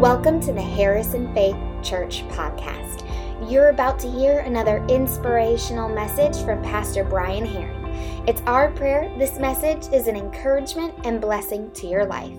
Welcome 0.00 0.42
to 0.42 0.52
the 0.52 0.60
Harrison 0.60 1.32
Faith 1.32 1.56
Church 1.82 2.22
podcast. 2.28 3.02
You're 3.50 3.70
about 3.70 3.98
to 4.00 4.10
hear 4.10 4.40
another 4.40 4.84
inspirational 4.90 5.88
message 5.88 6.36
from 6.44 6.62
Pastor 6.62 7.02
Brian 7.02 7.46
Herring. 7.46 7.86
It's 8.28 8.42
our 8.42 8.70
prayer 8.72 9.10
this 9.18 9.38
message 9.38 9.90
is 9.94 10.06
an 10.06 10.14
encouragement 10.14 10.92
and 11.04 11.18
blessing 11.18 11.70
to 11.72 11.86
your 11.86 12.04
life. 12.04 12.36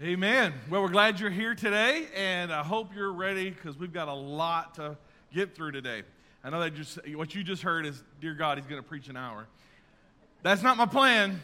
Amen. 0.00 0.54
Well, 0.70 0.80
we're 0.80 0.88
glad 0.88 1.18
you're 1.18 1.28
here 1.28 1.56
today, 1.56 2.06
and 2.16 2.52
I 2.52 2.62
hope 2.62 2.94
you're 2.94 3.12
ready 3.12 3.50
because 3.50 3.76
we've 3.76 3.92
got 3.92 4.06
a 4.06 4.14
lot 4.14 4.76
to 4.76 4.96
get 5.34 5.56
through 5.56 5.72
today. 5.72 6.04
I 6.44 6.50
know 6.50 6.60
that 6.60 6.76
just 6.76 7.00
what 7.16 7.34
you 7.34 7.42
just 7.42 7.62
heard 7.62 7.84
is, 7.84 8.04
dear 8.20 8.34
God, 8.34 8.58
He's 8.58 8.66
going 8.68 8.80
to 8.80 8.88
preach 8.88 9.08
an 9.08 9.16
hour. 9.16 9.48
That's 10.44 10.62
not 10.62 10.76
my 10.76 10.86
plan. 10.86 11.42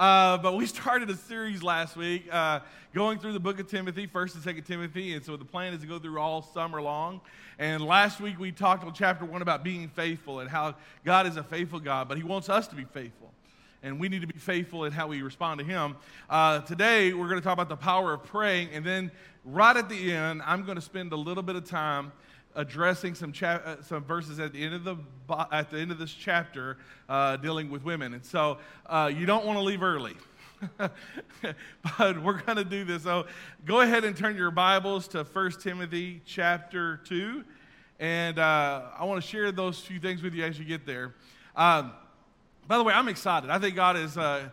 Uh, 0.00 0.38
but 0.38 0.56
we 0.56 0.64
started 0.66 1.10
a 1.10 1.14
series 1.14 1.62
last 1.62 1.94
week 1.94 2.26
uh, 2.32 2.60
going 2.94 3.18
through 3.18 3.34
the 3.34 3.40
book 3.40 3.60
of 3.60 3.68
Timothy, 3.68 4.06
1st 4.06 4.46
and 4.46 4.56
2nd 4.56 4.64
Timothy. 4.64 5.12
And 5.12 5.22
so 5.22 5.36
the 5.36 5.44
plan 5.44 5.74
is 5.74 5.82
to 5.82 5.86
go 5.86 5.98
through 5.98 6.18
all 6.18 6.40
summer 6.40 6.80
long. 6.80 7.20
And 7.58 7.84
last 7.84 8.18
week 8.18 8.38
we 8.38 8.50
talked 8.50 8.82
on 8.82 8.94
chapter 8.94 9.26
1 9.26 9.42
about 9.42 9.62
being 9.62 9.88
faithful 9.88 10.40
and 10.40 10.48
how 10.48 10.74
God 11.04 11.26
is 11.26 11.36
a 11.36 11.42
faithful 11.42 11.80
God, 11.80 12.08
but 12.08 12.16
He 12.16 12.22
wants 12.22 12.48
us 12.48 12.66
to 12.68 12.74
be 12.74 12.84
faithful. 12.84 13.30
And 13.82 14.00
we 14.00 14.08
need 14.08 14.22
to 14.22 14.26
be 14.26 14.38
faithful 14.38 14.86
in 14.86 14.92
how 14.92 15.06
we 15.06 15.20
respond 15.20 15.58
to 15.58 15.66
Him. 15.66 15.96
Uh, 16.30 16.60
today 16.60 17.12
we're 17.12 17.28
going 17.28 17.38
to 17.38 17.44
talk 17.44 17.52
about 17.52 17.68
the 17.68 17.76
power 17.76 18.14
of 18.14 18.24
praying. 18.24 18.70
And 18.72 18.82
then 18.82 19.10
right 19.44 19.76
at 19.76 19.90
the 19.90 20.12
end, 20.14 20.40
I'm 20.46 20.64
going 20.64 20.76
to 20.76 20.82
spend 20.82 21.12
a 21.12 21.16
little 21.16 21.42
bit 21.42 21.56
of 21.56 21.68
time 21.68 22.10
addressing 22.54 23.14
some, 23.14 23.32
cha- 23.32 23.62
uh, 23.64 23.76
some 23.82 24.04
verses 24.04 24.40
at 24.40 24.52
the 24.52 24.62
end 24.62 24.74
of 24.74 24.84
the 24.84 24.96
at 25.52 25.70
the 25.70 25.78
end 25.78 25.90
of 25.90 25.98
this 25.98 26.12
chapter 26.12 26.76
uh, 27.08 27.36
dealing 27.36 27.70
with 27.70 27.84
women. 27.84 28.14
And 28.14 28.24
so 28.24 28.58
uh, 28.86 29.10
you 29.14 29.26
don't 29.26 29.46
want 29.46 29.58
to 29.58 29.62
leave 29.62 29.82
early. 29.82 30.14
But 31.98 32.22
we're 32.22 32.42
going 32.42 32.56
to 32.56 32.64
do 32.64 32.84
this. 32.84 33.04
So 33.04 33.26
go 33.64 33.80
ahead 33.80 34.04
and 34.04 34.16
turn 34.16 34.36
your 34.36 34.50
bibles 34.50 35.08
to 35.08 35.24
1 35.24 35.50
timothy 35.52 36.20
chapter 36.26 37.00
2 37.04 37.44
and 37.98 38.38
uh, 38.38 38.82
i 38.98 39.04
want 39.04 39.22
to 39.22 39.28
share 39.28 39.52
those 39.52 39.78
few 39.78 40.00
things 40.00 40.22
with 40.22 40.34
you 40.34 40.44
as 40.44 40.58
you 40.58 40.64
get 40.64 40.86
there. 40.86 41.14
Um, 41.56 41.92
by 42.66 42.76
the 42.76 42.84
way 42.84 42.92
i'm 42.92 43.08
excited. 43.08 43.48
I 43.48 43.58
think 43.58 43.74
god 43.74 43.96
is 43.96 44.18
uh, 44.18 44.50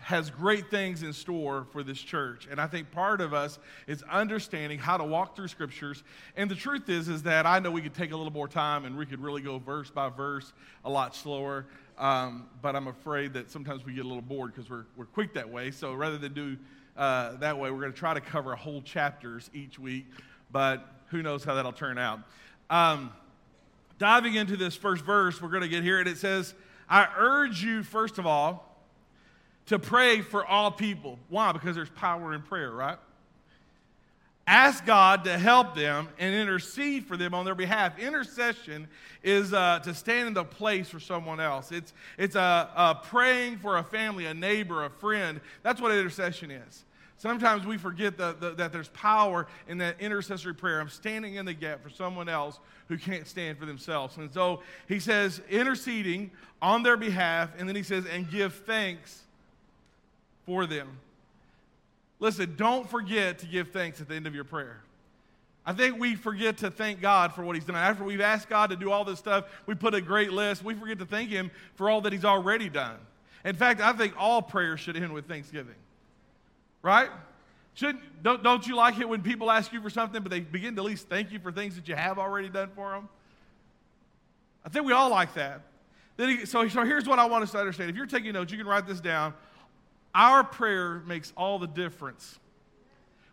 has 0.00 0.30
great 0.30 0.70
things 0.70 1.02
in 1.02 1.12
store 1.12 1.66
for 1.72 1.82
this 1.82 1.98
church. 1.98 2.46
And 2.50 2.60
I 2.60 2.66
think 2.66 2.90
part 2.90 3.20
of 3.20 3.34
us 3.34 3.58
is 3.86 4.02
understanding 4.04 4.78
how 4.78 4.96
to 4.96 5.04
walk 5.04 5.34
through 5.34 5.48
scriptures. 5.48 6.02
And 6.36 6.50
the 6.50 6.54
truth 6.54 6.88
is, 6.88 7.08
is 7.08 7.24
that 7.24 7.46
I 7.46 7.58
know 7.58 7.70
we 7.70 7.82
could 7.82 7.94
take 7.94 8.12
a 8.12 8.16
little 8.16 8.32
more 8.32 8.48
time 8.48 8.84
and 8.84 8.96
we 8.96 9.06
could 9.06 9.20
really 9.20 9.42
go 9.42 9.58
verse 9.58 9.90
by 9.90 10.08
verse 10.08 10.52
a 10.84 10.90
lot 10.90 11.14
slower. 11.14 11.66
Um, 11.98 12.48
but 12.62 12.76
I'm 12.76 12.88
afraid 12.88 13.32
that 13.34 13.50
sometimes 13.50 13.84
we 13.84 13.94
get 13.94 14.04
a 14.04 14.08
little 14.08 14.22
bored 14.22 14.54
because 14.54 14.70
we're, 14.70 14.84
we're 14.96 15.06
quick 15.06 15.34
that 15.34 15.48
way. 15.48 15.70
So 15.70 15.92
rather 15.94 16.18
than 16.18 16.34
do 16.34 16.56
uh, 16.96 17.36
that 17.36 17.58
way, 17.58 17.70
we're 17.70 17.80
going 17.80 17.92
to 17.92 17.98
try 17.98 18.14
to 18.14 18.20
cover 18.20 18.54
whole 18.54 18.82
chapters 18.82 19.50
each 19.54 19.78
week. 19.78 20.06
But 20.52 20.86
who 21.08 21.22
knows 21.22 21.44
how 21.44 21.54
that'll 21.54 21.72
turn 21.72 21.98
out. 21.98 22.20
Um, 22.70 23.12
diving 23.98 24.34
into 24.34 24.56
this 24.56 24.76
first 24.76 25.04
verse, 25.04 25.40
we're 25.40 25.48
going 25.48 25.62
to 25.62 25.68
get 25.68 25.82
here, 25.82 25.98
and 25.98 26.08
it 26.08 26.18
says, 26.18 26.54
I 26.88 27.08
urge 27.16 27.62
you, 27.62 27.82
first 27.82 28.18
of 28.18 28.26
all, 28.26 28.65
to 29.66 29.78
pray 29.78 30.20
for 30.20 30.44
all 30.46 30.70
people. 30.70 31.18
Why? 31.28 31.52
Because 31.52 31.74
there's 31.76 31.90
power 31.90 32.34
in 32.34 32.42
prayer, 32.42 32.70
right? 32.70 32.98
Ask 34.48 34.86
God 34.86 35.24
to 35.24 35.36
help 35.36 35.74
them 35.74 36.08
and 36.20 36.32
intercede 36.32 37.06
for 37.06 37.16
them 37.16 37.34
on 37.34 37.44
their 37.44 37.56
behalf. 37.56 37.98
Intercession 37.98 38.86
is 39.24 39.52
uh, 39.52 39.80
to 39.80 39.92
stand 39.92 40.28
in 40.28 40.34
the 40.34 40.44
place 40.44 40.88
for 40.88 41.00
someone 41.00 41.40
else. 41.40 41.72
It's, 41.72 41.92
it's 42.16 42.36
a, 42.36 42.70
a 42.76 42.94
praying 42.94 43.58
for 43.58 43.78
a 43.78 43.82
family, 43.82 44.26
a 44.26 44.34
neighbor, 44.34 44.84
a 44.84 44.90
friend. 44.90 45.40
That's 45.64 45.80
what 45.80 45.90
intercession 45.90 46.52
is. 46.52 46.84
Sometimes 47.18 47.66
we 47.66 47.76
forget 47.76 48.16
the, 48.16 48.36
the, 48.38 48.50
that 48.50 48.72
there's 48.72 48.90
power 48.90 49.48
in 49.66 49.78
that 49.78 50.00
intercessory 50.00 50.54
prayer. 50.54 50.80
I'm 50.80 50.90
standing 50.90 51.36
in 51.36 51.44
the 51.46 51.54
gap 51.54 51.82
for 51.82 51.90
someone 51.90 52.28
else 52.28 52.60
who 52.86 52.98
can't 52.98 53.26
stand 53.26 53.58
for 53.58 53.66
themselves. 53.66 54.16
And 54.16 54.32
so 54.32 54.62
he 54.86 55.00
says, 55.00 55.40
interceding 55.50 56.30
on 56.62 56.84
their 56.84 56.96
behalf, 56.96 57.50
and 57.58 57.68
then 57.68 57.74
he 57.74 57.82
says, 57.82 58.04
and 58.06 58.30
give 58.30 58.54
thanks 58.54 59.22
for 60.46 60.66
them. 60.66 60.98
Listen, 62.18 62.54
don't 62.56 62.88
forget 62.88 63.40
to 63.40 63.46
give 63.46 63.70
thanks 63.70 64.00
at 64.00 64.08
the 64.08 64.14
end 64.14 64.26
of 64.26 64.34
your 64.34 64.44
prayer. 64.44 64.80
I 65.66 65.72
think 65.72 65.98
we 65.98 66.14
forget 66.14 66.58
to 66.58 66.70
thank 66.70 67.00
God 67.00 67.34
for 67.34 67.42
what 67.42 67.56
He's 67.56 67.64
done. 67.64 67.74
After 67.74 68.04
we've 68.04 68.20
asked 68.20 68.48
God 68.48 68.70
to 68.70 68.76
do 68.76 68.90
all 68.90 69.04
this 69.04 69.18
stuff, 69.18 69.44
we 69.66 69.74
put 69.74 69.94
a 69.94 70.00
great 70.00 70.32
list. 70.32 70.62
We 70.62 70.74
forget 70.74 71.00
to 71.00 71.06
thank 71.06 71.28
Him 71.28 71.50
for 71.74 71.90
all 71.90 72.00
that 72.02 72.12
He's 72.12 72.24
already 72.24 72.68
done. 72.68 72.96
In 73.44 73.56
fact, 73.56 73.80
I 73.80 73.92
think 73.92 74.14
all 74.16 74.40
prayers 74.40 74.80
should 74.80 74.96
end 74.96 75.12
with 75.12 75.26
thanksgiving. 75.26 75.74
Right? 76.82 77.10
Shouldn't, 77.74 78.22
don't, 78.22 78.42
don't 78.42 78.66
you 78.66 78.76
like 78.76 78.98
it 79.00 79.08
when 79.08 79.22
people 79.22 79.50
ask 79.50 79.72
you 79.72 79.82
for 79.82 79.90
something, 79.90 80.22
but 80.22 80.30
they 80.30 80.40
begin 80.40 80.76
to 80.76 80.82
at 80.82 80.86
least 80.86 81.08
thank 81.08 81.32
you 81.32 81.38
for 81.40 81.52
things 81.52 81.74
that 81.74 81.86
you 81.88 81.96
have 81.96 82.18
already 82.18 82.48
done 82.48 82.70
for 82.74 82.92
them? 82.92 83.08
I 84.64 84.68
think 84.68 84.86
we 84.86 84.92
all 84.92 85.10
like 85.10 85.34
that. 85.34 85.60
He, 86.16 86.46
so, 86.46 86.66
so 86.68 86.84
here's 86.84 87.06
what 87.06 87.18
I 87.18 87.26
want 87.26 87.42
us 87.42 87.50
to 87.52 87.58
understand. 87.58 87.90
If 87.90 87.96
you're 87.96 88.06
taking 88.06 88.32
notes, 88.32 88.50
you 88.50 88.56
can 88.58 88.66
write 88.66 88.86
this 88.86 89.00
down. 89.00 89.34
Our 90.16 90.42
prayer 90.42 91.02
makes 91.06 91.30
all 91.36 91.58
the 91.58 91.66
difference. 91.66 92.38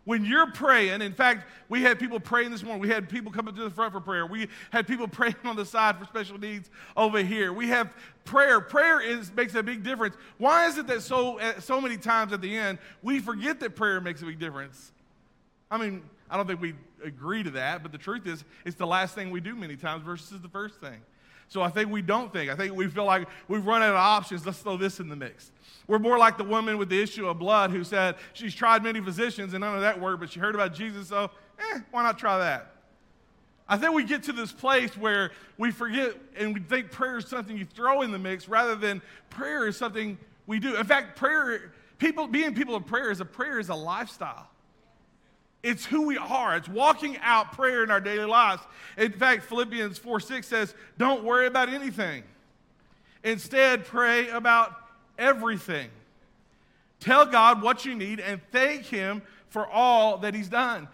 When 0.04 0.22
you're 0.22 0.52
praying, 0.52 1.00
in 1.00 1.14
fact, 1.14 1.46
we 1.70 1.80
had 1.80 1.98
people 1.98 2.20
praying 2.20 2.50
this 2.50 2.62
morning. 2.62 2.82
We 2.82 2.90
had 2.90 3.08
people 3.08 3.32
coming 3.32 3.54
to 3.54 3.62
the 3.62 3.70
front 3.70 3.94
for 3.94 4.00
prayer. 4.00 4.26
We 4.26 4.48
had 4.70 4.86
people 4.86 5.08
praying 5.20 5.36
on 5.44 5.56
the 5.56 5.64
side 5.64 5.98
for 5.98 6.04
special 6.04 6.38
needs 6.38 6.68
over 6.94 7.20
here. 7.20 7.54
We 7.54 7.68
have 7.68 7.90
prayer. 8.26 8.60
Prayer 8.60 9.00
is, 9.00 9.32
makes 9.32 9.54
a 9.54 9.62
big 9.62 9.82
difference. 9.82 10.14
Why 10.36 10.66
is 10.66 10.76
it 10.76 10.86
that 10.88 11.00
so, 11.00 11.38
uh, 11.38 11.58
so 11.58 11.80
many 11.80 11.96
times 11.96 12.34
at 12.34 12.42
the 12.42 12.54
end 12.54 12.78
we 13.02 13.18
forget 13.18 13.60
that 13.60 13.76
prayer 13.76 13.98
makes 14.02 14.20
a 14.20 14.26
big 14.26 14.38
difference? 14.38 14.92
I 15.70 15.78
mean, 15.78 16.02
I 16.30 16.36
don't 16.36 16.46
think 16.46 16.60
we 16.60 16.74
agree 17.02 17.42
to 17.42 17.50
that, 17.52 17.82
but 17.82 17.90
the 17.90 17.98
truth 17.98 18.26
is, 18.26 18.44
it's 18.66 18.76
the 18.76 18.86
last 18.86 19.14
thing 19.14 19.30
we 19.30 19.40
do 19.40 19.54
many 19.54 19.76
times 19.76 20.04
versus 20.04 20.38
the 20.38 20.48
first 20.50 20.80
thing. 20.80 21.00
So 21.48 21.62
I 21.62 21.68
think 21.68 21.90
we 21.90 22.02
don't 22.02 22.32
think. 22.32 22.50
I 22.50 22.56
think 22.56 22.74
we 22.74 22.88
feel 22.88 23.04
like 23.04 23.28
we've 23.48 23.64
run 23.64 23.82
out 23.82 23.90
of 23.90 23.96
options. 23.96 24.44
Let's 24.44 24.58
throw 24.58 24.76
this 24.76 25.00
in 25.00 25.08
the 25.08 25.16
mix. 25.16 25.52
We're 25.86 25.98
more 25.98 26.18
like 26.18 26.38
the 26.38 26.44
woman 26.44 26.78
with 26.78 26.88
the 26.88 27.00
issue 27.00 27.28
of 27.28 27.38
blood 27.38 27.70
who 27.70 27.84
said 27.84 28.16
she's 28.32 28.54
tried 28.54 28.82
many 28.82 29.00
physicians 29.00 29.52
and 29.52 29.60
none 29.60 29.74
of 29.74 29.82
that 29.82 30.00
worked, 30.00 30.20
but 30.20 30.30
she 30.30 30.40
heard 30.40 30.54
about 30.54 30.74
Jesus, 30.74 31.08
so 31.08 31.30
eh, 31.58 31.80
why 31.90 32.02
not 32.02 32.18
try 32.18 32.38
that? 32.38 32.72
I 33.68 33.78
think 33.78 33.94
we 33.94 34.04
get 34.04 34.22
to 34.24 34.32
this 34.32 34.52
place 34.52 34.96
where 34.96 35.30
we 35.56 35.70
forget 35.70 36.14
and 36.36 36.52
we 36.52 36.60
think 36.60 36.90
prayer 36.90 37.18
is 37.18 37.26
something 37.26 37.56
you 37.56 37.64
throw 37.64 38.02
in 38.02 38.10
the 38.10 38.18
mix 38.18 38.48
rather 38.48 38.74
than 38.74 39.00
prayer 39.30 39.66
is 39.66 39.76
something 39.76 40.18
we 40.46 40.58
do. 40.58 40.76
In 40.76 40.84
fact, 40.84 41.16
prayer, 41.16 41.72
people 41.98 42.26
being 42.26 42.54
people 42.54 42.74
of 42.74 42.84
prayer 42.84 43.10
is 43.10 43.20
a 43.20 43.24
prayer 43.24 43.58
is 43.58 43.70
a 43.70 43.74
lifestyle. 43.74 44.48
It's 45.64 45.86
who 45.86 46.02
we 46.02 46.18
are. 46.18 46.56
It's 46.56 46.68
walking 46.68 47.16
out 47.22 47.52
prayer 47.52 47.82
in 47.82 47.90
our 47.90 48.00
daily 48.00 48.26
lives. 48.26 48.62
In 48.98 49.12
fact, 49.12 49.44
Philippians 49.44 49.96
4 49.96 50.20
6 50.20 50.46
says, 50.46 50.74
Don't 50.98 51.24
worry 51.24 51.46
about 51.46 51.70
anything. 51.70 52.22
Instead, 53.24 53.86
pray 53.86 54.28
about 54.28 54.76
everything. 55.18 55.88
Tell 57.00 57.24
God 57.24 57.62
what 57.62 57.86
you 57.86 57.94
need 57.94 58.20
and 58.20 58.42
thank 58.52 58.84
Him 58.84 59.22
for 59.48 59.66
all 59.66 60.18
that 60.18 60.34
He's 60.34 60.48
done. 60.48 60.86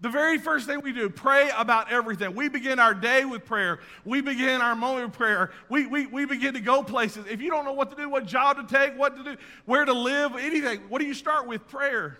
The 0.00 0.08
very 0.08 0.38
first 0.38 0.66
thing 0.66 0.80
we 0.80 0.92
do, 0.92 1.10
pray 1.10 1.50
about 1.54 1.92
everything. 1.92 2.34
We 2.34 2.48
begin 2.48 2.78
our 2.78 2.94
day 2.94 3.26
with 3.26 3.44
prayer. 3.44 3.80
We 4.06 4.22
begin 4.22 4.62
our 4.62 4.74
moment 4.74 5.08
with 5.08 5.18
prayer. 5.18 5.50
We, 5.68 5.86
we, 5.86 6.06
we 6.06 6.24
begin 6.24 6.54
to 6.54 6.60
go 6.60 6.82
places. 6.82 7.26
If 7.28 7.42
you 7.42 7.50
don't 7.50 7.66
know 7.66 7.72
what 7.74 7.90
to 7.90 7.96
do, 7.96 8.08
what 8.08 8.24
job 8.24 8.56
to 8.56 8.74
take, 8.74 8.96
what 8.98 9.16
to 9.16 9.24
do, 9.24 9.36
where 9.66 9.84
to 9.84 9.92
live, 9.92 10.34
anything, 10.36 10.80
what 10.88 11.00
do 11.00 11.06
you 11.06 11.14
start 11.14 11.46
with? 11.46 11.66
Prayer. 11.68 12.18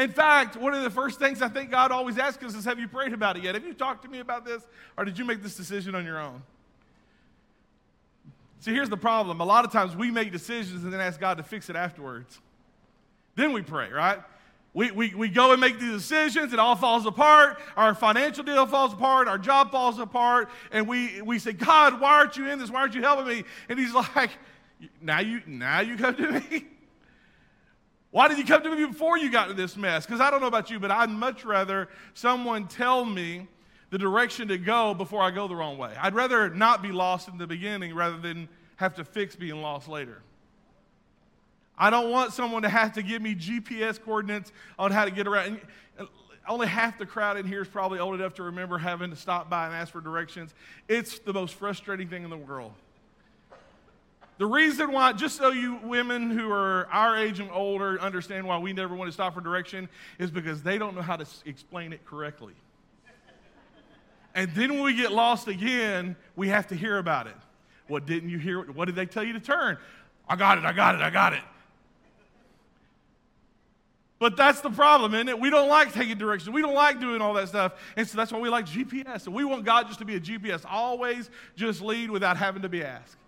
In 0.00 0.10
fact, 0.10 0.56
one 0.56 0.72
of 0.72 0.82
the 0.82 0.90
first 0.90 1.18
things 1.18 1.42
I 1.42 1.48
think 1.48 1.70
God 1.70 1.92
always 1.92 2.16
asks 2.16 2.42
us 2.42 2.54
is 2.54 2.64
Have 2.64 2.78
you 2.78 2.88
prayed 2.88 3.12
about 3.12 3.36
it 3.36 3.44
yet? 3.44 3.54
Have 3.54 3.66
you 3.66 3.74
talked 3.74 4.02
to 4.04 4.08
me 4.08 4.20
about 4.20 4.46
this? 4.46 4.66
Or 4.96 5.04
did 5.04 5.18
you 5.18 5.26
make 5.26 5.42
this 5.42 5.56
decision 5.56 5.94
on 5.94 6.06
your 6.06 6.18
own? 6.18 6.42
See, 8.60 8.72
here's 8.72 8.88
the 8.88 8.96
problem. 8.96 9.40
A 9.40 9.44
lot 9.44 9.64
of 9.64 9.72
times 9.72 9.94
we 9.94 10.10
make 10.10 10.32
decisions 10.32 10.84
and 10.84 10.92
then 10.92 11.00
ask 11.00 11.20
God 11.20 11.36
to 11.36 11.42
fix 11.42 11.68
it 11.68 11.76
afterwards. 11.76 12.38
Then 13.34 13.52
we 13.52 13.60
pray, 13.60 13.90
right? 13.90 14.20
We, 14.72 14.90
we, 14.90 15.14
we 15.14 15.28
go 15.28 15.52
and 15.52 15.60
make 15.60 15.80
these 15.80 15.92
decisions, 15.92 16.52
it 16.52 16.58
all 16.58 16.76
falls 16.76 17.04
apart. 17.04 17.58
Our 17.76 17.94
financial 17.94 18.44
deal 18.44 18.66
falls 18.66 18.92
apart, 18.92 19.28
our 19.28 19.38
job 19.38 19.72
falls 19.72 19.98
apart, 19.98 20.48
and 20.70 20.86
we, 20.86 21.20
we 21.22 21.38
say, 21.38 21.52
God, 21.52 22.00
why 22.00 22.18
aren't 22.18 22.36
you 22.36 22.48
in 22.48 22.58
this? 22.58 22.70
Why 22.70 22.80
aren't 22.80 22.94
you 22.94 23.02
helping 23.02 23.26
me? 23.26 23.44
And 23.68 23.78
He's 23.78 23.92
like, 24.16 24.30
Now 25.02 25.20
you, 25.20 25.42
now 25.46 25.80
you 25.80 25.96
come 25.96 26.14
to 26.16 26.32
me? 26.32 26.66
Why 28.10 28.26
did 28.26 28.38
you 28.38 28.44
come 28.44 28.62
to 28.62 28.74
me 28.74 28.86
before 28.86 29.18
you 29.18 29.30
got 29.30 29.48
to 29.48 29.54
this 29.54 29.76
mess? 29.76 30.04
Because 30.04 30.20
I 30.20 30.30
don't 30.30 30.40
know 30.40 30.48
about 30.48 30.70
you, 30.70 30.80
but 30.80 30.90
I'd 30.90 31.10
much 31.10 31.44
rather 31.44 31.88
someone 32.14 32.66
tell 32.66 33.04
me 33.04 33.46
the 33.90 33.98
direction 33.98 34.48
to 34.48 34.58
go 34.58 34.94
before 34.94 35.22
I 35.22 35.30
go 35.30 35.46
the 35.46 35.54
wrong 35.54 35.78
way. 35.78 35.94
I'd 36.00 36.14
rather 36.14 36.50
not 36.50 36.82
be 36.82 36.90
lost 36.90 37.28
in 37.28 37.38
the 37.38 37.46
beginning 37.46 37.94
rather 37.94 38.18
than 38.18 38.48
have 38.76 38.94
to 38.94 39.04
fix 39.04 39.36
being 39.36 39.60
lost 39.62 39.88
later. 39.88 40.22
I 41.78 41.90
don't 41.90 42.10
want 42.10 42.32
someone 42.32 42.62
to 42.62 42.68
have 42.68 42.92
to 42.94 43.02
give 43.02 43.22
me 43.22 43.34
GPS 43.34 44.02
coordinates 44.02 44.52
on 44.78 44.90
how 44.90 45.04
to 45.04 45.10
get 45.10 45.26
around. 45.26 45.60
Uh, 45.98 46.06
only 46.46 46.66
half 46.66 46.98
the 46.98 47.06
crowd 47.06 47.36
in 47.36 47.46
here 47.46 47.62
is 47.62 47.68
probably 47.68 47.98
old 48.00 48.14
enough 48.14 48.34
to 48.34 48.42
remember 48.42 48.76
having 48.76 49.10
to 49.10 49.16
stop 49.16 49.48
by 49.48 49.66
and 49.66 49.74
ask 49.74 49.92
for 49.92 50.00
directions. 50.00 50.52
It's 50.88 51.20
the 51.20 51.32
most 51.32 51.54
frustrating 51.54 52.08
thing 52.08 52.24
in 52.24 52.30
the 52.30 52.36
world. 52.36 52.72
The 54.40 54.46
reason 54.46 54.90
why, 54.90 55.12
just 55.12 55.36
so 55.36 55.50
you 55.50 55.78
women 55.84 56.30
who 56.30 56.50
are 56.50 56.86
our 56.90 57.14
age 57.14 57.40
and 57.40 57.50
older 57.50 58.00
understand 58.00 58.46
why 58.46 58.56
we 58.56 58.72
never 58.72 58.94
want 58.94 59.08
to 59.08 59.12
stop 59.12 59.34
for 59.34 59.42
direction, 59.42 59.86
is 60.18 60.30
because 60.30 60.62
they 60.62 60.78
don't 60.78 60.94
know 60.94 61.02
how 61.02 61.16
to 61.16 61.26
explain 61.44 61.92
it 61.92 62.06
correctly. 62.06 62.54
And 64.34 64.50
then 64.54 64.72
when 64.72 64.82
we 64.82 64.94
get 64.94 65.12
lost 65.12 65.46
again, 65.46 66.16
we 66.36 66.48
have 66.48 66.68
to 66.68 66.74
hear 66.74 66.96
about 66.96 67.26
it. 67.26 67.36
What 67.86 68.06
didn't 68.06 68.30
you 68.30 68.38
hear? 68.38 68.62
What 68.62 68.86
did 68.86 68.94
they 68.94 69.04
tell 69.04 69.22
you 69.22 69.34
to 69.34 69.40
turn? 69.40 69.76
I 70.26 70.36
got 70.36 70.56
it, 70.56 70.64
I 70.64 70.72
got 70.72 70.94
it, 70.94 71.02
I 71.02 71.10
got 71.10 71.34
it. 71.34 71.42
But 74.18 74.38
that's 74.38 74.62
the 74.62 74.70
problem, 74.70 75.12
isn't 75.12 75.28
it? 75.28 75.38
We 75.38 75.50
don't 75.50 75.68
like 75.68 75.92
taking 75.92 76.16
directions. 76.16 76.48
We 76.48 76.62
don't 76.62 76.72
like 76.72 76.98
doing 76.98 77.20
all 77.20 77.34
that 77.34 77.48
stuff. 77.48 77.74
And 77.94 78.08
so 78.08 78.16
that's 78.16 78.32
why 78.32 78.38
we 78.38 78.48
like 78.48 78.64
GPS. 78.64 79.26
And 79.26 79.34
we 79.34 79.44
want 79.44 79.66
God 79.66 79.86
just 79.86 79.98
to 79.98 80.06
be 80.06 80.14
a 80.14 80.20
GPS, 80.20 80.64
always 80.66 81.28
just 81.56 81.82
lead 81.82 82.10
without 82.10 82.38
having 82.38 82.62
to 82.62 82.70
be 82.70 82.82
asked. 82.82 83.18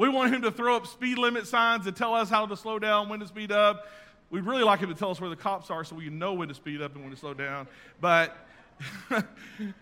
We 0.00 0.08
want 0.08 0.32
him 0.32 0.40
to 0.42 0.50
throw 0.50 0.76
up 0.76 0.86
speed 0.86 1.18
limit 1.18 1.46
signs 1.46 1.86
and 1.86 1.94
tell 1.94 2.14
us 2.14 2.30
how 2.30 2.46
to 2.46 2.56
slow 2.56 2.78
down, 2.78 3.10
when 3.10 3.20
to 3.20 3.26
speed 3.26 3.52
up. 3.52 3.86
We'd 4.30 4.46
really 4.46 4.62
like 4.62 4.80
him 4.80 4.88
to 4.88 4.94
tell 4.94 5.10
us 5.10 5.20
where 5.20 5.28
the 5.28 5.36
cops 5.36 5.70
are 5.70 5.84
so 5.84 5.94
we 5.94 6.08
know 6.08 6.32
when 6.32 6.48
to 6.48 6.54
speed 6.54 6.80
up 6.80 6.94
and 6.94 7.04
when 7.04 7.12
to 7.12 7.18
slow 7.18 7.34
down. 7.34 7.68
But, 8.00 8.34
you 9.10 9.74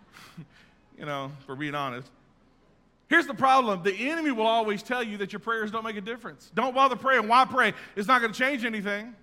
know, 0.99 1.31
for 1.47 1.55
being 1.55 1.77
honest. 1.77 2.11
Here's 3.07 3.29
the 3.29 3.35
problem 3.35 3.85
the 3.85 4.11
enemy 4.11 4.33
will 4.33 4.49
always 4.49 4.83
tell 4.83 5.05
you 5.05 5.19
that 5.19 5.33
your 5.33 5.39
prayers 5.39 5.71
don't 5.71 5.85
make 5.85 5.97
a 5.97 6.01
difference. 6.01 6.51
Don't 6.53 6.75
bother 6.75 6.97
praying. 6.97 7.29
Why 7.29 7.45
pray? 7.45 7.73
It's 7.95 8.09
not 8.09 8.21
going 8.21 8.33
to 8.33 8.39
change 8.39 8.65
anything. 8.65 9.15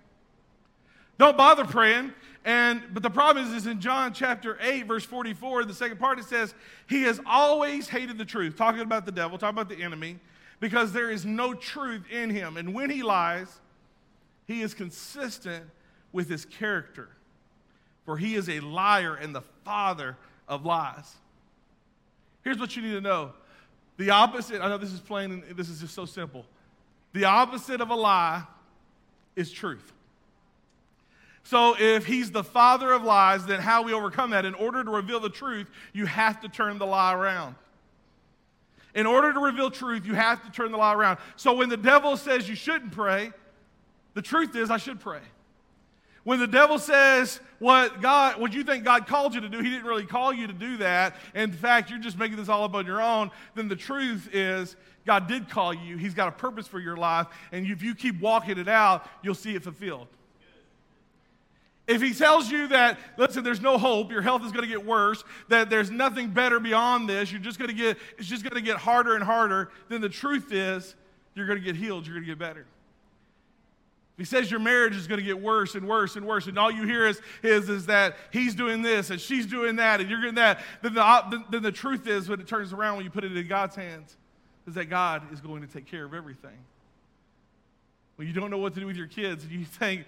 Don't 1.18 1.36
bother 1.36 1.66
praying. 1.66 2.14
And 2.46 2.82
but 2.94 3.02
the 3.02 3.10
problem 3.10 3.46
is, 3.46 3.52
is 3.52 3.66
in 3.66 3.82
John 3.82 4.14
chapter 4.14 4.56
8, 4.62 4.86
verse 4.86 5.04
44, 5.04 5.66
the 5.66 5.74
second 5.74 5.98
part, 5.98 6.18
it 6.18 6.24
says, 6.24 6.54
He 6.88 7.02
has 7.02 7.20
always 7.26 7.86
hated 7.86 8.16
the 8.16 8.24
truth. 8.24 8.56
Talking 8.56 8.80
about 8.80 9.04
the 9.04 9.12
devil, 9.12 9.36
talking 9.36 9.58
about 9.58 9.68
the 9.68 9.84
enemy 9.84 10.20
because 10.60 10.92
there 10.92 11.10
is 11.10 11.24
no 11.24 11.54
truth 11.54 12.02
in 12.10 12.30
him. 12.30 12.56
And 12.56 12.74
when 12.74 12.90
he 12.90 13.02
lies, 13.02 13.48
he 14.46 14.62
is 14.62 14.74
consistent 14.74 15.64
with 16.12 16.28
his 16.28 16.44
character, 16.44 17.08
for 18.04 18.16
he 18.16 18.34
is 18.34 18.48
a 18.48 18.60
liar 18.60 19.14
and 19.14 19.34
the 19.34 19.42
father 19.64 20.16
of 20.48 20.64
lies. 20.64 21.14
Here's 22.42 22.58
what 22.58 22.76
you 22.76 22.82
need 22.82 22.92
to 22.92 23.00
know 23.00 23.32
the 23.96 24.10
opposite, 24.10 24.60
I 24.60 24.68
know 24.68 24.78
this 24.78 24.92
is 24.92 25.00
plain 25.00 25.42
and 25.48 25.56
this 25.56 25.68
is 25.68 25.80
just 25.80 25.94
so 25.94 26.04
simple. 26.04 26.44
The 27.12 27.24
opposite 27.24 27.80
of 27.80 27.90
a 27.90 27.94
lie 27.94 28.44
is 29.34 29.50
truth. 29.50 29.92
So, 31.44 31.76
if 31.78 32.04
he's 32.04 32.32
the 32.32 32.42
father 32.42 32.92
of 32.92 33.04
lies, 33.04 33.46
then 33.46 33.60
how 33.60 33.82
we 33.82 33.92
overcome 33.92 34.30
that? 34.30 34.44
In 34.44 34.54
order 34.54 34.82
to 34.82 34.90
reveal 34.90 35.20
the 35.20 35.30
truth, 35.30 35.70
you 35.92 36.04
have 36.04 36.40
to 36.40 36.48
turn 36.48 36.78
the 36.78 36.86
lie 36.86 37.14
around. 37.14 37.54
In 38.96 39.04
order 39.04 39.32
to 39.32 39.38
reveal 39.38 39.70
truth, 39.70 40.06
you 40.06 40.14
have 40.14 40.42
to 40.44 40.50
turn 40.50 40.72
the 40.72 40.78
lie 40.78 40.94
around. 40.94 41.18
So 41.36 41.52
when 41.52 41.68
the 41.68 41.76
devil 41.76 42.16
says 42.16 42.48
you 42.48 42.56
shouldn't 42.56 42.92
pray, 42.92 43.30
the 44.14 44.22
truth 44.22 44.56
is 44.56 44.70
I 44.70 44.78
should 44.78 45.00
pray. 45.00 45.20
When 46.24 46.40
the 46.40 46.46
devil 46.46 46.78
says 46.78 47.38
what 47.58 48.00
God, 48.00 48.40
what 48.40 48.54
you 48.54 48.64
think 48.64 48.84
God 48.84 49.06
called 49.06 49.34
you 49.34 49.42
to 49.42 49.48
do, 49.48 49.58
he 49.58 49.68
didn't 49.68 49.84
really 49.84 50.06
call 50.06 50.32
you 50.32 50.46
to 50.46 50.52
do 50.52 50.78
that. 50.78 51.14
In 51.34 51.52
fact, 51.52 51.90
you're 51.90 52.00
just 52.00 52.18
making 52.18 52.36
this 52.38 52.48
all 52.48 52.64
up 52.64 52.74
on 52.74 52.86
your 52.86 53.00
own. 53.02 53.30
Then 53.54 53.68
the 53.68 53.76
truth 53.76 54.30
is 54.32 54.74
God 55.04 55.28
did 55.28 55.50
call 55.50 55.74
you. 55.74 55.98
He's 55.98 56.14
got 56.14 56.28
a 56.28 56.32
purpose 56.32 56.66
for 56.66 56.80
your 56.80 56.96
life. 56.96 57.26
And 57.52 57.66
if 57.66 57.82
you 57.82 57.94
keep 57.94 58.18
walking 58.18 58.58
it 58.58 58.66
out, 58.66 59.06
you'll 59.22 59.34
see 59.34 59.54
it 59.54 59.62
fulfilled. 59.62 60.08
If 61.86 62.02
he 62.02 62.12
tells 62.12 62.50
you 62.50 62.68
that, 62.68 62.98
listen, 63.16 63.44
there's 63.44 63.60
no 63.60 63.78
hope, 63.78 64.10
your 64.10 64.22
health 64.22 64.44
is 64.44 64.50
going 64.50 64.64
to 64.64 64.68
get 64.68 64.84
worse, 64.84 65.22
that 65.48 65.70
there's 65.70 65.90
nothing 65.90 66.30
better 66.30 66.58
beyond 66.58 67.08
this, 67.08 67.30
you're 67.30 67.40
just 67.40 67.58
going 67.58 67.68
to 67.68 67.76
get, 67.76 67.96
it's 68.18 68.26
just 68.26 68.42
going 68.42 68.54
to 68.54 68.60
get 68.60 68.76
harder 68.76 69.14
and 69.14 69.22
harder, 69.22 69.70
then 69.88 70.00
the 70.00 70.08
truth 70.08 70.52
is 70.52 70.96
you're 71.34 71.46
going 71.46 71.58
to 71.58 71.64
get 71.64 71.76
healed, 71.76 72.06
you're 72.06 72.16
going 72.16 72.24
to 72.24 72.30
get 72.30 72.38
better. 72.38 72.66
If 74.16 74.18
he 74.18 74.24
says 74.24 74.50
your 74.50 74.60
marriage 74.60 74.96
is 74.96 75.06
going 75.06 75.20
to 75.20 75.24
get 75.24 75.40
worse 75.40 75.74
and 75.74 75.86
worse 75.86 76.16
and 76.16 76.26
worse, 76.26 76.46
and 76.46 76.58
all 76.58 76.70
you 76.70 76.84
hear 76.84 77.06
is, 77.06 77.20
is, 77.42 77.68
is 77.68 77.86
that 77.86 78.16
he's 78.32 78.54
doing 78.54 78.80
this 78.80 79.10
and 79.10 79.20
she's 79.20 79.46
doing 79.46 79.76
that 79.76 80.00
and 80.00 80.08
you're 80.08 80.20
getting 80.20 80.36
that, 80.36 80.60
then 80.82 80.94
the, 80.94 81.44
then 81.50 81.62
the 81.62 81.70
truth 81.70 82.08
is 82.08 82.28
when 82.28 82.40
it 82.40 82.48
turns 82.48 82.72
around 82.72 82.96
when 82.96 83.04
you 83.04 83.10
put 83.10 83.24
it 83.24 83.36
in 83.36 83.46
God's 83.46 83.76
hands, 83.76 84.16
is 84.66 84.74
that 84.74 84.86
God 84.86 85.22
is 85.32 85.40
going 85.40 85.60
to 85.60 85.68
take 85.68 85.86
care 85.86 86.04
of 86.04 86.14
everything. 86.14 86.56
When 88.16 88.26
you 88.26 88.32
don't 88.32 88.50
know 88.50 88.58
what 88.58 88.74
to 88.74 88.80
do 88.80 88.86
with 88.86 88.96
your 88.96 89.06
kids 89.06 89.44
and 89.44 89.52
you 89.52 89.64
think, 89.64 90.04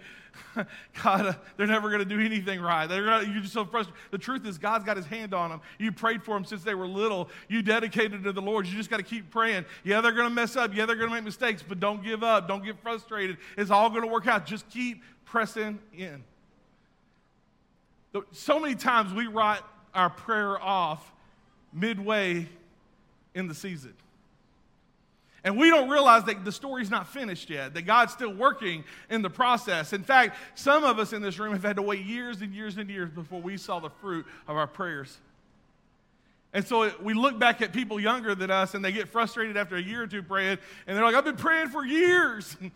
God, 1.02 1.26
uh, 1.26 1.32
they're 1.56 1.66
never 1.66 1.88
going 1.88 2.00
to 2.00 2.05
do 2.05 2.20
anything 2.20 2.60
right. 2.60 2.88
Gonna, 2.88 3.22
you're 3.22 3.43
just 3.43 3.52
so 3.52 3.64
frustrated. 3.64 4.00
The 4.10 4.19
truth 4.19 4.46
is, 4.46 4.56
God's 4.56 4.84
got 4.84 4.96
his 4.96 5.06
hand 5.06 5.34
on 5.34 5.50
them. 5.50 5.60
You 5.78 5.93
prayed 5.93 6.22
for 6.22 6.34
them 6.34 6.44
since 6.44 6.62
they 6.64 6.75
were 6.75 6.87
little. 6.87 7.28
You 7.49 7.60
dedicated 7.60 8.25
to 8.25 8.32
the 8.32 8.40
Lord. 8.40 8.66
You 8.66 8.76
just 8.76 8.88
got 8.88 8.96
to 8.96 9.02
keep 9.02 9.31
praying. 9.31 9.66
Yeah, 9.84 10.00
they're 10.00 10.12
going 10.12 10.28
to 10.28 10.34
mess 10.34 10.56
up. 10.56 10.75
Yeah, 10.75 10.87
they're 10.87 10.96
going 10.96 11.10
to 11.10 11.14
make 11.14 11.25
mistakes, 11.25 11.62
but 11.66 11.81
don't 11.81 12.02
give 12.02 12.22
up. 12.22 12.49
Don't 12.49 12.64
get 12.64 12.81
frustrated. 12.81 13.37
It's 13.56 13.70
all 13.70 13.90
going 13.90 14.02
to 14.02 14.08
work 14.08 14.26
out. 14.26 14.46
Just 14.46 14.69
keep 14.70 15.02
pressing 15.25 15.78
in. 15.96 16.25
So 18.32 18.58
many 18.58 18.75
times 18.75 19.12
we 19.12 19.26
write 19.26 19.61
our 19.94 20.11
prayer 20.11 20.61
off 20.61 21.12
midway 21.72 22.49
in 23.34 23.49
the 23.49 23.54
season. 23.54 23.94
And 25.44 25.56
we 25.56 25.70
don't 25.70 25.88
realize 25.88 26.25
that 26.25 26.44
the 26.44 26.52
story's 26.52 26.90
not 26.90 27.08
finished 27.08 27.49
yet, 27.49 27.75
that 27.75 27.82
God's 27.82 28.12
still 28.12 28.35
working 28.35 28.85
in 29.08 29.23
the 29.23 29.31
process. 29.31 29.93
In 29.93 30.02
fact, 30.02 30.37
some 30.55 30.85
of 30.85 30.99
us 30.99 31.12
in 31.12 31.23
this 31.23 31.38
room 31.38 31.52
have 31.52 31.62
had 31.62 31.76
to 31.76 31.82
wait 31.82 32.05
years 32.05 32.43
and 32.43 32.52
years 32.52 32.76
and 32.76 32.90
years 32.90 33.11
before 33.11 33.40
we 33.40 33.56
saw 33.56 33.79
the 33.79 33.90
fruit 33.90 34.26
of 34.49 34.56
our 34.56 34.67
prayers. 34.67 35.19
And 36.52 36.67
so 36.67 36.90
we 37.02 37.14
look 37.14 37.38
back 37.38 37.62
at 37.62 37.73
people 37.73 38.00
younger 38.00 38.35
than 38.35 38.50
us 38.50 38.75
and 38.75 38.85
they 38.85 38.90
get 38.90 39.08
frustrated 39.08 39.56
after 39.56 39.76
a 39.76 39.82
year 39.82 40.02
or 40.02 40.06
two 40.06 40.23
praying, 40.23 40.58
and 40.87 40.96
they're 40.96 41.05
like, 41.05 41.14
I've 41.14 41.25
been 41.25 41.37
praying 41.37 41.69
for 41.69 41.85
years. 41.85 42.56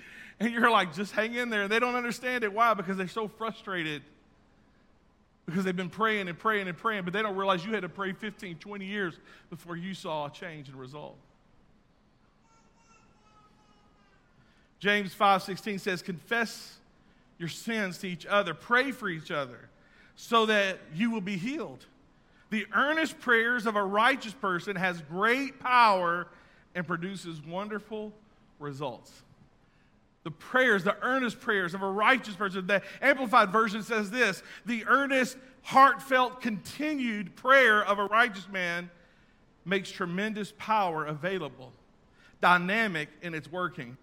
And 0.41 0.53
you're 0.53 0.71
like, 0.71 0.93
just 0.93 1.13
hang 1.13 1.35
in 1.35 1.51
there. 1.51 1.63
And 1.63 1.71
they 1.71 1.79
don't 1.79 1.95
understand 1.95 2.43
it. 2.43 2.53
Why? 2.53 2.75
Because 2.75 2.97
they're 2.97 3.07
so 3.07 3.29
frustrated. 3.29 4.03
Because 5.47 5.63
they've 5.63 5.77
been 5.77 5.91
praying 5.91 6.27
and 6.27 6.37
praying 6.37 6.67
and 6.67 6.77
praying, 6.77 7.05
but 7.05 7.13
they 7.13 7.23
don't 7.23 7.37
realize 7.37 7.65
you 7.65 7.73
had 7.73 7.83
to 7.83 7.89
pray 7.89 8.13
15, 8.13 8.57
20 8.57 8.85
years 8.85 9.15
before 9.51 9.77
you 9.77 9.95
saw 9.95 10.27
a 10.27 10.31
change 10.31 10.69
and 10.69 10.77
result. 10.77 11.17
James 14.83 15.15
5:16 15.15 15.79
says, 15.79 16.03
"Confess 16.03 16.81
your 17.39 17.49
sins 17.49 17.99
to 17.99 18.09
each 18.09 18.27
other, 18.27 18.53
pray 18.53 18.91
for 18.91 19.09
each 19.09 19.31
other, 19.31 19.71
so 20.17 20.45
that 20.47 20.81
you 20.93 21.09
will 21.09 21.21
be 21.21 21.37
healed." 21.37 21.87
The 22.51 22.67
earnest 22.73 23.21
prayers 23.21 23.65
of 23.65 23.77
a 23.77 23.83
righteous 23.85 24.35
person 24.35 24.75
has 24.75 25.01
great 25.03 25.61
power 25.61 26.27
and 26.75 26.85
produces 26.85 27.41
wonderful 27.43 28.13
results. 28.59 29.23
The 30.25 30.33
prayers, 30.33 30.83
the 30.83 31.01
earnest 31.01 31.41
prayers 31.41 31.75
of 31.75 31.83
a 31.83 31.89
righteous 31.89 32.35
person, 32.35 32.67
the 32.67 32.83
Amplified 33.01 33.51
Version 33.53 33.85
says 33.85 34.11
this 34.11 34.43
the 34.67 34.85
earnest, 34.87 35.39
heartfelt, 35.63 36.41
continued 36.41 37.37
prayer 37.37 37.85
of 37.85 38.01
a 38.01 38.07
righteous 38.07 38.49
man 38.49 38.91
makes 39.65 39.93
tremendous 39.93 40.53
power 40.59 41.07
available, 41.07 41.73
dynamic 42.41 43.11
in 43.23 43.33
its 43.33 43.47
working. 43.47 43.97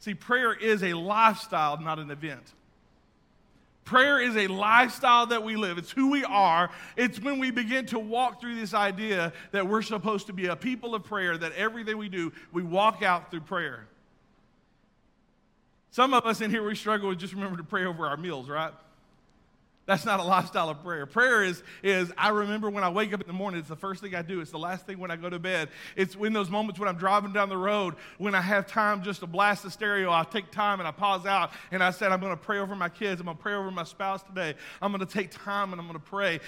See, 0.00 0.14
prayer 0.14 0.52
is 0.52 0.82
a 0.82 0.94
lifestyle, 0.94 1.78
not 1.80 1.98
an 1.98 2.10
event. 2.10 2.42
Prayer 3.84 4.20
is 4.20 4.36
a 4.36 4.46
lifestyle 4.46 5.26
that 5.26 5.42
we 5.42 5.56
live. 5.56 5.76
It's 5.76 5.90
who 5.90 6.10
we 6.10 6.24
are. 6.24 6.70
It's 6.96 7.20
when 7.20 7.38
we 7.38 7.50
begin 7.50 7.86
to 7.86 7.98
walk 7.98 8.40
through 8.40 8.54
this 8.54 8.72
idea 8.72 9.32
that 9.52 9.66
we're 9.66 9.82
supposed 9.82 10.26
to 10.28 10.32
be 10.32 10.46
a 10.46 10.56
people 10.56 10.94
of 10.94 11.04
prayer, 11.04 11.36
that 11.36 11.52
everything 11.52 11.98
we 11.98 12.08
do, 12.08 12.32
we 12.52 12.62
walk 12.62 13.02
out 13.02 13.30
through 13.30 13.40
prayer. 13.40 13.86
Some 15.90 16.14
of 16.14 16.24
us 16.24 16.40
in 16.40 16.50
here, 16.50 16.64
we 16.64 16.76
struggle 16.76 17.08
with 17.08 17.18
just 17.18 17.34
remember 17.34 17.56
to 17.56 17.64
pray 17.64 17.84
over 17.84 18.06
our 18.06 18.16
meals, 18.16 18.48
right? 18.48 18.72
That's 19.90 20.04
not 20.04 20.20
a 20.20 20.22
lifestyle 20.22 20.68
of 20.68 20.84
prayer. 20.84 21.04
Prayer 21.04 21.42
is, 21.42 21.64
is 21.82 22.12
I 22.16 22.28
remember 22.28 22.70
when 22.70 22.84
I 22.84 22.88
wake 22.88 23.12
up 23.12 23.20
in 23.20 23.26
the 23.26 23.32
morning, 23.32 23.58
it's 23.58 23.68
the 23.68 23.74
first 23.74 24.00
thing 24.00 24.14
I 24.14 24.22
do. 24.22 24.40
It's 24.40 24.52
the 24.52 24.58
last 24.58 24.86
thing 24.86 25.00
when 25.00 25.10
I 25.10 25.16
go 25.16 25.28
to 25.28 25.40
bed. 25.40 25.68
It's 25.96 26.14
in 26.14 26.32
those 26.32 26.48
moments 26.48 26.78
when 26.78 26.88
I'm 26.88 26.96
driving 26.96 27.32
down 27.32 27.48
the 27.48 27.56
road, 27.56 27.96
when 28.16 28.36
I 28.36 28.40
have 28.40 28.68
time 28.68 29.02
just 29.02 29.18
to 29.18 29.26
blast 29.26 29.64
the 29.64 29.70
stereo, 29.70 30.12
I 30.12 30.22
take 30.22 30.52
time 30.52 30.78
and 30.78 30.86
I 30.86 30.92
pause 30.92 31.26
out 31.26 31.50
and 31.72 31.82
I 31.82 31.90
said, 31.90 32.12
I'm 32.12 32.20
going 32.20 32.30
to 32.30 32.40
pray 32.40 32.60
over 32.60 32.76
my 32.76 32.88
kids. 32.88 33.20
I'm 33.20 33.24
going 33.24 33.36
to 33.36 33.42
pray 33.42 33.54
over 33.54 33.68
my 33.72 33.82
spouse 33.82 34.22
today. 34.22 34.54
I'm 34.80 34.92
going 34.92 35.04
to 35.04 35.12
take 35.12 35.32
time 35.32 35.72
and 35.72 35.80
I'm 35.80 35.88
going 35.88 35.98
to 35.98 36.06
pray. 36.06 36.38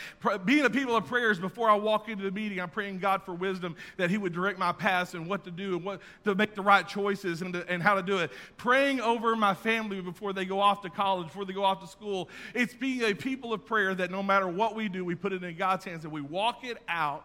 Being 0.44 0.64
a 0.64 0.70
people 0.70 0.94
of 0.94 1.06
prayers, 1.06 1.40
before 1.40 1.68
I 1.68 1.74
walk 1.74 2.08
into 2.08 2.22
the 2.22 2.30
meeting, 2.30 2.60
I'm 2.60 2.70
praying 2.70 3.00
God 3.00 3.24
for 3.24 3.34
wisdom 3.34 3.74
that 3.96 4.08
He 4.08 4.18
would 4.18 4.34
direct 4.34 4.60
my 4.60 4.70
paths 4.70 5.14
and 5.14 5.26
what 5.26 5.42
to 5.46 5.50
do 5.50 5.74
and 5.74 5.84
what 5.84 6.00
to 6.22 6.36
make 6.36 6.54
the 6.54 6.62
right 6.62 6.86
choices 6.86 7.42
and, 7.42 7.54
to, 7.54 7.68
and 7.68 7.82
how 7.82 7.96
to 7.96 8.02
do 8.04 8.18
it. 8.18 8.30
Praying 8.56 9.00
over 9.00 9.34
my 9.34 9.52
family 9.52 10.00
before 10.00 10.32
they 10.32 10.44
go 10.44 10.60
off 10.60 10.82
to 10.82 10.90
college, 10.90 11.26
before 11.26 11.44
they 11.44 11.52
go 11.52 11.64
off 11.64 11.80
to 11.80 11.88
school. 11.88 12.28
It's 12.54 12.72
being 12.72 13.02
a 13.02 13.14
people 13.14 13.31
people 13.32 13.54
of 13.54 13.64
prayer 13.64 13.94
that 13.94 14.10
no 14.10 14.22
matter 14.22 14.46
what 14.46 14.74
we 14.76 14.90
do, 14.90 15.06
we 15.06 15.14
put 15.14 15.32
it 15.32 15.42
in 15.42 15.56
God's 15.56 15.86
hands 15.86 16.04
and 16.04 16.12
we 16.12 16.20
walk 16.20 16.64
it 16.64 16.76
out 16.86 17.24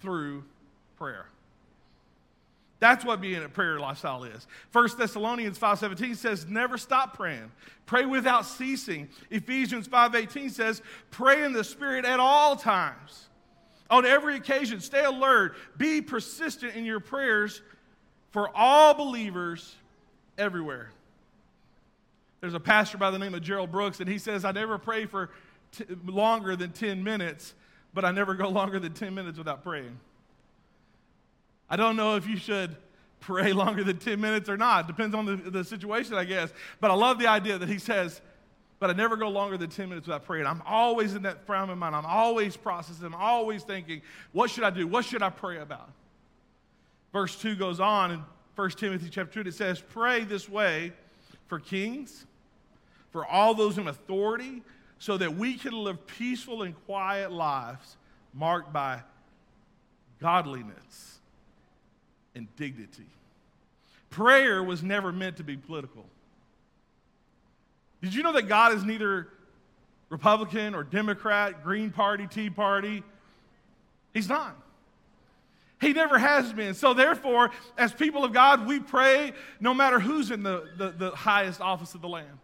through 0.00 0.42
prayer. 0.96 1.26
That's 2.80 3.04
what 3.04 3.20
being 3.20 3.44
a 3.44 3.48
prayer 3.50 3.78
lifestyle 3.78 4.24
is. 4.24 4.46
1 4.72 4.96
Thessalonians 4.96 5.58
5:17 5.58 6.14
says, 6.14 6.46
"Never 6.46 6.78
stop 6.78 7.14
praying. 7.14 7.52
Pray 7.84 8.06
without 8.06 8.46
ceasing." 8.46 9.10
Ephesians 9.28 9.86
5:18 9.86 10.48
says, 10.48 10.80
"Pray 11.10 11.44
in 11.44 11.52
the 11.52 11.62
Spirit 11.62 12.06
at 12.06 12.20
all 12.20 12.56
times. 12.56 13.28
On 13.90 14.06
every 14.06 14.36
occasion, 14.36 14.80
stay 14.80 15.04
alert. 15.04 15.54
Be 15.76 16.00
persistent 16.00 16.74
in 16.74 16.86
your 16.86 17.00
prayers 17.00 17.60
for 18.30 18.50
all 18.56 18.94
believers 18.94 19.76
everywhere. 20.38 20.90
There's 22.44 22.52
a 22.52 22.60
pastor 22.60 22.98
by 22.98 23.10
the 23.10 23.18
name 23.18 23.32
of 23.32 23.40
Gerald 23.40 23.72
Brooks, 23.72 24.00
and 24.00 24.08
he 24.08 24.18
says, 24.18 24.44
I 24.44 24.52
never 24.52 24.76
pray 24.76 25.06
for 25.06 25.30
t- 25.72 25.86
longer 26.04 26.56
than 26.56 26.72
10 26.72 27.02
minutes, 27.02 27.54
but 27.94 28.04
I 28.04 28.10
never 28.10 28.34
go 28.34 28.50
longer 28.50 28.78
than 28.78 28.92
10 28.92 29.14
minutes 29.14 29.38
without 29.38 29.64
praying. 29.64 29.98
I 31.70 31.76
don't 31.76 31.96
know 31.96 32.16
if 32.16 32.26
you 32.26 32.36
should 32.36 32.76
pray 33.20 33.52
longer 33.54 33.82
than 33.82 33.96
10 33.96 34.20
minutes 34.20 34.50
or 34.50 34.58
not. 34.58 34.86
Depends 34.86 35.14
on 35.14 35.24
the, 35.24 35.36
the 35.36 35.64
situation, 35.64 36.16
I 36.16 36.24
guess. 36.24 36.52
But 36.82 36.90
I 36.90 36.94
love 36.94 37.18
the 37.18 37.28
idea 37.28 37.56
that 37.56 37.70
he 37.70 37.78
says, 37.78 38.20
but 38.78 38.90
I 38.90 38.92
never 38.92 39.16
go 39.16 39.30
longer 39.30 39.56
than 39.56 39.70
10 39.70 39.88
minutes 39.88 40.06
without 40.06 40.26
praying. 40.26 40.44
I'm 40.44 40.60
always 40.66 41.14
in 41.14 41.22
that 41.22 41.46
frame 41.46 41.70
of 41.70 41.78
mind. 41.78 41.96
I'm 41.96 42.04
always 42.04 42.58
processing. 42.58 43.06
I'm 43.06 43.14
always 43.14 43.62
thinking, 43.62 44.02
what 44.32 44.50
should 44.50 44.64
I 44.64 44.70
do? 44.70 44.86
What 44.86 45.06
should 45.06 45.22
I 45.22 45.30
pray 45.30 45.60
about? 45.60 45.90
Verse 47.10 47.40
2 47.40 47.56
goes 47.56 47.80
on 47.80 48.10
in 48.10 48.22
1 48.54 48.70
Timothy 48.72 49.08
chapter 49.08 49.42
2. 49.42 49.48
It 49.48 49.54
says, 49.54 49.80
Pray 49.80 50.24
this 50.24 50.46
way 50.46 50.92
for 51.46 51.60
kings, 51.60 52.26
for 53.14 53.24
all 53.24 53.54
those 53.54 53.78
in 53.78 53.86
authority, 53.86 54.60
so 54.98 55.16
that 55.16 55.36
we 55.36 55.54
can 55.54 55.72
live 55.72 56.04
peaceful 56.04 56.62
and 56.64 56.74
quiet 56.84 57.30
lives 57.30 57.96
marked 58.34 58.72
by 58.72 59.00
godliness 60.20 61.20
and 62.34 62.48
dignity. 62.56 63.06
Prayer 64.10 64.64
was 64.64 64.82
never 64.82 65.12
meant 65.12 65.36
to 65.36 65.44
be 65.44 65.56
political. 65.56 66.04
Did 68.02 68.16
you 68.16 68.24
know 68.24 68.32
that 68.32 68.48
God 68.48 68.72
is 68.72 68.82
neither 68.82 69.28
Republican 70.10 70.74
or 70.74 70.82
Democrat, 70.82 71.62
Green 71.62 71.90
Party, 71.90 72.26
Tea 72.26 72.50
Party? 72.50 73.04
He's 74.12 74.28
not. 74.28 74.56
He 75.80 75.92
never 75.92 76.18
has 76.18 76.52
been. 76.52 76.74
So, 76.74 76.94
therefore, 76.94 77.52
as 77.78 77.92
people 77.92 78.24
of 78.24 78.32
God, 78.32 78.66
we 78.66 78.80
pray 78.80 79.34
no 79.60 79.72
matter 79.72 80.00
who's 80.00 80.32
in 80.32 80.42
the, 80.42 80.68
the, 80.76 80.90
the 80.90 81.10
highest 81.12 81.60
office 81.60 81.94
of 81.94 82.00
the 82.00 82.08
land. 82.08 82.38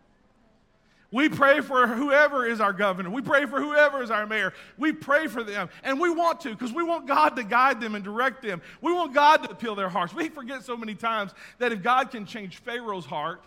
We 1.12 1.28
pray 1.28 1.60
for 1.60 1.88
whoever 1.88 2.46
is 2.46 2.60
our 2.60 2.72
governor. 2.72 3.10
We 3.10 3.22
pray 3.22 3.44
for 3.46 3.60
whoever 3.60 4.02
is 4.02 4.10
our 4.10 4.26
mayor. 4.26 4.52
We 4.78 4.92
pray 4.92 5.26
for 5.26 5.42
them. 5.42 5.68
And 5.82 5.98
we 5.98 6.08
want 6.08 6.40
to 6.42 6.50
because 6.50 6.72
we 6.72 6.84
want 6.84 7.08
God 7.08 7.30
to 7.30 7.42
guide 7.42 7.80
them 7.80 7.96
and 7.96 8.04
direct 8.04 8.42
them. 8.42 8.62
We 8.80 8.92
want 8.92 9.12
God 9.12 9.42
to 9.44 9.50
appeal 9.50 9.74
their 9.74 9.88
hearts. 9.88 10.14
We 10.14 10.28
forget 10.28 10.62
so 10.62 10.76
many 10.76 10.94
times 10.94 11.32
that 11.58 11.72
if 11.72 11.82
God 11.82 12.12
can 12.12 12.26
change 12.26 12.58
Pharaoh's 12.58 13.06
heart, 13.06 13.42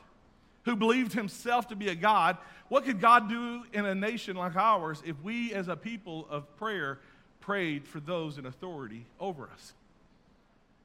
who 0.65 0.75
believed 0.75 1.13
himself 1.13 1.67
to 1.69 1.75
be 1.75 1.89
a 1.89 1.95
God, 1.95 2.37
what 2.69 2.85
could 2.85 2.99
God 2.99 3.29
do 3.29 3.63
in 3.73 3.85
a 3.85 3.95
nation 3.95 4.35
like 4.35 4.55
ours 4.55 5.01
if 5.05 5.21
we, 5.21 5.53
as 5.53 5.67
a 5.67 5.75
people 5.75 6.27
of 6.29 6.55
prayer, 6.57 6.99
prayed 7.39 7.87
for 7.87 7.99
those 7.99 8.37
in 8.37 8.45
authority 8.45 9.05
over 9.19 9.49
us? 9.53 9.73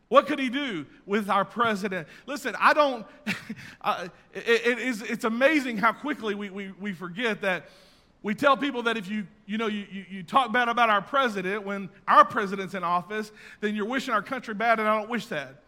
What 0.09 0.27
could 0.27 0.39
he 0.39 0.49
do 0.49 0.87
with 1.05 1.29
our 1.29 1.45
president? 1.45 2.09
Listen, 2.27 2.57
I 2.59 2.73
don't, 2.73 3.07
uh, 3.83 4.09
it, 4.33 4.67
it 4.67 4.79
is, 4.79 5.03
it's 5.03 5.25
amazing 5.25 5.77
how 5.77 5.93
quickly 5.93 6.35
we, 6.35 6.49
we, 6.51 6.73
we 6.81 6.93
forget 6.93 7.43
that 7.43 7.69
we 8.23 8.35
tell 8.35 8.57
people 8.57 8.83
that 8.85 8.97
if 8.97 9.09
you, 9.09 9.27
you, 9.47 9.59
know, 9.59 9.69
you, 9.69 9.87
you, 10.11 10.23
talk 10.23 10.53
bad 10.53 10.69
about 10.69 10.91
our 10.91 11.03
president 11.03 11.65
when 11.65 11.89
our 12.09 12.25
president's 12.25 12.75
in 12.75 12.83
office, 12.83 13.31
then 13.61 13.77
you're 13.77 13.87
wishing 13.87 14.13
our 14.13 14.23
country 14.23 14.55
bad, 14.55 14.81
and 14.81 14.89
I 14.89 14.99
don't 14.99 15.09
wish 15.09 15.27
that. 15.27 15.63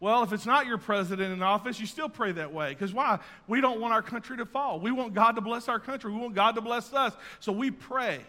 Well, 0.00 0.22
if 0.22 0.32
it's 0.32 0.46
not 0.46 0.66
your 0.66 0.78
president 0.78 1.32
in 1.32 1.42
office, 1.42 1.80
you 1.80 1.86
still 1.86 2.08
pray 2.08 2.30
that 2.32 2.52
way. 2.52 2.70
Because 2.70 2.92
why? 2.92 3.18
We 3.48 3.60
don't 3.60 3.80
want 3.80 3.92
our 3.92 4.02
country 4.02 4.36
to 4.36 4.46
fall. 4.46 4.78
We 4.78 4.92
want 4.92 5.12
God 5.12 5.32
to 5.32 5.40
bless 5.40 5.68
our 5.68 5.80
country. 5.80 6.12
We 6.12 6.20
want 6.20 6.36
God 6.36 6.54
to 6.54 6.60
bless 6.60 6.92
us. 6.92 7.14
So 7.40 7.50
we 7.50 7.72
pray. 7.72 8.20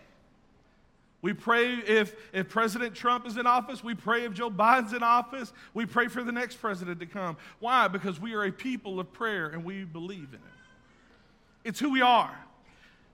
We 1.21 1.33
pray 1.33 1.75
if, 1.75 2.15
if 2.31 2.47
President 2.47 2.95
Trump 2.95 3.27
is 3.27 3.35
in 3.37 3.45
office. 3.45 3.83
We 3.83 3.93
pray 3.93 4.23
if 4.23 4.33
Joe 4.33 4.49
Biden's 4.49 4.93
in 4.93 5.03
office. 5.03 5.51
We 5.73 5.85
pray 5.85 6.07
for 6.07 6.23
the 6.23 6.31
next 6.31 6.61
president 6.61 6.99
to 7.01 7.05
come. 7.05 7.35
Why? 7.59 7.87
Because 7.89 8.19
we 8.19 8.33
are 8.35 8.45
a 8.45 8.51
people 8.51 8.99
of 8.99 9.11
prayer 9.11 9.47
and 9.47 9.65
we 9.65 9.83
believe 9.83 10.29
in 10.29 10.35
it. 10.35 11.65
It's 11.65 11.79
who 11.79 11.91
we 11.91 12.01
are. 12.01 12.33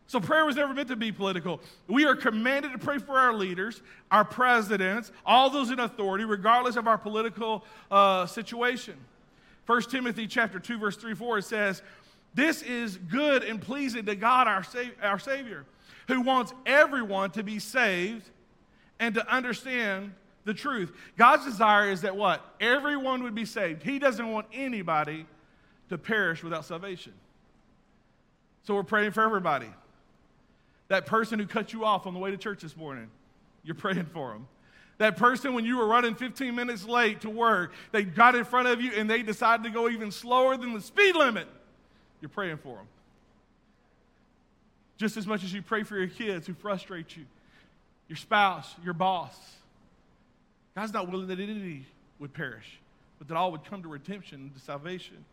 So 0.07 0.19
prayer 0.19 0.45
was 0.45 0.55
never 0.55 0.71
meant 0.71 0.89
to 0.89 0.95
be 0.95 1.11
political. 1.11 1.59
We 1.87 2.05
are 2.05 2.15
commanded 2.15 2.73
to 2.73 2.77
pray 2.77 2.99
for 2.99 3.17
our 3.17 3.33
leaders, 3.33 3.81
our 4.11 4.23
presidents, 4.23 5.11
all 5.25 5.49
those 5.49 5.71
in 5.71 5.79
authority, 5.79 6.25
regardless 6.25 6.75
of 6.75 6.87
our 6.87 6.99
political 6.99 7.65
uh, 7.89 8.27
situation. 8.27 8.93
1 9.65 9.81
Timothy 9.83 10.27
chapter 10.27 10.59
2, 10.59 10.77
verse 10.77 10.95
3, 10.95 11.15
4, 11.15 11.39
it 11.39 11.45
says, 11.45 11.81
This 12.35 12.61
is 12.61 12.97
good 12.97 13.43
and 13.43 13.59
pleasing 13.59 14.05
to 14.05 14.15
God 14.15 14.47
our, 14.47 14.63
Sa- 14.63 14.91
our 15.01 15.17
Savior 15.17 15.65
who 16.07 16.21
wants 16.21 16.53
everyone 16.65 17.31
to 17.31 17.43
be 17.43 17.59
saved 17.59 18.29
and 18.99 19.15
to 19.15 19.33
understand 19.33 20.13
the 20.45 20.53
truth. 20.53 20.91
God's 21.17 21.45
desire 21.45 21.89
is 21.89 22.01
that 22.01 22.15
what? 22.15 22.45
Everyone 22.59 23.23
would 23.23 23.35
be 23.35 23.45
saved. 23.45 23.83
He 23.83 23.99
doesn't 23.99 24.31
want 24.31 24.47
anybody 24.53 25.25
to 25.89 25.97
perish 25.97 26.43
without 26.43 26.65
salvation. 26.65 27.13
So 28.63 28.75
we're 28.75 28.83
praying 28.83 29.11
for 29.11 29.23
everybody. 29.23 29.69
That 30.87 31.05
person 31.05 31.39
who 31.39 31.47
cut 31.47 31.73
you 31.73 31.83
off 31.83 32.05
on 32.05 32.13
the 32.13 32.19
way 32.19 32.31
to 32.31 32.37
church 32.37 32.61
this 32.61 32.77
morning, 32.77 33.09
you're 33.63 33.75
praying 33.75 34.05
for 34.13 34.33
them. 34.33 34.47
That 34.97 35.17
person, 35.17 35.53
when 35.53 35.65
you 35.65 35.77
were 35.77 35.87
running 35.87 36.15
15 36.15 36.55
minutes 36.55 36.85
late 36.85 37.21
to 37.21 37.29
work, 37.29 37.73
they 37.91 38.03
got 38.03 38.33
in 38.35 38.45
front 38.45 38.67
of 38.67 38.79
you 38.79 38.91
and 38.95 39.09
they 39.09 39.23
decided 39.23 39.63
to 39.63 39.69
go 39.69 39.89
even 39.89 40.09
slower 40.09 40.55
than 40.55 40.73
the 40.73 40.81
speed 40.81 41.15
limit, 41.15 41.47
you're 42.21 42.29
praying 42.29 42.57
for 42.57 42.77
them 42.77 42.87
just 44.97 45.17
as 45.17 45.27
much 45.27 45.43
as 45.43 45.53
you 45.53 45.61
pray 45.61 45.83
for 45.83 45.97
your 45.97 46.07
kids 46.07 46.47
who 46.47 46.53
frustrate 46.53 47.15
you, 47.17 47.25
your 48.07 48.17
spouse, 48.17 48.73
your 48.83 48.93
boss. 48.93 49.35
God's 50.75 50.93
not 50.93 51.11
willing 51.11 51.27
that 51.27 51.39
any 51.39 51.85
would 52.19 52.33
perish, 52.33 52.79
but 53.17 53.27
that 53.27 53.35
all 53.35 53.51
would 53.51 53.65
come 53.65 53.81
to 53.81 53.87
redemption 53.87 54.41
and 54.41 54.53
to 54.53 54.59
salvation. 54.59 55.23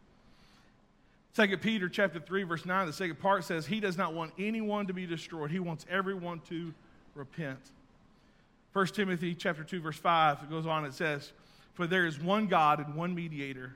2 1.35 1.57
Peter 1.59 1.88
chapter 1.88 2.21
3, 2.21 2.42
verse 2.42 2.66
9, 2.66 2.87
the 2.87 2.92
second 2.92 3.19
part 3.19 3.45
says, 3.45 3.66
He 3.66 3.81
does 3.81 3.97
not 3.97 4.14
want 4.14 4.33
anyone 4.38 4.87
to 4.87 4.92
be 4.92 5.07
destroyed. 5.07 5.50
He 5.50 5.61
wants 5.61 5.87
everyone 5.88 6.40
to 6.49 6.75
repent. 7.14 7.59
1 8.73 8.87
Timothy 8.88 9.35
chapter 9.35 9.64
2, 9.64 9.81
verse 9.81 9.97
5, 9.97 10.38
it 10.42 10.50
goes 10.50 10.66
on, 10.66 10.85
it 10.85 10.95
says, 10.95 11.33
For 11.75 11.87
there 11.87 12.07
is 12.07 12.21
one 12.21 12.47
God 12.47 12.85
and 12.85 12.95
one 12.95 13.14
mediator 13.14 13.75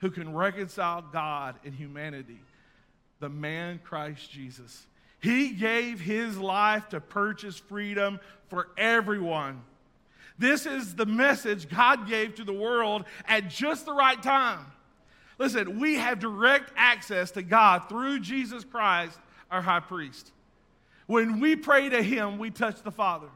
who 0.00 0.10
can 0.10 0.34
reconcile 0.34 1.02
God 1.02 1.56
and 1.64 1.74
humanity 1.74 2.38
the 3.20 3.28
man 3.28 3.80
Christ 3.82 4.30
Jesus. 4.30 4.86
He 5.20 5.50
gave 5.50 6.00
his 6.00 6.38
life 6.38 6.88
to 6.90 7.00
purchase 7.00 7.56
freedom 7.56 8.20
for 8.48 8.68
everyone. 8.76 9.62
This 10.38 10.66
is 10.66 10.94
the 10.94 11.06
message 11.06 11.68
God 11.68 12.06
gave 12.06 12.34
to 12.36 12.44
the 12.44 12.52
world 12.52 13.04
at 13.26 13.48
just 13.48 13.86
the 13.86 13.94
right 13.94 14.22
time. 14.22 14.66
Listen, 15.38 15.80
we 15.80 15.96
have 15.96 16.18
direct 16.18 16.72
access 16.76 17.30
to 17.32 17.42
God 17.42 17.88
through 17.88 18.20
Jesus 18.20 18.64
Christ, 18.64 19.18
our 19.50 19.62
high 19.62 19.80
priest. 19.80 20.32
When 21.06 21.40
we 21.40 21.56
pray 21.56 21.88
to 21.88 22.02
him, 22.02 22.38
we 22.38 22.50
touch 22.50 22.82
the 22.82 22.90
Father. 22.90 23.28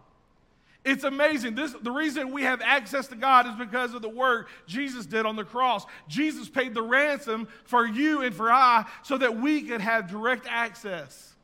It's 0.84 1.04
amazing. 1.04 1.54
This, 1.54 1.74
the 1.82 1.90
reason 1.90 2.32
we 2.32 2.42
have 2.42 2.62
access 2.62 3.06
to 3.08 3.16
God 3.16 3.46
is 3.46 3.54
because 3.54 3.92
of 3.92 4.00
the 4.00 4.08
work 4.08 4.48
Jesus 4.66 5.04
did 5.04 5.26
on 5.26 5.36
the 5.36 5.44
cross. 5.44 5.84
Jesus 6.08 6.48
paid 6.48 6.72
the 6.72 6.82
ransom 6.82 7.48
for 7.64 7.86
you 7.86 8.22
and 8.22 8.34
for 8.34 8.50
I 8.50 8.86
so 9.02 9.18
that 9.18 9.36
we 9.36 9.62
could 9.62 9.82
have 9.82 10.10
direct 10.10 10.46
access. 10.48 11.34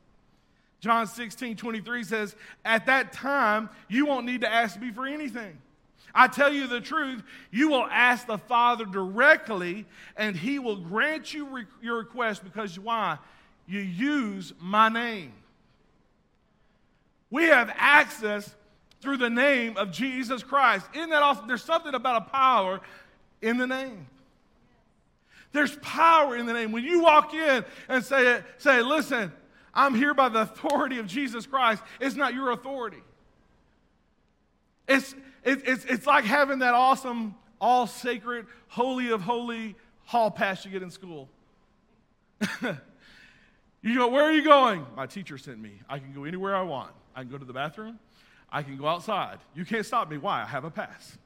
John 0.79 1.05
16, 1.05 1.55
23 1.55 2.03
says, 2.03 2.35
At 2.65 2.87
that 2.87 3.13
time, 3.13 3.69
you 3.87 4.07
won't 4.07 4.25
need 4.25 4.41
to 4.41 4.51
ask 4.51 4.79
me 4.79 4.91
for 4.91 5.05
anything. 5.05 5.57
I 6.15 6.27
tell 6.27 6.51
you 6.51 6.65
the 6.65 6.81
truth, 6.81 7.21
you 7.51 7.69
will 7.69 7.85
ask 7.85 8.25
the 8.25 8.39
Father 8.39 8.85
directly, 8.85 9.85
and 10.15 10.35
He 10.35 10.57
will 10.57 10.77
grant 10.77 11.31
you 11.31 11.45
re- 11.47 11.65
your 11.81 11.97
request 11.97 12.43
because 12.43 12.79
why? 12.79 13.19
You 13.67 13.81
use 13.81 14.53
my 14.59 14.89
name. 14.89 15.33
We 17.29 17.45
have 17.45 17.71
access 17.75 18.55
through 19.01 19.17
the 19.17 19.29
name 19.29 19.77
of 19.77 19.91
Jesus 19.91 20.43
Christ. 20.43 20.85
Isn't 20.93 21.09
that 21.09 21.21
awesome? 21.21 21.47
There's 21.47 21.63
something 21.63 21.93
about 21.93 22.23
a 22.23 22.29
power 22.29 22.81
in 23.41 23.57
the 23.57 23.67
name. 23.67 24.07
There's 25.51 25.75
power 25.77 26.35
in 26.35 26.45
the 26.45 26.53
name. 26.53 26.71
When 26.71 26.83
you 26.83 27.01
walk 27.01 27.33
in 27.33 27.63
and 27.87 28.03
say, 28.03 28.41
say, 28.57 28.81
listen, 28.81 29.31
I'm 29.73 29.95
here 29.95 30.13
by 30.13 30.29
the 30.29 30.41
authority 30.41 30.99
of 30.99 31.07
Jesus 31.07 31.45
Christ, 31.45 31.81
it's 31.99 32.15
not 32.15 32.33
your 32.33 32.51
authority. 32.51 33.01
It's, 34.87 35.13
it, 35.43 35.61
it's, 35.65 35.85
it's 35.85 36.05
like 36.05 36.25
having 36.25 36.59
that 36.59 36.73
awesome, 36.73 37.35
all 37.59 37.87
sacred, 37.87 38.45
holy 38.67 39.11
of 39.11 39.21
holy 39.21 39.75
hall 40.05 40.31
pass 40.31 40.65
you 40.65 40.71
get 40.71 40.83
in 40.83 40.91
school. 40.91 41.29
you 43.81 43.95
go, 43.95 44.07
where 44.07 44.23
are 44.23 44.31
you 44.31 44.43
going? 44.43 44.85
My 44.95 45.05
teacher 45.05 45.37
sent 45.37 45.59
me. 45.59 45.81
I 45.89 45.99
can 45.99 46.13
go 46.13 46.23
anywhere 46.23 46.55
I 46.55 46.61
want. 46.61 46.91
I 47.15 47.21
can 47.21 47.31
go 47.31 47.37
to 47.37 47.45
the 47.45 47.53
bathroom. 47.53 47.99
I 48.51 48.63
can 48.63 48.77
go 48.77 48.87
outside. 48.87 49.39
You 49.55 49.65
can't 49.65 49.85
stop 49.85 50.09
me. 50.09 50.17
Why? 50.17 50.41
I 50.41 50.45
have 50.45 50.63
a 50.63 50.71
pass. 50.71 51.17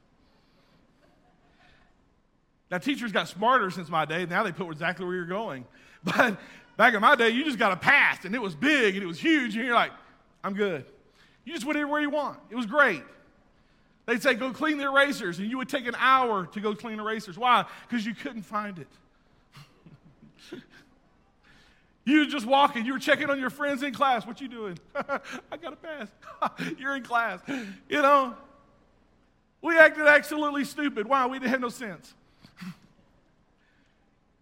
Now, 2.70 2.78
teachers 2.78 3.12
got 3.12 3.28
smarter 3.28 3.70
since 3.70 3.88
my 3.90 4.06
day. 4.06 4.24
Now 4.24 4.42
they 4.42 4.52
put 4.52 4.70
exactly 4.70 5.04
where 5.04 5.14
you're 5.14 5.26
going. 5.26 5.64
But 6.04 6.36
back 6.76 6.94
in 6.94 7.00
my 7.00 7.14
day, 7.14 7.28
you 7.28 7.44
just 7.44 7.60
got 7.60 7.70
a 7.70 7.76
pass, 7.76 8.24
and 8.24 8.34
it 8.34 8.42
was 8.42 8.56
big, 8.56 8.96
and 8.96 9.04
it 9.04 9.06
was 9.06 9.20
huge, 9.20 9.54
and 9.54 9.64
you're 9.64 9.74
like, 9.74 9.92
I'm 10.42 10.54
good. 10.54 10.84
You 11.44 11.52
just 11.52 11.64
went 11.64 11.76
anywhere 11.76 12.00
you 12.00 12.10
want. 12.10 12.40
It 12.50 12.56
was 12.56 12.66
great. 12.66 13.04
They'd 14.06 14.20
say, 14.20 14.34
go 14.34 14.52
clean 14.52 14.78
the 14.78 14.84
erasers, 14.84 15.38
and 15.38 15.48
you 15.48 15.58
would 15.58 15.68
take 15.68 15.86
an 15.86 15.94
hour 15.96 16.46
to 16.46 16.60
go 16.60 16.74
clean 16.74 16.98
erasers. 16.98 17.38
Why? 17.38 17.64
Because 17.88 18.04
you 18.04 18.14
couldn't 18.14 18.42
find 18.42 18.80
it. 18.80 18.88
you 22.04 22.20
were 22.20 22.26
just 22.26 22.46
walking, 22.46 22.84
you 22.84 22.92
were 22.92 22.98
checking 22.98 23.30
on 23.30 23.38
your 23.38 23.50
friends 23.50 23.82
in 23.82 23.92
class. 23.92 24.26
What 24.26 24.40
you 24.40 24.48
doing? 24.48 24.78
I 24.94 25.56
got 25.60 25.72
a 25.72 25.76
pass. 25.76 26.08
You're 26.78 26.96
in 26.96 27.04
class. 27.04 27.40
You 27.48 28.02
know, 28.02 28.34
we 29.60 29.78
acted 29.78 30.06
absolutely 30.06 30.64
stupid. 30.64 31.06
Why? 31.06 31.26
We 31.26 31.38
didn't 31.38 31.50
have 31.50 31.60
no 31.60 31.68
sense. 31.68 32.14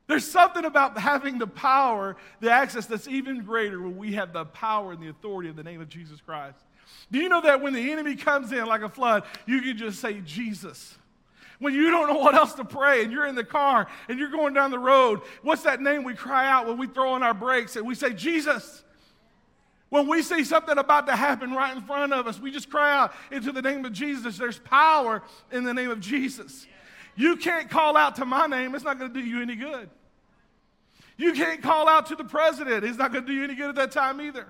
There's 0.06 0.26
something 0.26 0.64
about 0.64 0.98
having 0.98 1.38
the 1.38 1.46
power, 1.46 2.16
the 2.40 2.50
access 2.50 2.86
that's 2.86 3.06
even 3.06 3.42
greater 3.42 3.80
when 3.80 3.98
we 3.98 4.14
have 4.14 4.32
the 4.32 4.46
power 4.46 4.92
and 4.92 5.02
the 5.02 5.08
authority 5.08 5.50
in 5.50 5.56
the 5.56 5.62
name 5.62 5.82
of 5.82 5.90
Jesus 5.90 6.20
Christ. 6.20 6.58
Do 7.12 7.18
you 7.18 7.28
know 7.28 7.42
that 7.42 7.60
when 7.60 7.74
the 7.74 7.92
enemy 7.92 8.16
comes 8.16 8.52
in 8.52 8.64
like 8.66 8.82
a 8.82 8.88
flood, 8.88 9.24
you 9.46 9.60
can 9.60 9.76
just 9.76 10.00
say, 10.00 10.20
Jesus? 10.20 10.96
When 11.60 11.74
you 11.74 11.90
don't 11.90 12.08
know 12.08 12.18
what 12.18 12.34
else 12.34 12.54
to 12.54 12.64
pray 12.64 13.04
and 13.04 13.12
you're 13.12 13.26
in 13.26 13.34
the 13.34 13.44
car 13.44 13.86
and 14.08 14.18
you're 14.18 14.30
going 14.30 14.54
down 14.54 14.70
the 14.70 14.78
road, 14.78 15.20
what's 15.42 15.62
that 15.62 15.80
name 15.80 16.04
we 16.04 16.14
cry 16.14 16.48
out 16.48 16.66
when 16.66 16.78
we 16.78 16.86
throw 16.86 17.12
on 17.12 17.22
our 17.22 17.34
brakes 17.34 17.76
and 17.76 17.86
we 17.86 17.94
say, 17.94 18.12
Jesus? 18.12 18.82
When 19.90 20.08
we 20.08 20.22
see 20.22 20.42
something 20.42 20.78
about 20.78 21.06
to 21.08 21.16
happen 21.16 21.52
right 21.52 21.76
in 21.76 21.82
front 21.82 22.14
of 22.14 22.26
us, 22.26 22.40
we 22.40 22.50
just 22.50 22.70
cry 22.70 22.96
out 22.96 23.12
into 23.30 23.52
the 23.52 23.60
name 23.60 23.84
of 23.84 23.92
Jesus. 23.92 24.38
There's 24.38 24.58
power 24.58 25.22
in 25.52 25.64
the 25.64 25.74
name 25.74 25.90
of 25.90 26.00
Jesus. 26.00 26.66
You 27.14 27.36
can't 27.36 27.68
call 27.68 27.96
out 27.96 28.16
to 28.16 28.24
my 28.24 28.46
name, 28.46 28.74
it's 28.74 28.84
not 28.84 28.98
going 28.98 29.12
to 29.12 29.20
do 29.20 29.26
you 29.26 29.42
any 29.42 29.56
good. 29.56 29.90
You 31.18 31.34
can't 31.34 31.62
call 31.62 31.88
out 31.88 32.06
to 32.06 32.16
the 32.16 32.24
president. 32.24 32.84
He's 32.84 32.96
not 32.96 33.12
going 33.12 33.26
to 33.26 33.30
do 33.30 33.36
you 33.36 33.44
any 33.44 33.54
good 33.54 33.68
at 33.68 33.74
that 33.74 33.90
time 33.90 34.22
either. 34.22 34.46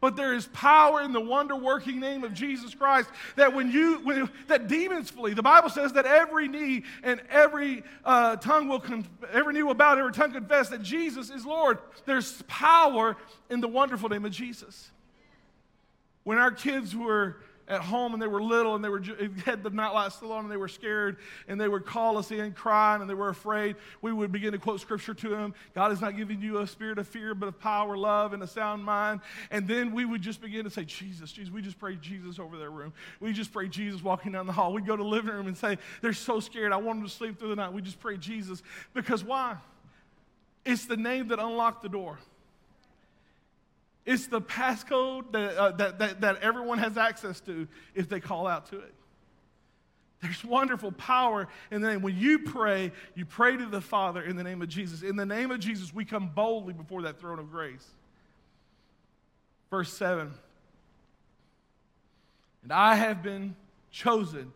But 0.00 0.16
there 0.16 0.34
is 0.34 0.46
power 0.48 1.00
in 1.02 1.12
the 1.12 1.20
wonder 1.20 1.56
working 1.56 1.98
name 1.98 2.24
of 2.24 2.34
Jesus 2.34 2.74
Christ 2.74 3.08
that 3.36 3.54
when 3.54 3.70
you, 3.70 4.00
when, 4.04 4.28
that 4.48 4.68
demons 4.68 5.10
flee. 5.10 5.32
The 5.32 5.42
Bible 5.42 5.70
says 5.70 5.94
that 5.94 6.04
every 6.04 6.46
knee 6.48 6.84
and 7.02 7.22
every 7.30 7.82
uh, 8.04 8.36
tongue 8.36 8.68
will, 8.68 8.80
con- 8.80 9.06
every 9.32 9.54
knee 9.54 9.62
will 9.62 9.74
bow, 9.74 9.96
every 9.96 10.12
tongue 10.12 10.32
confess 10.32 10.68
that 10.68 10.82
Jesus 10.82 11.30
is 11.30 11.46
Lord. 11.46 11.78
There's 12.04 12.42
power 12.42 13.16
in 13.48 13.60
the 13.60 13.68
wonderful 13.68 14.08
name 14.08 14.24
of 14.24 14.32
Jesus. 14.32 14.90
When 16.24 16.38
our 16.38 16.50
kids 16.50 16.94
were 16.94 17.36
at 17.68 17.80
home 17.80 18.12
and 18.12 18.22
they 18.22 18.26
were 18.26 18.42
little 18.42 18.74
and 18.74 18.84
they 18.84 18.88
were 18.88 19.02
had 19.44 19.62
the 19.62 19.70
nightlight 19.70 20.12
still 20.12 20.32
on 20.32 20.44
and 20.44 20.52
they 20.52 20.56
were 20.56 20.68
scared 20.68 21.16
and 21.48 21.60
they 21.60 21.68
would 21.68 21.86
call 21.86 22.18
us 22.18 22.30
in 22.30 22.52
crying 22.52 23.00
and 23.00 23.08
they 23.08 23.14
were 23.14 23.28
afraid. 23.28 23.76
We 24.02 24.12
would 24.12 24.32
begin 24.32 24.52
to 24.52 24.58
quote 24.58 24.80
scripture 24.80 25.14
to 25.14 25.28
them 25.28 25.54
god 25.74 25.90
has 25.90 26.00
not 26.00 26.16
given 26.16 26.40
you 26.40 26.58
a 26.58 26.66
spirit 26.66 26.98
of 26.98 27.08
fear 27.08 27.34
but 27.34 27.48
of 27.48 27.58
power 27.58 27.96
love 27.96 28.32
and 28.32 28.42
a 28.42 28.46
sound 28.46 28.84
mind 28.84 29.20
and 29.50 29.66
then 29.66 29.92
we 29.92 30.04
would 30.04 30.22
just 30.22 30.40
begin 30.40 30.64
to 30.64 30.70
say 30.70 30.84
jesus 30.84 31.32
jesus 31.32 31.52
we 31.52 31.62
just 31.62 31.78
pray 31.78 31.96
jesus 31.96 32.38
over 32.38 32.58
their 32.58 32.70
room. 32.70 32.92
We 33.20 33.32
just 33.32 33.52
pray 33.52 33.68
jesus 33.68 34.02
walking 34.02 34.32
down 34.32 34.46
the 34.46 34.52
hall. 34.52 34.72
We'd 34.72 34.86
go 34.86 34.96
to 34.96 35.02
the 35.02 35.08
living 35.08 35.32
room 35.32 35.46
and 35.46 35.56
say 35.56 35.78
they're 36.00 36.12
so 36.12 36.40
scared. 36.40 36.72
I 36.72 36.76
want 36.76 37.00
them 37.00 37.08
to 37.08 37.14
sleep 37.14 37.38
through 37.38 37.48
the 37.48 37.56
night. 37.56 37.72
We 37.72 37.82
just 37.82 38.00
pray 38.00 38.16
jesus. 38.16 38.62
Because 38.92 39.24
why? 39.24 39.56
It's 40.64 40.86
the 40.86 40.96
name 40.96 41.28
that 41.28 41.38
unlocked 41.38 41.82
the 41.82 41.88
door 41.88 42.18
it's 44.06 44.26
the 44.26 44.40
passcode 44.40 45.32
that, 45.32 45.56
uh, 45.56 45.70
that, 45.72 45.98
that, 45.98 46.20
that 46.20 46.42
everyone 46.42 46.78
has 46.78 46.98
access 46.98 47.40
to 47.40 47.66
if 47.94 48.08
they 48.08 48.20
call 48.20 48.46
out 48.46 48.66
to 48.66 48.78
it. 48.78 48.94
There's 50.20 50.44
wonderful 50.44 50.92
power 50.92 51.48
in 51.70 51.82
the 51.82 51.88
name. 51.88 52.02
When 52.02 52.16
you 52.16 52.38
pray, 52.38 52.92
you 53.14 53.26
pray 53.26 53.56
to 53.56 53.66
the 53.66 53.80
Father 53.80 54.22
in 54.22 54.36
the 54.36 54.42
name 54.42 54.62
of 54.62 54.68
Jesus. 54.68 55.02
In 55.02 55.16
the 55.16 55.26
name 55.26 55.50
of 55.50 55.60
Jesus, 55.60 55.92
we 55.92 56.04
come 56.04 56.30
boldly 56.34 56.72
before 56.72 57.02
that 57.02 57.20
throne 57.20 57.38
of 57.38 57.50
grace. 57.50 57.86
Verse 59.70 59.92
7 59.92 60.32
And 62.62 62.72
I 62.72 62.94
have 62.94 63.22
been 63.22 63.54
chosen 63.90 64.52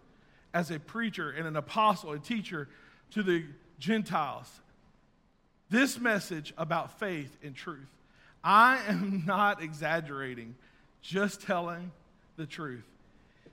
as 0.54 0.70
a 0.70 0.78
preacher 0.78 1.30
and 1.30 1.46
an 1.46 1.56
apostle, 1.56 2.12
a 2.12 2.18
teacher 2.18 2.68
to 3.10 3.22
the 3.22 3.44
Gentiles. 3.78 4.48
This 5.68 6.00
message 6.00 6.54
about 6.56 6.98
faith 6.98 7.36
and 7.42 7.54
truth. 7.54 7.88
I 8.42 8.78
am 8.88 9.24
not 9.26 9.62
exaggerating, 9.62 10.54
just 11.02 11.42
telling 11.42 11.90
the 12.36 12.46
truth. 12.46 12.84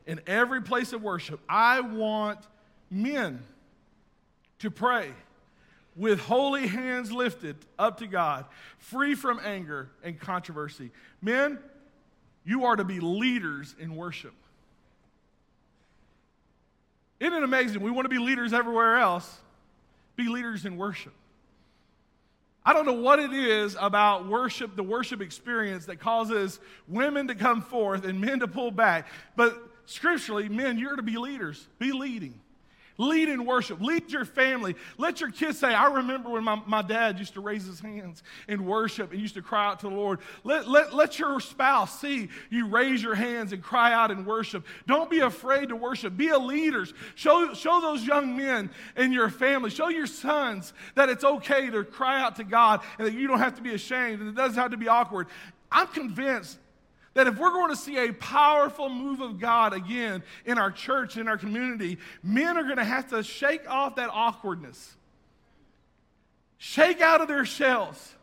In 0.05 0.21
every 0.27 0.61
place 0.61 0.93
of 0.93 1.01
worship, 1.01 1.39
I 1.49 1.81
want 1.81 2.39
men 2.91 3.41
to 4.59 4.69
pray 4.69 5.11
with 5.95 6.19
holy 6.19 6.67
hands 6.67 7.11
lifted 7.11 7.55
up 7.79 7.99
to 7.99 8.07
God, 8.07 8.45
free 8.77 9.15
from 9.15 9.39
anger 9.43 9.89
and 10.03 10.19
controversy. 10.19 10.91
Men, 11.21 11.57
you 12.43 12.65
are 12.65 12.75
to 12.75 12.83
be 12.83 12.99
leaders 12.99 13.75
in 13.79 13.95
worship. 13.95 14.33
Isn't 17.19 17.33
it 17.33 17.43
amazing? 17.43 17.81
We 17.81 17.91
want 17.91 18.05
to 18.05 18.09
be 18.09 18.19
leaders 18.19 18.53
everywhere 18.53 18.97
else. 18.97 19.39
Be 20.15 20.27
leaders 20.27 20.65
in 20.65 20.77
worship. 20.77 21.13
I 22.65 22.73
don't 22.73 22.85
know 22.85 22.93
what 22.93 23.19
it 23.19 23.31
is 23.31 23.77
about 23.79 24.27
worship, 24.27 24.75
the 24.75 24.83
worship 24.83 25.21
experience 25.21 25.85
that 25.85 25.99
causes 25.99 26.59
women 26.87 27.27
to 27.27 27.35
come 27.35 27.61
forth 27.61 28.05
and 28.05 28.19
men 28.19 28.39
to 28.39 28.47
pull 28.47 28.71
back. 28.71 29.07
But 29.35 29.61
scripturally, 29.85 30.49
men, 30.49 30.79
you're 30.79 30.95
to 30.95 31.03
be 31.03 31.17
leaders, 31.17 31.67
be 31.77 31.91
leading. 31.91 32.41
Lead 32.97 33.27
in 33.27 33.45
worship. 33.45 33.81
Lead 33.81 34.11
your 34.11 34.23
family. 34.23 34.75
Let 34.97 35.19
your 35.19 35.29
kids 35.29 35.59
say, 35.59 35.73
I 35.73 35.87
remember 35.95 36.29
when 36.29 36.43
my, 36.43 36.61
my 36.65 36.81
dad 36.81 37.19
used 37.19 37.33
to 37.33 37.41
raise 37.41 37.65
his 37.65 37.79
hands 37.79 38.23
in 38.47 38.65
worship 38.65 39.11
and 39.11 39.19
used 39.19 39.35
to 39.35 39.41
cry 39.41 39.65
out 39.65 39.79
to 39.81 39.89
the 39.89 39.95
Lord. 39.95 40.19
Let, 40.45 40.69
let, 40.69 40.93
let 40.93 41.19
your 41.19 41.39
spouse 41.41 41.99
see 41.99 42.29
you 42.49 42.67
raise 42.67 43.03
your 43.03 43.15
hands 43.15 43.51
and 43.51 43.61
cry 43.61 43.91
out 43.91 44.11
in 44.11 44.23
worship. 44.23 44.65
Don't 44.87 45.09
be 45.09 45.19
afraid 45.19 45.69
to 45.69 45.75
worship. 45.75 46.15
Be 46.15 46.29
a 46.29 46.39
leader. 46.39 46.85
Show, 47.15 47.53
show 47.53 47.81
those 47.81 48.05
young 48.05 48.37
men 48.37 48.69
in 48.95 49.11
your 49.11 49.29
family, 49.29 49.69
show 49.69 49.89
your 49.89 50.07
sons 50.07 50.73
that 50.95 51.09
it's 51.09 51.23
okay 51.23 51.69
to 51.69 51.83
cry 51.83 52.21
out 52.21 52.37
to 52.37 52.43
God 52.45 52.81
and 52.97 53.07
that 53.07 53.13
you 53.13 53.27
don't 53.27 53.39
have 53.39 53.55
to 53.55 53.61
be 53.61 53.73
ashamed 53.73 54.21
and 54.21 54.29
it 54.29 54.35
doesn't 54.35 54.57
have 54.57 54.71
to 54.71 54.77
be 54.77 54.87
awkward. 54.87 55.27
I'm 55.71 55.87
convinced 55.87 56.59
that 57.15 57.27
if 57.27 57.37
we're 57.37 57.51
going 57.51 57.71
to 57.71 57.75
see 57.75 57.97
a 57.97 58.13
powerful 58.13 58.89
move 58.89 59.21
of 59.21 59.39
God 59.39 59.73
again 59.73 60.21
in 60.45 60.57
our 60.59 60.69
church, 60.69 61.17
in 61.17 61.27
our 61.27 61.37
community, 61.37 61.97
men 62.21 62.57
are 62.57 62.63
going 62.63 62.77
to 62.77 62.83
have 62.83 63.09
to 63.09 63.23
shake 63.23 63.67
off 63.69 63.95
that 63.95 64.09
awkwardness, 64.11 64.95
shake 66.57 67.01
out 67.01 67.21
of 67.21 67.27
their 67.27 67.45
shells, 67.45 68.13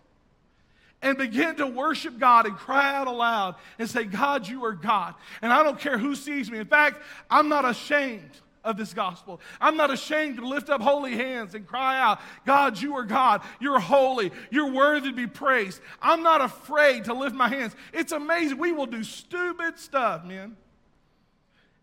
and 1.00 1.18
begin 1.18 1.56
to 1.56 1.66
worship 1.66 2.18
God 2.18 2.46
and 2.46 2.54
cry 2.54 2.94
out 2.94 3.08
aloud 3.08 3.56
and 3.78 3.90
say, 3.90 4.04
God, 4.04 4.46
you 4.46 4.64
are 4.64 4.72
God. 4.72 5.14
And 5.40 5.52
I 5.52 5.64
don't 5.64 5.80
care 5.80 5.98
who 5.98 6.14
sees 6.14 6.50
me. 6.50 6.58
In 6.58 6.66
fact, 6.66 7.02
I'm 7.28 7.48
not 7.48 7.64
ashamed 7.64 8.30
of 8.64 8.76
this 8.76 8.94
gospel. 8.94 9.40
I'm 9.60 9.76
not 9.76 9.90
ashamed 9.90 10.36
to 10.36 10.46
lift 10.46 10.70
up 10.70 10.80
holy 10.80 11.14
hands 11.16 11.54
and 11.54 11.66
cry 11.66 12.00
out, 12.00 12.20
God, 12.46 12.80
you 12.80 12.94
are 12.96 13.04
God. 13.04 13.42
You're 13.60 13.80
holy. 13.80 14.30
You're 14.50 14.70
worthy 14.70 15.10
to 15.10 15.16
be 15.16 15.26
praised. 15.26 15.80
I'm 16.00 16.22
not 16.22 16.40
afraid 16.40 17.04
to 17.04 17.14
lift 17.14 17.34
my 17.34 17.48
hands. 17.48 17.74
It's 17.92 18.12
amazing. 18.12 18.58
We 18.58 18.72
will 18.72 18.86
do 18.86 19.02
stupid 19.02 19.78
stuff, 19.78 20.24
man. 20.24 20.56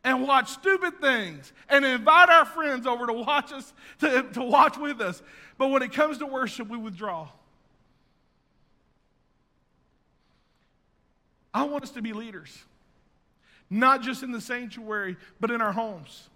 And 0.03 0.25
watch 0.25 0.49
stupid 0.49 1.01
things 1.01 1.51
and 1.67 1.83
invite 1.83 2.29
our 2.29 2.45
friends 2.45 2.87
over 2.87 3.05
to 3.05 3.13
watch 3.13 3.51
us, 3.51 3.73
to, 3.99 4.23
to 4.33 4.41
watch 4.41 4.77
with 4.77 5.01
us. 5.01 5.21
But 5.57 5.67
when 5.67 5.81
it 5.81 5.91
comes 5.91 6.19
to 6.19 6.25
worship, 6.25 6.69
we 6.69 6.77
withdraw. 6.77 7.27
I 11.53 11.63
want 11.63 11.83
us 11.83 11.91
to 11.91 12.01
be 12.01 12.13
leaders, 12.13 12.57
not 13.69 14.01
just 14.01 14.23
in 14.23 14.31
the 14.31 14.39
sanctuary, 14.39 15.17
but 15.41 15.51
in 15.51 15.61
our 15.61 15.73
homes. 15.73 16.29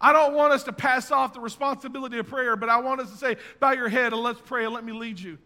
I 0.00 0.12
don't 0.12 0.34
want 0.34 0.52
us 0.52 0.64
to 0.64 0.72
pass 0.72 1.10
off 1.10 1.34
the 1.34 1.40
responsibility 1.40 2.18
of 2.18 2.26
prayer, 2.26 2.56
but 2.56 2.68
I 2.68 2.78
want 2.80 3.00
us 3.00 3.10
to 3.10 3.16
say, 3.16 3.36
bow 3.60 3.72
your 3.72 3.88
head 3.88 4.12
and 4.12 4.22
let's 4.22 4.40
pray 4.44 4.64
and 4.64 4.74
let 4.74 4.84
me 4.84 4.92
lead 4.92 5.18
you. 5.18 5.38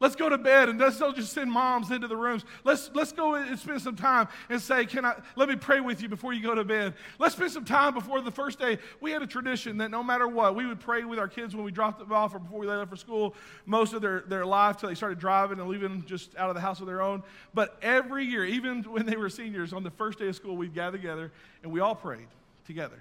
Let's 0.00 0.16
go 0.16 0.28
to 0.28 0.36
bed 0.36 0.68
and 0.68 0.78
let's 0.78 0.98
don't 0.98 1.14
just 1.14 1.32
send 1.32 1.50
moms 1.50 1.90
into 1.90 2.08
the 2.08 2.16
rooms. 2.16 2.44
Let's, 2.64 2.90
let's 2.94 3.12
go 3.12 3.36
and 3.36 3.58
spend 3.58 3.80
some 3.80 3.94
time 3.94 4.28
and 4.50 4.60
say, 4.60 4.84
Can 4.86 5.04
I 5.04 5.14
let 5.36 5.48
me 5.48 5.54
pray 5.54 5.80
with 5.80 6.02
you 6.02 6.08
before 6.08 6.32
you 6.32 6.42
go 6.42 6.54
to 6.54 6.64
bed? 6.64 6.94
Let's 7.18 7.36
spend 7.36 7.52
some 7.52 7.64
time 7.64 7.94
before 7.94 8.20
the 8.20 8.30
first 8.30 8.58
day. 8.58 8.78
We 9.00 9.12
had 9.12 9.22
a 9.22 9.26
tradition 9.26 9.78
that 9.78 9.90
no 9.90 10.02
matter 10.02 10.26
what, 10.26 10.56
we 10.56 10.66
would 10.66 10.80
pray 10.80 11.04
with 11.04 11.20
our 11.20 11.28
kids 11.28 11.54
when 11.54 11.64
we 11.64 11.70
dropped 11.70 12.00
them 12.00 12.12
off 12.12 12.34
or 12.34 12.40
before 12.40 12.58
we 12.58 12.66
let 12.66 12.76
them 12.76 12.88
for 12.88 12.96
school, 12.96 13.34
most 13.66 13.94
of 13.94 14.02
their, 14.02 14.24
their 14.26 14.44
life 14.44 14.76
till 14.76 14.88
they 14.88 14.94
started 14.96 15.18
driving 15.20 15.60
and 15.60 15.68
leaving 15.68 16.04
just 16.06 16.36
out 16.36 16.50
of 16.50 16.54
the 16.54 16.60
house 16.60 16.80
of 16.80 16.86
their 16.86 17.00
own. 17.00 17.22
But 17.54 17.78
every 17.80 18.26
year, 18.26 18.44
even 18.44 18.82
when 18.82 19.06
they 19.06 19.16
were 19.16 19.30
seniors, 19.30 19.72
on 19.72 19.84
the 19.84 19.90
first 19.92 20.18
day 20.18 20.28
of 20.28 20.34
school, 20.34 20.56
we'd 20.56 20.74
gather 20.74 20.98
together 20.98 21.30
and 21.62 21.72
we 21.72 21.78
all 21.80 21.94
prayed 21.94 22.28
together 22.66 22.98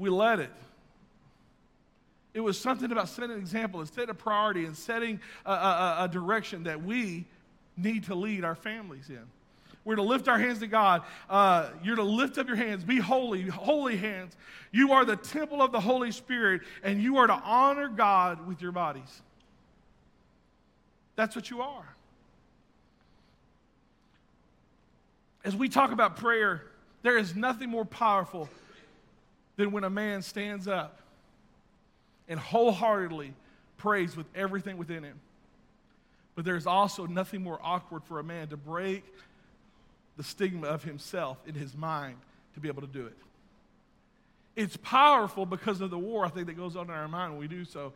we 0.00 0.08
let 0.08 0.40
it. 0.40 0.50
It 2.32 2.40
was 2.40 2.58
something 2.58 2.90
about 2.90 3.08
setting 3.08 3.32
an 3.32 3.38
example 3.38 3.80
and 3.80 3.88
setting 3.88 4.08
a 4.08 4.14
priority 4.14 4.64
and 4.64 4.74
setting 4.76 5.20
a, 5.44 5.52
a, 5.52 5.96
a 6.00 6.08
direction 6.08 6.64
that 6.64 6.82
we 6.82 7.26
need 7.76 8.04
to 8.04 8.14
lead 8.14 8.44
our 8.44 8.54
families 8.54 9.10
in. 9.10 9.22
We're 9.84 9.96
to 9.96 10.02
lift 10.02 10.26
our 10.26 10.38
hands 10.38 10.60
to 10.60 10.66
God. 10.66 11.02
Uh, 11.28 11.68
you're 11.82 11.96
to 11.96 12.02
lift 12.02 12.38
up 12.38 12.46
your 12.46 12.56
hands. 12.56 12.82
Be 12.82 12.98
holy, 12.98 13.42
holy 13.42 13.96
hands. 13.96 14.36
You 14.72 14.92
are 14.92 15.04
the 15.04 15.16
temple 15.16 15.60
of 15.60 15.70
the 15.70 15.80
Holy 15.80 16.12
Spirit, 16.12 16.62
and 16.82 17.02
you 17.02 17.18
are 17.18 17.26
to 17.26 17.32
honor 17.32 17.88
God 17.88 18.46
with 18.46 18.62
your 18.62 18.72
bodies. 18.72 19.22
That's 21.16 21.36
what 21.36 21.50
you 21.50 21.60
are. 21.60 21.94
As 25.44 25.56
we 25.56 25.68
talk 25.68 25.92
about 25.92 26.16
prayer, 26.16 26.62
There 27.02 27.16
is 27.16 27.34
nothing 27.34 27.70
more 27.70 27.84
powerful 27.84 28.48
than 29.60 29.72
when 29.72 29.84
a 29.84 29.90
man 29.90 30.22
stands 30.22 30.66
up 30.66 31.00
and 32.28 32.40
wholeheartedly 32.40 33.34
prays 33.76 34.16
with 34.16 34.26
everything 34.34 34.78
within 34.78 35.04
him. 35.04 35.20
But 36.34 36.44
there's 36.46 36.66
also 36.66 37.06
nothing 37.06 37.42
more 37.42 37.58
awkward 37.62 38.04
for 38.04 38.18
a 38.18 38.24
man 38.24 38.48
to 38.48 38.56
break 38.56 39.04
the 40.16 40.22
stigma 40.22 40.66
of 40.66 40.82
himself 40.82 41.36
in 41.46 41.54
his 41.54 41.76
mind 41.76 42.16
to 42.54 42.60
be 42.60 42.68
able 42.68 42.80
to 42.80 42.88
do 42.88 43.06
it. 43.06 43.16
It's 44.56 44.78
powerful 44.78 45.44
because 45.44 45.80
of 45.80 45.90
the 45.90 45.98
war, 45.98 46.24
I 46.24 46.30
think, 46.30 46.46
that 46.46 46.56
goes 46.56 46.74
on 46.74 46.86
in 46.86 46.92
our 46.92 47.08
mind 47.08 47.32
when 47.32 47.40
we 47.40 47.48
do 47.48 47.64
so. 47.64 47.92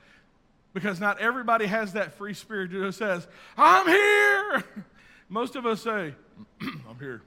Because 0.74 1.00
not 1.00 1.18
everybody 1.18 1.66
has 1.66 1.94
that 1.94 2.14
free 2.14 2.34
spirit 2.34 2.72
that 2.72 2.92
says, 2.94 3.26
I'm 3.56 3.86
here. 3.86 4.64
Most 5.28 5.56
of 5.56 5.64
us 5.64 5.82
say, 5.82 6.14
I'm 6.60 6.98
here. 6.98 7.22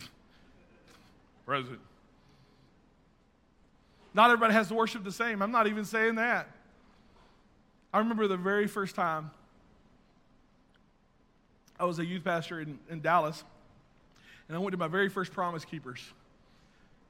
Present. 1.46 1.80
Not 4.18 4.32
everybody 4.32 4.52
has 4.54 4.66
to 4.66 4.74
worship 4.74 5.04
the 5.04 5.12
same. 5.12 5.42
I'm 5.42 5.52
not 5.52 5.68
even 5.68 5.84
saying 5.84 6.16
that. 6.16 6.48
I 7.94 7.98
remember 7.98 8.26
the 8.26 8.36
very 8.36 8.66
first 8.66 8.96
time 8.96 9.30
I 11.78 11.84
was 11.84 12.00
a 12.00 12.04
youth 12.04 12.24
pastor 12.24 12.60
in, 12.60 12.80
in 12.90 13.00
Dallas, 13.00 13.44
and 14.48 14.56
I 14.56 14.58
went 14.58 14.72
to 14.72 14.76
my 14.76 14.88
very 14.88 15.08
first 15.08 15.32
Promise 15.32 15.64
Keepers 15.66 16.00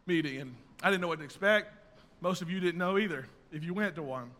meeting, 0.05 0.39
and 0.39 0.55
I 0.83 0.91
didn't 0.91 1.01
know 1.01 1.09
what 1.09 1.21
to 1.21 1.25
expect. 1.25 1.73
Most 2.21 2.43
of 2.43 2.51
you 2.51 2.61
didn't 2.61 2.77
know 2.77 2.99
either 2.99 3.27
if 3.53 3.65
you 3.65 3.73
went 3.73 3.95
to 3.95 4.03
one. 4.03 4.31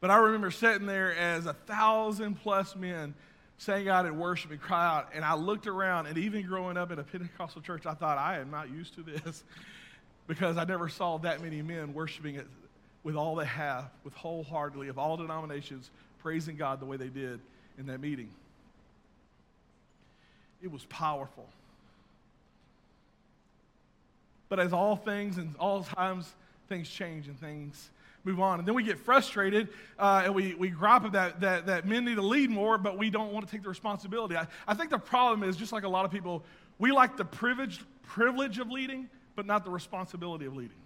But 0.00 0.10
I 0.10 0.16
remember 0.16 0.50
sitting 0.50 0.88
there 0.88 1.14
as 1.16 1.46
a 1.46 1.52
thousand 1.52 2.40
plus 2.40 2.74
men 2.74 3.14
sang 3.58 3.88
out 3.88 4.04
in 4.04 4.18
worship 4.18 4.50
and 4.50 4.60
cry 4.60 4.84
out, 4.84 5.10
and 5.14 5.24
I 5.24 5.34
looked 5.34 5.68
around, 5.68 6.08
and 6.08 6.18
even 6.18 6.44
growing 6.44 6.76
up 6.76 6.90
in 6.90 6.98
a 6.98 7.04
Pentecostal 7.04 7.62
church, 7.62 7.86
I 7.86 7.94
thought, 7.94 8.18
I 8.18 8.40
am 8.40 8.50
not 8.50 8.68
used 8.68 8.96
to 8.96 9.04
this 9.04 9.44
because 10.26 10.56
I 10.56 10.64
never 10.64 10.88
saw 10.88 11.18
that 11.18 11.42
many 11.42 11.62
men 11.62 11.94
worshiping 11.94 12.36
it 12.36 12.46
with 13.02 13.16
all 13.16 13.34
they 13.36 13.44
have, 13.44 13.90
with 14.02 14.14
wholeheartedly, 14.14 14.88
of 14.88 14.98
all 14.98 15.16
denominations, 15.16 15.90
praising 16.20 16.56
God 16.56 16.80
the 16.80 16.86
way 16.86 16.96
they 16.96 17.08
did 17.08 17.40
in 17.78 17.86
that 17.86 18.00
meeting. 18.00 18.30
It 20.62 20.72
was 20.72 20.84
powerful. 20.86 21.46
But 24.48 24.60
as 24.60 24.72
all 24.72 24.96
things 24.96 25.36
and 25.36 25.54
all 25.58 25.82
times, 25.82 26.32
things 26.68 26.88
change 26.88 27.28
and 27.28 27.38
things 27.38 27.90
move 28.24 28.40
on. 28.40 28.58
And 28.58 28.66
then 28.66 28.74
we 28.74 28.82
get 28.82 28.98
frustrated 28.98 29.68
uh, 29.98 30.22
and 30.24 30.34
we, 30.34 30.54
we 30.54 30.70
gripe 30.70 31.12
that, 31.12 31.40
that, 31.40 31.66
that 31.66 31.86
men 31.86 32.06
need 32.06 32.14
to 32.16 32.22
lead 32.22 32.50
more, 32.50 32.78
but 32.78 32.96
we 32.96 33.10
don't 33.10 33.32
want 33.32 33.46
to 33.46 33.52
take 33.52 33.62
the 33.62 33.68
responsibility. 33.68 34.36
I, 34.36 34.46
I 34.66 34.74
think 34.74 34.90
the 34.90 34.98
problem 34.98 35.46
is, 35.46 35.56
just 35.56 35.72
like 35.72 35.84
a 35.84 35.88
lot 35.88 36.06
of 36.06 36.10
people, 36.10 36.42
we 36.78 36.90
like 36.90 37.16
the 37.16 37.24
privilege, 37.24 37.80
privilege 38.02 38.58
of 38.58 38.70
leading, 38.70 39.08
but 39.36 39.46
not 39.46 39.64
the 39.64 39.70
responsibility 39.70 40.46
of 40.46 40.56
leading. 40.56 40.76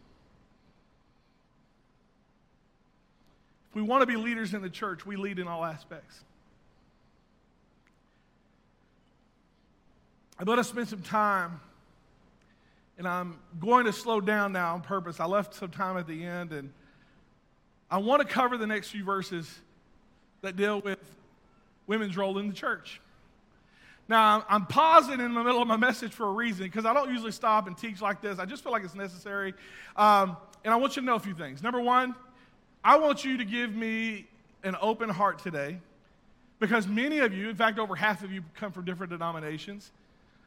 If 3.71 3.75
we 3.75 3.83
want 3.83 4.03
to 4.03 4.07
be 4.07 4.17
leaders 4.17 4.55
in 4.55 4.63
the 4.63 4.71
church, 4.71 5.05
we 5.05 5.17
lead 5.17 5.39
in 5.39 5.47
all 5.47 5.65
aspects. 5.65 6.21
I'm 10.39 10.47
going 10.47 10.59
to 10.59 10.65
spend 10.65 10.89
some 10.89 11.03
time, 11.03 11.61
and 12.97 13.07
I'm 13.07 13.39
going 13.61 13.87
to 13.87 13.93
slow 13.93 14.21
down 14.21 14.53
now 14.53 14.75
on 14.75 14.83
purpose. 14.83 15.21
I 15.21 15.27
left 15.27 15.55
some 15.55 15.71
time 15.71 15.97
at 15.97 16.07
the 16.07 16.25
end, 16.25 16.53
and 16.53 16.73
I 17.91 17.99
want 17.99 18.23
to 18.23 18.29
cover 18.29 18.57
the 18.57 18.67
next 18.67 18.91
few 18.91 19.05
verses 19.05 19.53
that 20.43 20.57
deal 20.57 20.81
with 20.81 21.01
women's 21.87 22.17
role 22.17 22.39
in 22.39 22.49
the 22.49 22.55
church. 22.55 23.01
Now, 24.09 24.47
I'm 24.49 24.65
pausing 24.65 25.21
in 25.21 25.35
the 25.35 25.45
middle 25.45 25.61
of 25.61 25.69
my 25.69 25.77
message 25.77 26.13
for 26.13 26.27
a 26.27 26.33
reason 26.33 26.65
because 26.65 26.87
I 26.87 26.95
don't 26.95 27.11
usually 27.11 27.33
stop 27.33 27.67
and 27.67 27.77
teach 27.77 28.01
like 28.01 28.23
this. 28.23 28.39
I 28.39 28.47
just 28.47 28.63
feel 28.63 28.73
like 28.73 28.83
it's 28.83 28.95
necessary. 28.95 29.53
Um, 29.97 30.37
and 30.65 30.73
I 30.73 30.77
want 30.77 30.97
you 30.97 31.03
to 31.03 31.07
know 31.07 31.17
a 31.17 31.21
few 31.21 31.35
things. 31.35 31.63
Number 31.63 31.81
one, 31.81 32.15
I 32.83 32.97
want 32.97 33.25
you 33.25 33.37
to 33.37 33.45
give 33.45 33.75
me 33.75 34.27
an 34.65 34.77
open 34.81 35.11
heart 35.11 35.41
today 35.41 35.79
because 36.59 36.89
many 36.89 37.19
of 37.19 37.35
you, 37.35 37.51
in 37.51 37.57
fact, 37.57 37.79
over 37.79 37.95
half 37.95 38.25
of 38.25 38.33
you, 38.33 38.43
come 38.57 38.73
from 38.73 38.87
different 38.87 39.13
denominations. 39.13 39.93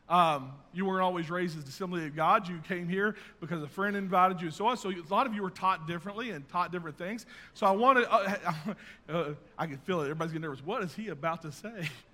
Um, 0.09 0.51
you 0.73 0.85
weren't 0.85 1.03
always 1.03 1.29
raised 1.29 1.57
as 1.57 1.63
the 1.63 1.69
Assembly 1.69 2.05
of 2.05 2.15
God. 2.15 2.47
You 2.47 2.59
came 2.67 2.89
here 2.89 3.15
because 3.39 3.61
a 3.61 3.67
friend 3.67 3.95
invited 3.95 4.41
you 4.41 4.47
and 4.47 4.53
so 4.53 4.65
on. 4.65 4.75
So 4.75 4.89
a 4.89 4.95
lot 5.09 5.27
of 5.27 5.35
you 5.35 5.43
were 5.43 5.51
taught 5.51 5.87
differently 5.87 6.31
and 6.31 6.47
taught 6.49 6.71
different 6.71 6.97
things. 6.97 7.27
So 7.53 7.67
I 7.67 7.71
wanted, 7.71 8.07
uh, 8.09 8.35
uh, 9.09 9.25
I 9.57 9.67
can 9.67 9.77
feel 9.77 10.01
it. 10.01 10.05
Everybody's 10.05 10.33
getting 10.33 10.41
nervous. 10.41 10.65
What 10.65 10.83
is 10.83 10.93
he 10.95 11.09
about 11.09 11.43
to 11.43 11.51
say? 11.51 11.89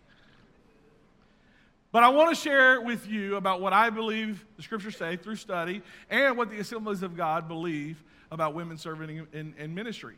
But 1.97 2.03
I 2.03 2.09
want 2.09 2.29
to 2.29 2.39
share 2.39 2.79
with 2.79 3.07
you 3.07 3.37
about 3.37 3.59
what 3.59 3.73
I 3.73 3.89
believe 3.89 4.45
the 4.55 4.61
scriptures 4.61 4.95
say 4.95 5.15
through 5.17 5.37
study 5.37 5.81
and 6.11 6.37
what 6.37 6.51
the 6.51 6.59
assemblies 6.59 7.01
of 7.01 7.17
God 7.17 7.47
believe 7.47 8.03
about 8.29 8.53
women 8.53 8.77
serving 8.77 9.17
in, 9.17 9.27
in, 9.33 9.55
in 9.57 9.73
ministry. 9.73 10.13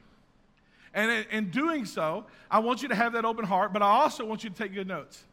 And 0.93 1.09
in, 1.09 1.25
in 1.31 1.49
doing 1.51 1.85
so, 1.85 2.25
I 2.51 2.59
want 2.59 2.81
you 2.81 2.89
to 2.89 2.95
have 2.95 3.13
that 3.13 3.23
open 3.23 3.45
heart, 3.45 3.71
but 3.71 3.81
I 3.81 3.85
also 3.85 4.25
want 4.25 4.43
you 4.43 4.49
to 4.49 4.55
take 4.57 4.73
good 4.73 4.89
notes. 4.89 5.23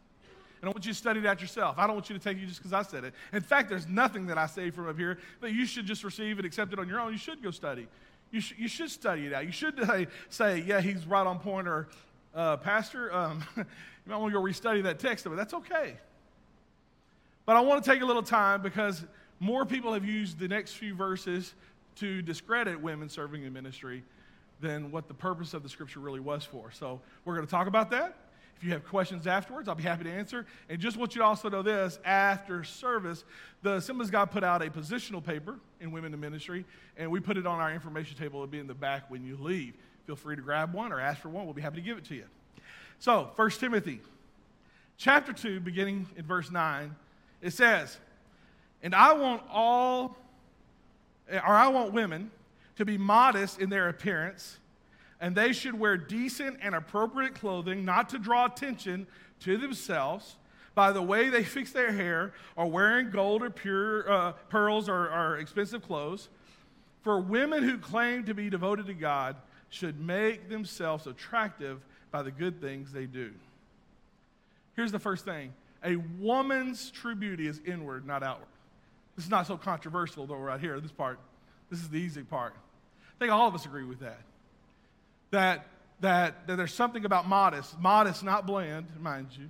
And 0.62 0.68
I 0.68 0.70
want 0.70 0.86
you 0.86 0.92
to 0.92 0.96
study 0.96 1.18
that 1.22 1.40
yourself. 1.40 1.78
I 1.78 1.88
don't 1.88 1.96
want 1.96 2.10
you 2.10 2.16
to 2.16 2.22
take 2.22 2.38
it 2.38 2.46
just 2.46 2.60
because 2.60 2.72
I 2.72 2.82
said 2.82 3.02
it. 3.02 3.14
In 3.32 3.42
fact, 3.42 3.68
there's 3.68 3.88
nothing 3.88 4.26
that 4.26 4.38
I 4.38 4.46
say 4.46 4.70
from 4.70 4.88
up 4.88 4.96
here 4.96 5.18
that 5.40 5.50
you 5.50 5.66
should 5.66 5.86
just 5.86 6.04
receive 6.04 6.38
and 6.38 6.46
accept 6.46 6.72
it 6.72 6.78
on 6.78 6.88
your 6.88 7.00
own. 7.00 7.10
You 7.10 7.18
should 7.18 7.42
go 7.42 7.50
study. 7.50 7.88
You, 8.30 8.40
sh- 8.40 8.54
you 8.56 8.68
should 8.68 8.92
study 8.92 9.26
it 9.26 9.32
out. 9.32 9.46
You 9.46 9.50
should 9.50 9.84
say, 9.84 10.06
say 10.28 10.58
yeah, 10.60 10.80
he's 10.80 11.06
right 11.06 11.26
on 11.26 11.40
point, 11.40 11.66
or 11.66 11.88
uh, 12.36 12.56
Pastor, 12.58 13.12
um, 13.12 13.42
you 13.56 13.64
might 14.06 14.18
want 14.18 14.32
to 14.32 14.38
go 14.38 14.44
restudy 14.44 14.84
that 14.84 15.00
text, 15.00 15.24
but 15.24 15.34
that's 15.34 15.52
okay. 15.52 15.96
But 17.46 17.56
I 17.56 17.60
want 17.60 17.82
to 17.82 17.90
take 17.90 18.02
a 18.02 18.04
little 18.04 18.24
time 18.24 18.60
because 18.60 19.04
more 19.38 19.64
people 19.64 19.92
have 19.94 20.04
used 20.04 20.38
the 20.38 20.48
next 20.48 20.72
few 20.72 20.94
verses 20.94 21.54
to 21.96 22.20
discredit 22.20 22.80
women 22.80 23.08
serving 23.08 23.44
in 23.44 23.52
ministry 23.52 24.02
than 24.60 24.90
what 24.90 25.06
the 25.08 25.14
purpose 25.14 25.54
of 25.54 25.62
the 25.62 25.68
scripture 25.68 26.00
really 26.00 26.20
was 26.20 26.44
for. 26.44 26.70
So 26.72 27.00
we're 27.24 27.34
going 27.34 27.46
to 27.46 27.50
talk 27.50 27.68
about 27.68 27.90
that. 27.90 28.16
If 28.56 28.64
you 28.64 28.72
have 28.72 28.84
questions 28.86 29.26
afterwards, 29.26 29.68
I'll 29.68 29.74
be 29.74 29.82
happy 29.82 30.04
to 30.04 30.10
answer. 30.10 30.46
And 30.68 30.80
just 30.80 30.96
want 30.96 31.14
you 31.14 31.20
to 31.20 31.26
also 31.26 31.48
know 31.50 31.62
this 31.62 31.98
after 32.04 32.64
service, 32.64 33.24
the 33.62 33.74
Assemblies 33.74 34.10
God 34.10 34.30
put 34.30 34.42
out 34.42 34.62
a 34.62 34.70
positional 34.70 35.22
paper 35.22 35.56
in 35.80 35.92
Women 35.92 36.14
in 36.14 36.20
Ministry, 36.20 36.64
and 36.96 37.10
we 37.10 37.20
put 37.20 37.36
it 37.36 37.46
on 37.46 37.60
our 37.60 37.70
information 37.70 38.16
table. 38.16 38.38
It'll 38.40 38.46
be 38.46 38.58
in 38.58 38.66
the 38.66 38.74
back 38.74 39.10
when 39.10 39.22
you 39.22 39.36
leave. 39.36 39.74
Feel 40.06 40.16
free 40.16 40.36
to 40.36 40.42
grab 40.42 40.72
one 40.72 40.90
or 40.90 41.00
ask 41.00 41.20
for 41.20 41.28
one. 41.28 41.44
We'll 41.44 41.54
be 41.54 41.60
happy 41.60 41.76
to 41.76 41.82
give 41.82 41.98
it 41.98 42.04
to 42.06 42.14
you. 42.14 42.24
So, 42.98 43.30
1 43.36 43.50
Timothy 43.50 44.00
chapter 44.96 45.34
2, 45.34 45.60
beginning 45.60 46.08
in 46.16 46.24
verse 46.24 46.50
9, 46.50 46.96
it 47.46 47.52
says, 47.52 47.96
And 48.82 48.94
I 48.94 49.12
want 49.12 49.42
all, 49.50 50.16
or 51.30 51.40
I 51.40 51.68
want 51.68 51.92
women 51.92 52.30
to 52.76 52.84
be 52.84 52.98
modest 52.98 53.60
in 53.60 53.70
their 53.70 53.88
appearance 53.88 54.58
and 55.20 55.34
they 55.34 55.52
should 55.52 55.78
wear 55.78 55.96
decent 55.96 56.58
and 56.60 56.74
appropriate 56.74 57.34
clothing, 57.34 57.84
not 57.84 58.10
to 58.10 58.18
draw 58.18 58.46
attention 58.46 59.06
to 59.40 59.56
themselves 59.56 60.36
by 60.74 60.92
the 60.92 61.00
way 61.00 61.30
they 61.30 61.44
fix 61.56 61.72
their 61.72 61.92
hair 61.92 62.34
or 62.54 62.66
wearing 62.66 63.10
gold 63.10 63.42
or 63.42 63.50
pure 63.50 64.10
uh, 64.10 64.32
pearls 64.50 64.88
or, 64.88 65.10
or 65.10 65.38
expensive 65.38 65.82
clothes. 65.82 66.28
For 67.02 67.20
women 67.20 67.62
who 67.62 67.78
claim 67.78 68.24
to 68.24 68.34
be 68.34 68.50
devoted 68.50 68.86
to 68.86 68.94
God 68.94 69.36
should 69.70 70.00
make 70.00 70.48
themselves 70.48 71.06
attractive 71.06 71.80
by 72.10 72.22
the 72.22 72.30
good 72.30 72.60
things 72.60 72.92
they 72.92 73.06
do. 73.06 73.32
Here's 74.74 74.92
the 74.92 74.98
first 74.98 75.24
thing 75.24 75.52
a 75.84 75.96
woman's 76.18 76.90
true 76.90 77.14
beauty 77.14 77.46
is 77.46 77.60
inward, 77.64 78.06
not 78.06 78.22
outward. 78.22 78.48
This 79.14 79.24
is 79.24 79.30
not 79.30 79.46
so 79.46 79.56
controversial, 79.56 80.26
though, 80.26 80.36
right 80.36 80.60
here, 80.60 80.78
this 80.80 80.92
part. 80.92 81.18
This 81.70 81.80
is 81.80 81.88
the 81.88 81.98
easy 81.98 82.22
part. 82.22 82.54
I 82.54 83.18
think 83.18 83.32
all 83.32 83.48
of 83.48 83.54
us 83.54 83.64
agree 83.64 83.84
with 83.84 84.00
that 84.00 84.18
that, 85.30 85.66
that, 86.00 86.46
that 86.46 86.56
there's 86.56 86.74
something 86.74 87.04
about 87.04 87.28
modest, 87.28 87.78
modest, 87.78 88.22
not 88.24 88.46
bland, 88.46 88.86
mind 89.00 89.28
you, 89.38 89.48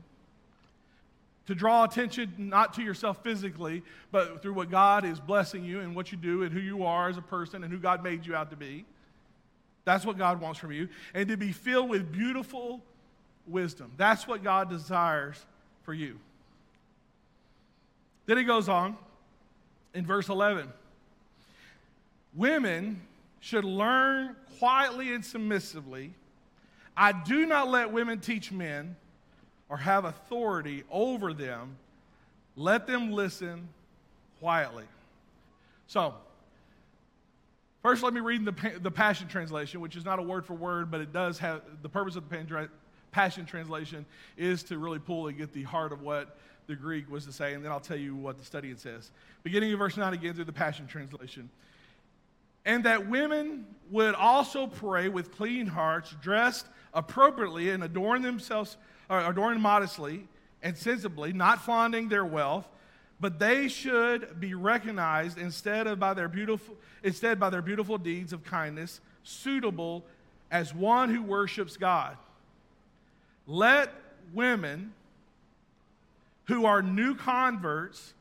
to 1.46 1.54
draw 1.54 1.84
attention 1.84 2.32
not 2.38 2.74
to 2.74 2.82
yourself 2.82 3.22
physically, 3.22 3.82
but 4.10 4.42
through 4.42 4.54
what 4.54 4.70
God 4.70 5.04
is 5.04 5.20
blessing 5.20 5.64
you 5.64 5.80
and 5.80 5.94
what 5.94 6.10
you 6.10 6.18
do 6.18 6.42
and 6.42 6.52
who 6.52 6.60
you 6.60 6.84
are 6.84 7.08
as 7.08 7.16
a 7.16 7.22
person 7.22 7.62
and 7.62 7.72
who 7.72 7.78
God 7.78 8.02
made 8.02 8.26
you 8.26 8.34
out 8.34 8.50
to 8.50 8.56
be. 8.56 8.84
That's 9.84 10.04
what 10.04 10.18
God 10.18 10.40
wants 10.40 10.58
from 10.58 10.72
you. 10.72 10.88
And 11.14 11.28
to 11.28 11.36
be 11.36 11.52
filled 11.52 11.88
with 11.88 12.10
beautiful 12.10 12.80
wisdom. 13.46 13.92
That's 13.96 14.26
what 14.26 14.42
God 14.42 14.68
desires 14.68 15.44
for 15.86 15.94
you. 15.94 16.18
Then 18.26 18.36
he 18.36 18.44
goes 18.44 18.68
on 18.68 18.98
in 19.94 20.04
verse 20.04 20.28
11. 20.28 20.70
Women 22.34 23.00
should 23.40 23.64
learn 23.64 24.36
quietly 24.58 25.14
and 25.14 25.24
submissively. 25.24 26.12
I 26.96 27.12
do 27.12 27.46
not 27.46 27.68
let 27.68 27.92
women 27.92 28.20
teach 28.20 28.50
men 28.50 28.96
or 29.68 29.76
have 29.76 30.04
authority 30.04 30.82
over 30.90 31.32
them. 31.32 31.76
Let 32.56 32.86
them 32.86 33.12
listen 33.12 33.68
quietly. 34.40 34.84
So, 35.86 36.14
first, 37.82 38.02
let 38.02 38.12
me 38.12 38.20
read 38.20 38.44
the, 38.44 38.78
the 38.80 38.90
Passion 38.90 39.28
Translation, 39.28 39.80
which 39.80 39.94
is 39.94 40.04
not 40.04 40.18
a 40.18 40.22
word 40.22 40.44
for 40.44 40.54
word, 40.54 40.90
but 40.90 41.00
it 41.00 41.12
does 41.12 41.38
have 41.38 41.62
the 41.82 41.88
purpose 41.88 42.16
of 42.16 42.28
the 42.28 42.34
Passion 43.16 43.46
Translation 43.46 44.04
is 44.36 44.62
to 44.64 44.76
really 44.76 44.98
pull 44.98 45.28
and 45.28 45.38
get 45.38 45.50
the 45.54 45.62
heart 45.62 45.90
of 45.90 46.02
what 46.02 46.36
the 46.66 46.76
Greek 46.76 47.10
was 47.10 47.24
to 47.24 47.32
say, 47.32 47.54
and 47.54 47.64
then 47.64 47.72
I'll 47.72 47.80
tell 47.80 47.96
you 47.96 48.14
what 48.14 48.36
the 48.36 48.44
study 48.44 48.68
it 48.68 48.78
says. 48.78 49.10
Beginning 49.42 49.72
of 49.72 49.78
verse 49.78 49.96
9 49.96 50.12
again 50.12 50.34
through 50.34 50.44
the 50.44 50.52
Passion 50.52 50.86
Translation. 50.86 51.48
And 52.66 52.84
that 52.84 53.08
women 53.08 53.64
would 53.90 54.14
also 54.14 54.66
pray 54.66 55.08
with 55.08 55.34
clean 55.34 55.66
hearts, 55.66 56.14
dressed 56.20 56.66
appropriately, 56.92 57.70
and 57.70 57.82
adorn 57.82 58.20
themselves, 58.20 58.76
or 59.08 59.20
adorn 59.20 59.62
modestly 59.62 60.28
and 60.62 60.76
sensibly, 60.76 61.32
not 61.32 61.62
flaunting 61.62 62.10
their 62.10 62.26
wealth, 62.26 62.68
but 63.18 63.38
they 63.38 63.68
should 63.68 64.38
be 64.38 64.52
recognized 64.52 65.38
instead 65.38 65.86
of 65.86 65.98
by 65.98 66.12
their 66.12 66.28
beautiful, 66.28 66.76
instead 67.02 67.40
by 67.40 67.48
their 67.48 67.62
beautiful 67.62 67.96
deeds 67.96 68.34
of 68.34 68.44
kindness, 68.44 69.00
suitable 69.22 70.04
as 70.50 70.74
one 70.74 71.08
who 71.08 71.22
worships 71.22 71.78
God. 71.78 72.18
Let 73.46 73.92
women 74.32 74.92
who 76.46 76.66
are 76.66 76.82
new 76.82 77.14
converts 77.14 78.14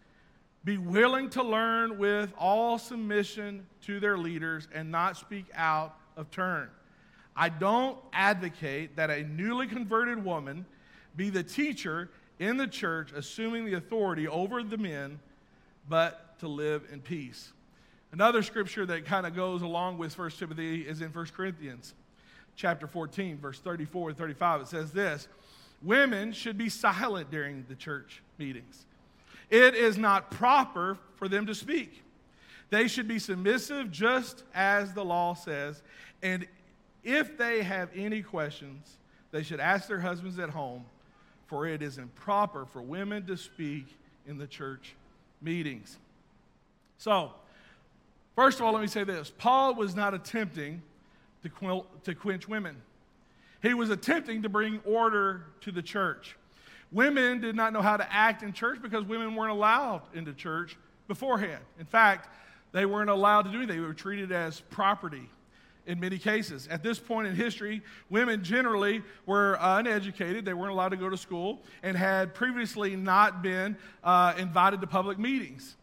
be 0.63 0.77
willing 0.77 1.29
to 1.31 1.43
learn 1.43 1.97
with 1.97 2.33
all 2.37 2.77
submission 2.79 3.65
to 3.83 3.99
their 3.99 4.17
leaders 4.17 4.67
and 4.73 4.91
not 4.91 5.17
speak 5.17 5.45
out 5.53 5.95
of 6.17 6.31
turn. 6.31 6.69
I 7.35 7.49
don't 7.49 7.97
advocate 8.13 8.95
that 8.95 9.09
a 9.09 9.23
newly 9.23 9.67
converted 9.67 10.23
woman 10.23 10.65
be 11.15 11.29
the 11.29 11.43
teacher 11.43 12.09
in 12.39 12.57
the 12.57 12.67
church, 12.67 13.11
assuming 13.15 13.65
the 13.65 13.73
authority 13.73 14.27
over 14.27 14.63
the 14.63 14.77
men, 14.77 15.19
but 15.87 16.37
to 16.39 16.47
live 16.47 16.83
in 16.91 17.01
peace. 17.01 17.51
Another 18.11 18.41
scripture 18.41 18.85
that 18.85 19.05
kind 19.05 19.25
of 19.25 19.35
goes 19.35 19.61
along 19.61 19.97
with 19.97 20.17
1 20.17 20.31
Timothy 20.31 20.81
is 20.81 21.01
in 21.01 21.11
1 21.11 21.25
Corinthians 21.35 21.93
chapter 22.55 22.87
14, 22.87 23.37
verse 23.37 23.59
34 23.59 24.09
and 24.09 24.17
35. 24.17 24.61
It 24.61 24.67
says 24.67 24.91
this 24.91 25.27
Women 25.81 26.31
should 26.31 26.57
be 26.57 26.69
silent 26.69 27.29
during 27.31 27.65
the 27.67 27.75
church 27.75 28.21
meetings. 28.37 28.85
It 29.49 29.75
is 29.75 29.97
not 29.97 30.31
proper 30.31 30.97
for 31.15 31.27
them 31.27 31.45
to 31.45 31.55
speak. 31.55 32.01
They 32.69 32.87
should 32.87 33.07
be 33.07 33.19
submissive 33.19 33.91
just 33.91 34.43
as 34.53 34.93
the 34.93 35.05
law 35.05 35.35
says. 35.35 35.83
And 36.23 36.47
if 37.03 37.37
they 37.37 37.61
have 37.61 37.89
any 37.95 38.23
questions, 38.23 38.97
they 39.31 39.43
should 39.43 39.59
ask 39.59 39.87
their 39.87 39.99
husbands 39.99 40.39
at 40.39 40.49
home, 40.49 40.85
for 41.45 41.67
it 41.67 41.81
is 41.81 41.99
improper 41.99 42.65
for 42.65 42.81
women 42.81 43.25
to 43.27 43.37
speak 43.37 43.85
in 44.25 44.37
the 44.37 44.47
church 44.47 44.95
meetings. 45.41 45.97
So, 46.97 47.31
first 48.35 48.59
of 48.59 48.65
all, 48.65 48.73
let 48.73 48.81
me 48.81 48.87
say 48.87 49.03
this 49.03 49.31
Paul 49.37 49.75
was 49.75 49.95
not 49.95 50.13
attempting 50.13 50.81
to, 51.45 51.49
quil- 51.49 51.87
to 52.03 52.13
quench 52.13 52.47
women, 52.47 52.75
he 53.61 53.73
was 53.73 53.89
attempting 53.89 54.43
to 54.43 54.49
bring 54.49 54.81
order 54.85 55.45
to 55.61 55.71
the 55.71 55.81
church. 55.81 56.35
Women 56.91 57.39
did 57.39 57.55
not 57.55 57.73
know 57.73 57.81
how 57.81 57.97
to 57.97 58.13
act 58.13 58.43
in 58.43 58.53
church 58.53 58.81
because 58.81 59.05
women 59.05 59.35
weren't 59.35 59.51
allowed 59.51 60.01
into 60.13 60.33
church 60.33 60.77
beforehand. 61.07 61.63
In 61.79 61.85
fact, 61.85 62.29
they 62.71 62.85
weren't 62.85 63.09
allowed 63.09 63.43
to 63.43 63.51
do 63.51 63.57
anything. 63.57 63.81
They 63.81 63.87
were 63.87 63.93
treated 63.93 64.31
as 64.31 64.59
property 64.59 65.29
in 65.87 65.99
many 65.99 66.17
cases. 66.17 66.67
At 66.67 66.83
this 66.83 66.99
point 66.99 67.27
in 67.27 67.35
history, 67.35 67.81
women 68.09 68.43
generally 68.43 69.03
were 69.25 69.57
uneducated. 69.59 70.45
They 70.45 70.53
weren't 70.53 70.71
allowed 70.71 70.89
to 70.89 70.97
go 70.97 71.09
to 71.09 71.17
school 71.17 71.61
and 71.83 71.95
had 71.95 72.33
previously 72.33 72.95
not 72.95 73.41
been 73.41 73.77
uh, 74.03 74.33
invited 74.37 74.81
to 74.81 74.87
public 74.87 75.19
meetings. 75.19 75.75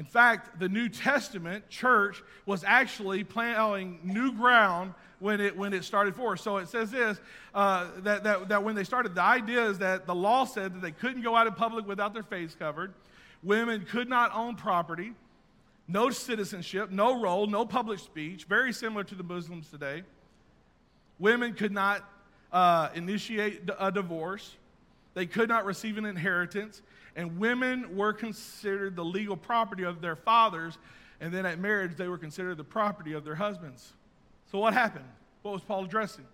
In 0.00 0.06
fact, 0.06 0.58
the 0.58 0.66
New 0.70 0.88
Testament 0.88 1.68
church 1.68 2.22
was 2.46 2.64
actually 2.64 3.22
plowing 3.22 3.98
new 4.02 4.32
ground 4.32 4.94
when 5.18 5.42
it, 5.42 5.54
when 5.54 5.74
it 5.74 5.84
started 5.84 6.16
forth. 6.16 6.40
So 6.40 6.56
it 6.56 6.70
says 6.70 6.90
this 6.90 7.20
uh, 7.54 7.86
that, 7.98 8.24
that, 8.24 8.48
that 8.48 8.64
when 8.64 8.74
they 8.74 8.82
started, 8.82 9.14
the 9.14 9.20
idea 9.20 9.62
is 9.66 9.76
that 9.80 10.06
the 10.06 10.14
law 10.14 10.46
said 10.46 10.74
that 10.74 10.80
they 10.80 10.90
couldn't 10.90 11.20
go 11.20 11.36
out 11.36 11.46
in 11.46 11.52
public 11.52 11.86
without 11.86 12.14
their 12.14 12.22
face 12.22 12.56
covered. 12.58 12.94
Women 13.42 13.84
could 13.84 14.08
not 14.08 14.34
own 14.34 14.56
property, 14.56 15.12
no 15.86 16.08
citizenship, 16.08 16.90
no 16.90 17.20
role, 17.20 17.46
no 17.46 17.66
public 17.66 17.98
speech, 17.98 18.44
very 18.44 18.72
similar 18.72 19.04
to 19.04 19.14
the 19.14 19.22
Muslims 19.22 19.68
today. 19.68 20.04
Women 21.18 21.52
could 21.52 21.72
not 21.72 22.10
uh, 22.52 22.88
initiate 22.94 23.68
a 23.78 23.92
divorce, 23.92 24.56
they 25.12 25.26
could 25.26 25.50
not 25.50 25.66
receive 25.66 25.98
an 25.98 26.06
inheritance, 26.06 26.80
and 27.20 27.38
women 27.38 27.96
were 27.96 28.14
considered 28.14 28.96
the 28.96 29.04
legal 29.04 29.36
property 29.36 29.82
of 29.82 30.00
their 30.00 30.16
fathers, 30.16 30.78
and 31.20 31.32
then 31.32 31.44
at 31.44 31.58
marriage, 31.58 31.96
they 31.96 32.08
were 32.08 32.16
considered 32.16 32.56
the 32.56 32.64
property 32.64 33.12
of 33.12 33.26
their 33.26 33.34
husbands. 33.34 33.92
So, 34.50 34.58
what 34.58 34.72
happened? 34.72 35.04
What 35.42 35.52
was 35.52 35.62
Paul 35.62 35.84
addressing? 35.84 36.24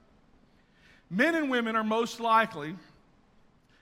Men 1.10 1.34
and 1.34 1.50
women 1.50 1.74
are 1.74 1.82
most 1.82 2.20
likely 2.20 2.76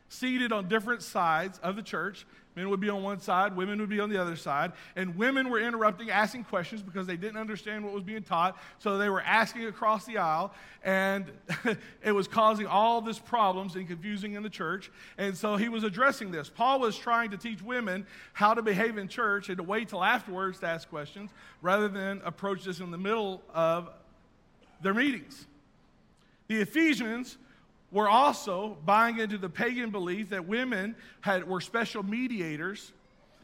seated 0.08 0.50
on 0.50 0.66
different 0.66 1.02
sides 1.02 1.58
of 1.62 1.76
the 1.76 1.82
church. 1.82 2.26
Men 2.56 2.70
would 2.70 2.80
be 2.80 2.88
on 2.88 3.02
one 3.02 3.20
side, 3.20 3.56
women 3.56 3.80
would 3.80 3.88
be 3.88 3.98
on 3.98 4.10
the 4.10 4.20
other 4.20 4.36
side. 4.36 4.72
And 4.94 5.16
women 5.16 5.50
were 5.50 5.58
interrupting, 5.58 6.10
asking 6.10 6.44
questions 6.44 6.82
because 6.82 7.06
they 7.06 7.16
didn't 7.16 7.36
understand 7.36 7.84
what 7.84 7.92
was 7.92 8.04
being 8.04 8.22
taught. 8.22 8.56
So 8.78 8.96
they 8.96 9.08
were 9.08 9.22
asking 9.22 9.66
across 9.66 10.04
the 10.04 10.18
aisle, 10.18 10.52
and 10.84 11.30
it 12.04 12.12
was 12.12 12.28
causing 12.28 12.66
all 12.66 13.00
this 13.00 13.18
problems 13.18 13.74
and 13.74 13.88
confusing 13.88 14.34
in 14.34 14.42
the 14.42 14.50
church. 14.50 14.90
And 15.18 15.36
so 15.36 15.56
he 15.56 15.68
was 15.68 15.82
addressing 15.82 16.30
this. 16.30 16.48
Paul 16.48 16.78
was 16.78 16.96
trying 16.96 17.30
to 17.32 17.36
teach 17.36 17.60
women 17.60 18.06
how 18.32 18.54
to 18.54 18.62
behave 18.62 18.98
in 18.98 19.08
church 19.08 19.48
and 19.48 19.56
to 19.58 19.64
wait 19.64 19.88
till 19.88 20.04
afterwards 20.04 20.60
to 20.60 20.66
ask 20.66 20.88
questions 20.88 21.30
rather 21.60 21.88
than 21.88 22.22
approach 22.24 22.64
this 22.64 22.78
in 22.78 22.90
the 22.92 22.98
middle 22.98 23.42
of 23.52 23.90
their 24.80 24.94
meetings. 24.94 25.46
The 26.46 26.60
Ephesians 26.60 27.38
were 27.90 28.08
also 28.08 28.76
buying 28.84 29.18
into 29.18 29.38
the 29.38 29.48
pagan 29.48 29.90
belief 29.90 30.30
that 30.30 30.46
women 30.46 30.96
had, 31.20 31.46
were 31.48 31.60
special 31.60 32.02
mediators 32.02 32.92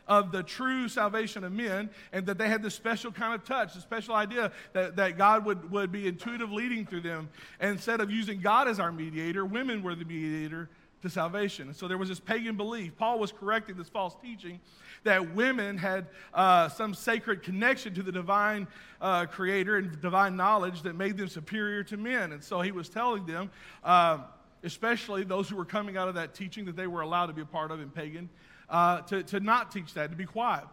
of 0.09 0.33
the 0.33 0.43
true 0.43 0.89
salvation 0.89 1.45
of 1.45 1.53
men 1.53 1.89
and 2.13 2.27
that 2.27 2.37
they 2.37 2.49
had 2.49 2.63
this 2.63 2.75
special 2.75 3.13
kind 3.13 3.33
of 3.33 3.45
touch, 3.45 3.75
the 3.75 3.81
special 3.81 4.15
idea 4.15 4.51
that, 4.73 4.97
that 4.97 5.17
God 5.17 5.45
would, 5.45 5.71
would 5.71 5.93
be 5.93 6.09
intuitive 6.09 6.51
leading 6.51 6.85
through 6.85 7.03
them. 7.03 7.29
And 7.61 7.71
instead 7.71 8.01
of 8.01 8.11
using 8.11 8.41
God 8.41 8.67
as 8.67 8.81
our 8.81 8.91
mediator, 8.91 9.45
women 9.45 9.85
were 9.85 9.95
the 9.95 10.05
mediator 10.05 10.69
to 11.03 11.11
salvation. 11.11 11.69
And 11.69 11.77
so 11.77 11.89
there 11.89 11.99
was 11.99 12.09
this 12.09 12.21
pagan 12.21 12.57
belief. 12.57 12.97
Paul 12.97 13.19
was 13.19 13.33
correcting 13.33 13.77
this 13.77 13.89
false 13.89 14.15
teaching 14.23 14.61
that 15.05 15.35
women 15.35 15.79
had 15.79 16.07
uh, 16.35 16.69
some 16.69 16.95
sacred 16.95 17.43
connection 17.43 17.95
to 17.95 18.03
the 18.03 18.13
divine 18.13 18.67
uh, 19.01 19.27
creator 19.27 19.77
and 19.77 20.01
divine 20.01 20.37
knowledge 20.37 20.83
that 20.83 20.95
made 20.95 21.17
them 21.17 21.29
superior 21.29 21.83
to 21.85 21.97
men. 21.97 22.33
And 22.33 22.45
so 22.45 22.61
he 22.61 22.73
was 22.73 22.89
telling 22.89 23.25
them, 23.25 23.51
uh, 23.83 24.19
especially 24.63 25.25
those 25.25 25.49
who 25.49 25.57
were 25.57 25.65
coming 25.65 25.97
out 25.97 26.09
of 26.09 26.15
that 26.17 26.35
teaching 26.35 26.67
that 26.67 26.77
they 26.77 26.87
were 26.87 27.01
allowed 27.01 27.27
to 27.27 27.33
be 27.33 27.43
a 27.43 27.47
part 27.47 27.71
of 27.71 27.81
in 27.81 27.89
pagan, 27.89 28.29
uh, 28.69 29.01
to, 29.03 29.23
to 29.23 29.41
not 29.41 29.73
teach 29.73 29.95
that, 29.95 30.11
to 30.11 30.17
be 30.17 30.27
quiet. 30.27 30.65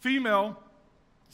Female 0.00 0.58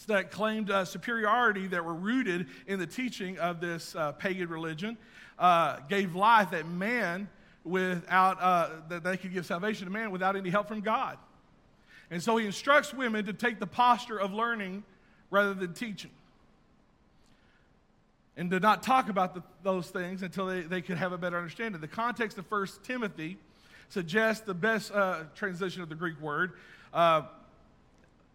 that 0.06 0.30
claimed 0.30 0.70
uh, 0.70 0.84
superiority 0.84 1.66
that 1.66 1.84
were 1.84 1.94
rooted 1.94 2.46
in 2.66 2.78
the 2.78 2.86
teaching 2.86 3.38
of 3.38 3.60
this 3.60 3.96
uh, 3.96 4.12
pagan 4.12 4.48
religion 4.48 4.96
uh, 5.38 5.78
gave 5.88 6.14
life 6.14 6.50
that 6.50 6.66
man 6.68 7.28
without 7.68 8.40
uh, 8.40 8.70
that 8.88 9.04
they 9.04 9.16
could 9.16 9.32
give 9.32 9.44
salvation 9.46 9.86
to 9.86 9.92
man 9.92 10.10
without 10.10 10.36
any 10.36 10.50
help 10.50 10.68
from 10.68 10.80
god 10.80 11.18
and 12.10 12.22
so 12.22 12.36
he 12.36 12.46
instructs 12.46 12.94
women 12.94 13.26
to 13.26 13.32
take 13.32 13.58
the 13.60 13.66
posture 13.66 14.18
of 14.18 14.32
learning 14.32 14.82
rather 15.30 15.54
than 15.54 15.74
teaching 15.74 16.10
and 18.38 18.52
to 18.52 18.60
not 18.60 18.84
talk 18.84 19.10
about 19.10 19.34
the, 19.34 19.42
those 19.64 19.90
things 19.90 20.22
until 20.22 20.46
they, 20.46 20.60
they 20.60 20.80
could 20.80 20.96
have 20.96 21.12
a 21.12 21.18
better 21.18 21.36
understanding. 21.36 21.80
The 21.80 21.88
context 21.88 22.38
of 22.38 22.48
1 22.50 22.68
Timothy 22.84 23.36
suggests 23.88 24.44
the 24.46 24.54
best 24.54 24.92
uh, 24.92 25.24
translation 25.34 25.82
of 25.82 25.88
the 25.88 25.96
Greek 25.96 26.18
word, 26.20 26.52
uh, 26.94 27.22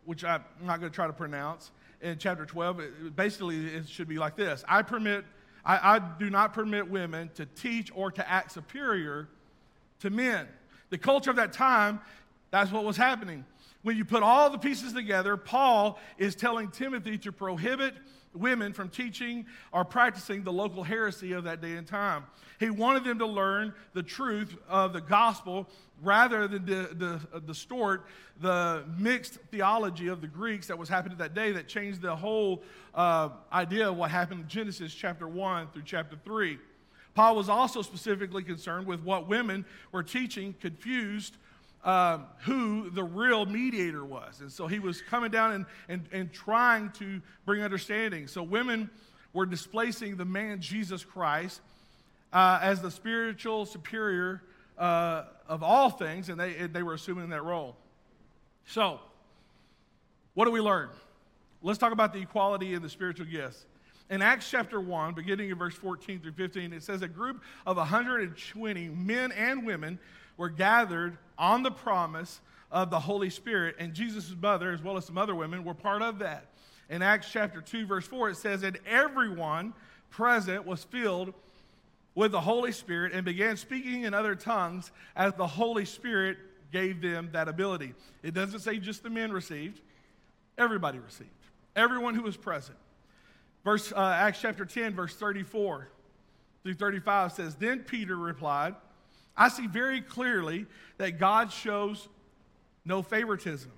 which 0.06 0.26
I'm 0.26 0.44
not 0.62 0.82
going 0.82 0.92
to 0.92 0.96
try 0.96 1.08
to 1.08 1.14
pronounce, 1.14 1.72
in 2.02 2.18
chapter 2.18 2.46
12. 2.46 2.80
It, 2.82 3.16
basically, 3.16 3.66
it 3.66 3.88
should 3.88 4.10
be 4.10 4.20
like 4.20 4.36
this 4.36 4.64
I 4.68 4.84
permit. 4.84 5.24
I, 5.66 5.96
I 5.96 6.00
do 6.00 6.30
not 6.30 6.54
permit 6.54 6.90
women 6.90 7.30
to 7.36 7.46
teach 7.46 7.92
or 7.96 8.12
to 8.12 8.30
act 8.30 8.52
superior 8.52 9.30
to 10.00 10.10
men. 10.10 10.48
The 10.90 10.98
culture 10.98 11.30
of 11.30 11.38
that 11.38 11.54
time, 11.54 12.02
that's 12.52 12.72
what 12.72 12.84
was 12.84 12.98
happening. 12.98 13.46
When 13.84 13.98
you 13.98 14.06
put 14.06 14.24
all 14.24 14.50
the 14.50 14.58
pieces 14.58 14.94
together, 14.94 15.36
Paul 15.36 16.00
is 16.18 16.36
telling 16.36 16.70
Timothy 16.70 17.18
to 17.20 17.32
prohibit 17.34 17.94
women 18.34 18.74
from 18.74 18.90
teaching 18.90 19.46
or 19.72 19.86
practicing 19.86 20.44
the 20.44 20.52
local 20.52 20.84
heresy 20.84 21.34
of 21.34 21.44
that 21.44 21.62
day 21.62 21.74
and 21.74 21.86
time. 21.86 22.24
He 22.60 22.70
wanted 22.70 23.04
them 23.04 23.20
to 23.20 23.26
learn 23.26 23.74
the 23.94 24.02
truth 24.02 24.56
of 24.70 24.94
the 24.94 25.02
gospel 25.02 25.68
rather 26.02 26.48
than 26.48 27.22
uh, 27.34 27.40
distort 27.40 28.06
the 28.40 28.86
mixed 28.98 29.38
theology 29.52 30.08
of 30.08 30.22
the 30.22 30.28
Greeks 30.28 30.68
that 30.68 30.78
was 30.78 30.90
happening 30.90 31.18
that 31.18 31.34
day 31.34 31.52
that 31.52 31.68
changed 31.68 32.02
the 32.02 32.16
whole 32.16 32.64
uh, 32.96 33.30
idea 33.52 33.90
of 33.90 33.98
what 33.98 34.10
happened 34.12 34.42
in 34.42 34.48
Genesis 34.48 34.94
chapter 34.94 35.28
1 35.28 35.68
through 35.74 35.84
chapter 35.86 36.18
3. 36.24 36.58
Paul 37.16 37.36
was 37.36 37.50
also 37.50 37.82
specifically 37.82 38.44
concerned 38.44 38.88
with 38.88 39.02
what 39.02 39.28
women 39.28 39.66
were 39.92 40.04
teaching, 40.04 40.56
confused 40.60 41.38
um, 41.84 42.26
who 42.40 42.90
the 42.90 43.04
real 43.04 43.46
mediator 43.46 44.04
was. 44.06 44.40
And 44.40 44.52
so 44.52 44.68
he 44.68 44.80
was 44.80 45.02
coming 45.02 45.32
down 45.32 45.52
and, 45.52 45.66
and, 45.90 46.08
and 46.12 46.34
trying 46.34 46.92
to 46.92 47.22
bring 47.46 47.62
understanding. 47.62 48.28
So 48.28 48.42
women 48.44 48.90
were 49.34 49.46
displacing 49.46 50.16
the 50.16 50.26
man 50.26 50.62
Jesus 50.62 51.04
Christ 51.04 51.62
uh, 52.32 52.60
as 52.62 52.82
the 52.82 52.92
spiritual 52.92 53.66
superior 53.66 54.42
uh, 54.78 55.24
of 55.48 55.62
all 55.62 55.90
things, 55.90 56.30
and 56.30 56.40
they, 56.40 56.54
they 56.68 56.84
were 56.84 56.94
assuming 56.94 57.30
that 57.30 57.44
role. 57.44 57.76
So, 58.68 59.00
what 60.34 60.46
do 60.46 60.52
we 60.52 60.62
learn? 60.62 60.90
Let's 61.62 61.78
talk 61.78 61.92
about 61.92 62.14
the 62.14 62.20
equality 62.20 62.74
in 62.74 62.82
the 62.82 62.90
spiritual 62.90 63.26
gifts. 63.26 63.66
In 64.10 64.22
Acts 64.22 64.50
chapter 64.50 64.80
1, 64.82 65.14
beginning 65.14 65.50
in 65.50 65.58
verse 65.58 65.76
14 65.76 66.20
through 66.20 66.34
15, 66.34 66.74
it 66.74 66.84
says 66.84 67.02
a 67.02 67.08
group 67.08 67.42
of 67.66 67.78
120 67.78 68.90
men 68.90 69.32
and 69.32 69.66
women 69.66 70.00
were 70.38 70.50
gathered 70.50 71.18
on 71.38 71.64
the 71.64 71.72
promise 71.72 72.42
of 72.72 72.90
the 72.90 73.00
Holy 73.00 73.30
Spirit, 73.30 73.76
and 73.80 73.94
Jesus' 73.94 74.36
mother, 74.40 74.72
as 74.72 74.82
well 74.82 74.98
as 74.98 75.06
some 75.06 75.18
other 75.18 75.36
women, 75.36 75.64
were 75.64 75.74
part 75.74 76.02
of 76.02 76.20
that. 76.20 76.48
In 76.90 77.02
Acts 77.02 77.30
chapter 77.32 77.62
2, 77.62 77.86
verse 77.86 78.08
4, 78.08 78.32
it 78.32 78.38
says, 78.38 78.64
And 78.64 78.80
everyone 78.86 79.74
present 80.10 80.66
was 80.66 80.84
filled 80.84 81.34
with 82.16 82.32
the 82.32 82.42
Holy 82.42 82.72
Spirit 82.72 83.14
and 83.14 83.24
began 83.24 83.58
speaking 83.58 84.04
in 84.04 84.14
other 84.14 84.36
tongues 84.36 84.92
as 85.16 85.34
the 85.34 85.48
Holy 85.48 85.86
Spirit 85.86 86.38
gave 86.72 87.02
them 87.02 87.30
that 87.34 87.48
ability. 87.48 87.94
It 88.22 88.34
doesn't 88.34 88.60
say 88.60 88.78
just 88.80 89.04
the 89.04 89.10
men 89.10 89.32
received, 89.32 89.82
everybody 90.58 91.00
received. 91.00 91.30
Everyone 91.76 92.16
who 92.16 92.24
was 92.24 92.38
present. 92.38 92.78
Verse 93.64 93.92
uh, 93.92 94.00
Acts 94.00 94.42
chapter 94.42 94.66
10, 94.66 94.94
verse 94.94 95.16
34 95.16 95.88
through 96.64 96.74
35 96.74 97.34
says, 97.34 97.56
Then 97.56 97.80
Peter 97.80 98.16
replied, 98.16 98.76
I 99.36 99.50
see 99.50 99.68
very 99.68 100.02
clearly 100.02 100.66
that 100.98 101.20
God 101.20 101.52
shows 101.52 102.08
no 102.86 103.02
favoritism. 103.02 103.72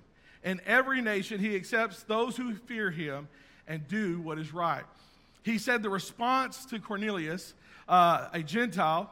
In 0.44 0.60
every 0.66 1.00
nation, 1.00 1.40
he 1.40 1.56
accepts 1.56 2.02
those 2.04 2.36
who 2.36 2.54
fear 2.54 2.90
him 2.90 3.28
and 3.66 3.86
do 3.88 4.20
what 4.20 4.38
is 4.38 4.52
right. 4.52 4.84
He 5.42 5.58
said 5.58 5.82
the 5.82 5.90
response 5.90 6.66
to 6.66 6.78
Cornelius, 6.78 7.54
uh, 7.88 8.28
a 8.32 8.42
Gentile 8.42 9.10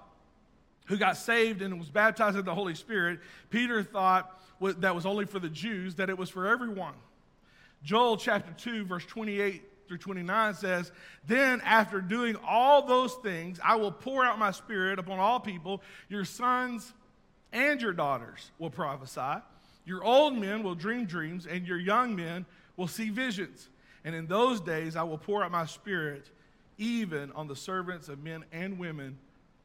who 0.86 0.96
got 0.96 1.16
saved 1.16 1.62
and 1.62 1.78
was 1.78 1.88
baptized 1.88 2.36
in 2.36 2.44
the 2.44 2.54
Holy 2.54 2.74
Spirit, 2.74 3.20
Peter 3.50 3.82
thought 3.82 4.40
that 4.60 4.94
was 4.94 5.06
only 5.06 5.24
for 5.24 5.38
the 5.38 5.48
Jews, 5.48 5.94
that 5.96 6.10
it 6.10 6.18
was 6.18 6.28
for 6.28 6.46
everyone. 6.46 6.94
Joel 7.82 8.16
chapter 8.16 8.52
2, 8.52 8.84
verse 8.84 9.04
28 9.06 9.62
through 9.86 9.98
29 9.98 10.54
says, 10.54 10.92
Then 11.26 11.60
after 11.62 12.00
doing 12.00 12.36
all 12.46 12.86
those 12.86 13.14
things, 13.14 13.60
I 13.62 13.76
will 13.76 13.92
pour 13.92 14.24
out 14.24 14.38
my 14.38 14.50
spirit 14.50 14.98
upon 14.98 15.18
all 15.18 15.40
people. 15.40 15.82
Your 16.08 16.24
sons 16.24 16.92
and 17.52 17.80
your 17.80 17.92
daughters 17.92 18.50
will 18.58 18.70
prophesy. 18.70 19.42
Your 19.84 20.02
old 20.02 20.36
men 20.36 20.62
will 20.62 20.74
dream 20.74 21.04
dreams, 21.04 21.46
and 21.46 21.66
your 21.66 21.78
young 21.78 22.16
men 22.16 22.46
will 22.76 22.88
see 22.88 23.10
visions. 23.10 23.68
And 24.04 24.14
in 24.14 24.26
those 24.26 24.60
days 24.60 24.96
I 24.96 25.02
will 25.02 25.18
pour 25.18 25.44
out 25.44 25.50
my 25.50 25.66
spirit 25.66 26.30
even 26.78 27.30
on 27.32 27.46
the 27.46 27.56
servants 27.56 28.08
of 28.08 28.22
men 28.22 28.44
and 28.52 28.78
women 28.78 29.18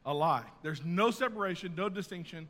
alike. 0.06 0.46
There's 0.62 0.84
no 0.84 1.10
separation, 1.10 1.74
no 1.76 1.88
distinction 1.88 2.48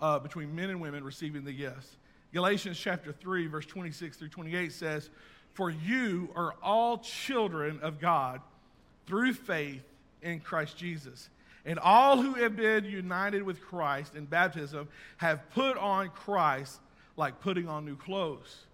uh, 0.00 0.18
between 0.18 0.54
men 0.54 0.70
and 0.70 0.80
women 0.80 1.02
receiving 1.02 1.44
the 1.44 1.52
gifts. 1.52 1.96
Galatians 2.32 2.78
chapter 2.78 3.12
3, 3.12 3.46
verse 3.46 3.66
26 3.66 4.16
through 4.16 4.28
28 4.28 4.72
says, 4.72 5.10
For 5.58 5.70
you 5.70 6.30
are 6.36 6.54
all 6.62 6.98
children 6.98 7.80
of 7.82 7.98
God 7.98 8.40
through 9.08 9.32
faith 9.32 9.82
in 10.22 10.38
Christ 10.38 10.78
Jesus. 10.78 11.28
And 11.66 11.80
all 11.80 12.22
who 12.22 12.34
have 12.34 12.54
been 12.54 12.84
united 12.84 13.42
with 13.42 13.60
Christ 13.60 14.14
in 14.14 14.26
baptism 14.26 14.86
have 15.16 15.50
put 15.50 15.76
on 15.76 16.10
Christ 16.10 16.78
like 17.16 17.40
putting 17.40 17.68
on 17.68 17.84
new 17.84 17.96
clothes. 17.96 18.66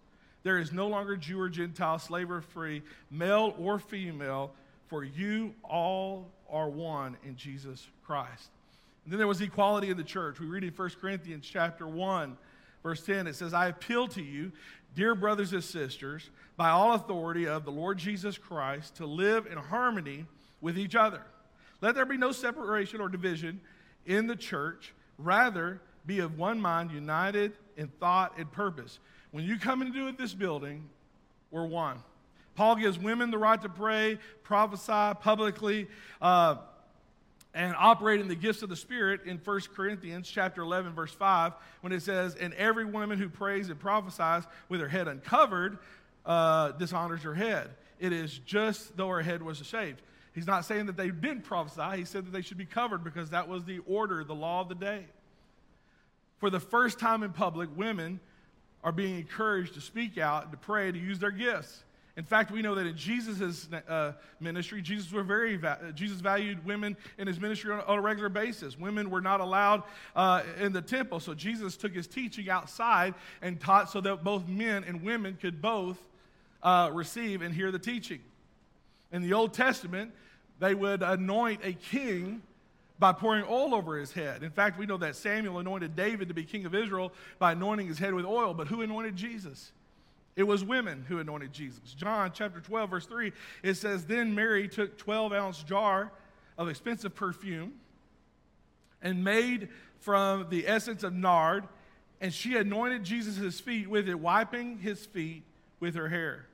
There 0.43 0.59
is 0.59 0.75
no 0.75 0.89
longer 0.89 1.17
Jew 1.17 1.41
or 1.41 1.49
Gentile, 1.49 1.99
slave 1.99 2.31
or 2.31 2.43
free, 2.43 2.83
male 3.11 3.55
or 3.59 3.79
female, 3.79 4.53
for 4.89 5.05
you 5.05 5.55
all 5.63 6.31
are 6.51 6.69
one 6.69 7.17
in 7.25 7.35
Jesus 7.35 7.89
Christ. 8.05 8.51
And 9.05 9.13
then 9.15 9.19
there 9.19 9.27
was 9.27 9.41
equality 9.41 9.89
in 9.89 9.97
the 9.97 10.05
church. 10.05 10.39
We 10.39 10.45
read 10.45 10.65
in 10.65 10.71
1 10.71 10.91
Corinthians 11.01 11.49
chapter 11.51 11.87
1, 11.87 12.37
verse 12.85 13.03
10, 13.03 13.27
it 13.27 13.35
says, 13.35 13.53
I 13.55 13.69
appeal 13.69 14.07
to 14.09 14.23
you, 14.23 14.53
dear 14.95 15.15
brothers 15.17 15.53
and 15.53 15.65
sisters, 15.65 16.31
by 16.57 16.69
all 16.69 16.93
authority 16.93 17.49
of 17.49 17.65
the 17.65 17.73
Lord 17.73 17.99
Jesus 17.99 18.39
Christ, 18.39 18.97
to 18.97 19.07
live 19.07 19.47
in 19.47 19.59
harmony 19.59 20.27
with 20.61 20.79
each 20.79 20.95
other. 20.95 21.23
Let 21.81 21.95
there 21.95 22.05
be 22.05 22.19
no 22.19 22.31
separation 22.31 23.01
or 23.01 23.09
division 23.09 23.61
in 24.07 24.27
the 24.27 24.37
church. 24.37 24.93
Rather, 25.19 25.81
be 26.07 26.21
of 26.21 26.39
one 26.39 26.61
mind, 26.61 26.91
united 26.91 27.55
in 27.77 27.89
thought 27.89 28.39
and 28.39 28.53
purpose. 28.53 28.99
When 29.31 29.45
you 29.45 29.59
come 29.59 29.81
into 29.81 30.13
this 30.13 30.35
building, 30.35 30.85
we're 31.51 31.67
one. 31.67 32.03
Paul 32.55 32.77
gives 32.77 32.99
women 32.99 33.31
the 33.31 33.39
right 33.39 33.61
to 33.63 33.69
pray, 33.69 34.19
prophesy 34.43 35.19
publicly, 35.21 35.89
uh, 36.21 36.57
and 37.55 37.75
operate 37.79 38.21
in 38.21 38.27
the 38.27 38.35
gifts 38.35 38.63
of 38.63 38.69
the 38.69 38.77
Spirit 38.77 39.23
in 39.27 39.39
1 39.39 39.61
Corinthians 39.75 40.29
chapter 40.29 40.63
11, 40.63 40.93
verse 40.93 41.13
5, 41.13 41.53
when 41.83 41.93
it 41.93 42.03
says, 42.03 42.35
And 42.35 42.53
every 42.55 42.85
woman 42.85 43.19
who 43.19 43.29
prays 43.29 43.71
and 43.71 43.79
prophesies 43.79 44.43
with 44.69 44.81
her 44.81 44.89
head 44.89 45.07
uncovered 45.07 45.79
uh, 46.27 46.73
dishonors 46.73 47.23
her 47.23 47.35
head. 47.35 47.71
It 48.01 48.13
is 48.13 48.39
just 48.39 48.97
though 48.97 49.09
her 49.09 49.23
head 49.23 49.41
was 49.41 49.59
shaved. 49.59 50.03
He's 50.35 50.49
not 50.49 50.65
saying 50.65 50.87
that 50.87 50.97
they 50.97 51.11
didn't 51.11 51.43
prophesy. 51.43 51.99
He 51.99 52.05
said 52.05 52.27
that 52.27 52.33
they 52.33 52.43
should 52.43 52.59
be 52.59 52.67
covered 52.67 53.05
because 53.05 53.31
that 53.31 53.49
was 53.49 53.65
the 53.65 53.79
order, 53.87 54.25
the 54.25 54.35
law 54.35 54.61
of 54.61 54.69
the 54.69 54.75
day. 54.75 55.07
For 56.39 56.51
the 56.51 56.61
first 56.61 56.99
time 56.99 57.23
in 57.23 57.33
public, 57.33 57.71
women 57.77 58.19
are 58.83 58.91
being 58.91 59.17
encouraged 59.17 59.75
to 59.75 59.81
speak 59.81 60.19
out, 60.19 60.51
to 60.51 60.57
pray, 60.57 60.91
to 60.91 60.99
use 60.99 61.21
their 61.21 61.31
gifts. 61.31 61.85
In 62.17 62.25
fact, 62.25 62.53
we 62.53 62.63
know 62.63 62.77
that 62.77 62.87
in 62.87 62.97
Jesus' 62.97 63.69
uh, 63.89 64.13
ministry, 64.39 64.81
Jesus, 64.81 65.13
were 65.13 65.25
very 65.25 65.57
va- 65.57 65.93
Jesus 65.97 66.21
valued 66.21 66.65
women 66.65 66.97
in 67.19 67.27
his 67.27 67.41
ministry 67.41 67.73
on, 67.73 67.81
on, 67.81 67.99
a 67.99 68.01
regular 68.01 68.29
basis. 68.29 68.79
Women 68.79 69.11
were 69.11 69.21
not 69.21 69.41
allowed 69.41 69.83
uh, 70.15 70.43
in 70.61 70.73
the 70.73 70.83
temple, 70.83 71.19
so 71.19 71.35
Jesus 71.35 71.77
took 71.77 71.93
his 71.93 72.07
teaching 72.07 72.49
outside 72.49 73.15
and 73.43 73.61
taught 73.61 73.91
so 73.91 74.01
that 74.03 74.23
both 74.23 74.47
men 74.47 74.85
and 74.85 75.03
women 75.03 75.37
could 75.41 75.61
both 75.61 75.99
uh, 76.63 76.91
receive 76.93 77.43
and 77.43 77.53
hear 77.53 77.73
the 77.73 77.81
teaching. 77.81 78.21
In 79.11 79.23
the 79.23 79.33
Old 79.33 79.53
Testament, 79.53 80.13
they 80.61 80.75
would 80.75 81.03
anoint 81.03 81.61
a 81.65 81.73
king 81.73 82.43
by 83.01 83.13
pouring 83.13 83.45
oil 83.49 83.75
over 83.75 83.99
his 83.99 84.13
head. 84.13 84.45
In 84.45 84.51
fact, 84.51 84.79
we 84.79 84.87
know 84.87 84.97
that 84.99 85.17
Samuel 85.17 85.59
anointed 85.59 85.97
David 85.97 86.29
to 86.29 86.35
be 86.35 86.45
king 86.45 86.65
of 86.65 86.77
Israel 86.77 87.13
by 87.41 87.53
anointing 87.53 87.89
his 87.89 87.99
head 87.99 88.15
with 88.15 88.25
oil, 88.25 88.55
but 88.55 88.69
who 88.69 88.83
anointed 88.83 89.17
Jesus? 89.17 89.73
It 90.37 90.43
was 90.45 90.65
women 90.65 91.05
who 91.09 91.19
anointed 91.19 91.53
Jesus. 91.53 91.95
John 91.95 92.33
chapter 92.35 92.61
12, 92.61 92.91
verse 92.91 93.07
3, 93.07 93.33
it 93.63 93.75
says, 93.75 94.05
Then 94.05 94.35
Mary 94.35 94.69
took 94.69 94.99
12 94.99 95.33
ounce 95.33 95.63
jar 95.63 96.11
of 96.59 96.69
expensive 96.69 97.15
perfume 97.15 97.75
and 99.01 99.23
made 99.23 99.69
from 100.01 100.49
the 100.51 100.67
essence 100.67 101.03
of 101.03 101.13
nard, 101.13 101.65
and 102.21 102.33
she 102.33 102.57
anointed 102.57 103.05
Jesus' 103.05 103.61
feet 103.61 103.89
with 103.89 104.09
it, 104.09 104.19
wiping 104.19 104.79
his 104.79 105.07
feet 105.07 105.43
with 105.79 105.95
her 105.95 106.09
hair. 106.09 106.47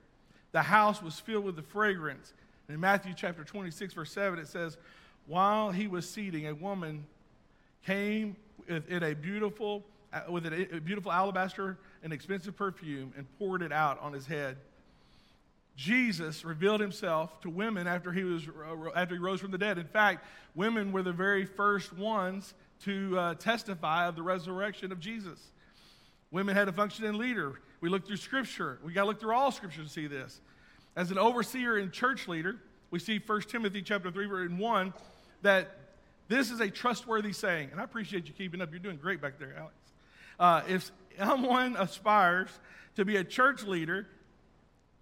The 0.52 0.62
house 0.62 1.02
was 1.02 1.18
filled 1.18 1.44
with 1.44 1.56
the 1.56 1.62
fragrance. 1.62 2.32
And 2.68 2.74
in 2.74 2.80
Matthew 2.80 3.14
chapter 3.16 3.44
26, 3.44 3.94
verse 3.94 4.12
7, 4.12 4.38
it 4.38 4.48
says, 4.48 4.76
While 5.26 5.70
he 5.70 5.86
was 5.86 6.08
seating, 6.08 6.46
a 6.46 6.54
woman 6.54 7.06
came 7.86 8.36
in 8.68 9.02
a 9.02 9.14
beautiful, 9.14 9.84
uh, 10.12 10.22
with 10.28 10.46
a 10.46 10.80
beautiful 10.84 11.10
alabaster 11.10 11.78
an 12.02 12.12
expensive 12.12 12.56
perfume 12.56 13.12
and 13.16 13.26
poured 13.38 13.62
it 13.62 13.72
out 13.72 14.00
on 14.00 14.12
his 14.12 14.26
head. 14.26 14.56
Jesus 15.76 16.44
revealed 16.44 16.80
himself 16.80 17.40
to 17.40 17.50
women 17.50 17.86
after 17.86 18.12
he, 18.12 18.22
was, 18.22 18.46
after 18.94 19.14
he 19.14 19.20
rose 19.20 19.40
from 19.40 19.50
the 19.50 19.58
dead. 19.58 19.78
In 19.78 19.86
fact, 19.86 20.26
women 20.54 20.92
were 20.92 21.02
the 21.02 21.12
very 21.12 21.46
first 21.46 21.92
ones 21.92 22.54
to 22.84 23.18
uh, 23.18 23.34
testify 23.34 24.06
of 24.06 24.16
the 24.16 24.22
resurrection 24.22 24.92
of 24.92 25.00
Jesus. 25.00 25.38
Women 26.30 26.54
had 26.54 26.68
a 26.68 26.72
function 26.72 27.04
in 27.04 27.18
leader. 27.18 27.60
We 27.80 27.88
look 27.88 28.06
through 28.06 28.18
Scripture. 28.18 28.78
We 28.84 28.92
got 28.92 29.02
to 29.02 29.08
look 29.08 29.20
through 29.20 29.34
all 29.34 29.50
Scripture 29.52 29.82
to 29.82 29.88
see 29.88 30.06
this. 30.06 30.40
As 30.96 31.10
an 31.10 31.18
overseer 31.18 31.76
and 31.76 31.92
church 31.92 32.28
leader, 32.28 32.56
we 32.90 32.98
see 32.98 33.18
1 33.24 33.42
Timothy 33.42 33.82
chapter 33.82 34.10
3, 34.10 34.26
verse 34.26 34.50
1, 34.50 34.94
that 35.42 35.78
this 36.28 36.50
is 36.50 36.60
a 36.60 36.68
trustworthy 36.68 37.32
saying. 37.32 37.70
And 37.72 37.80
I 37.80 37.84
appreciate 37.84 38.26
you 38.26 38.34
keeping 38.34 38.60
up. 38.60 38.70
You're 38.70 38.80
doing 38.80 38.96
great 38.96 39.20
back 39.20 39.38
there, 39.38 39.54
Alex. 39.56 39.74
Uh, 40.38 40.62
if 40.68 40.90
someone 41.18 41.76
aspires 41.76 42.50
to 42.96 43.04
be 43.04 43.16
a 43.16 43.24
church 43.24 43.64
leader, 43.64 44.06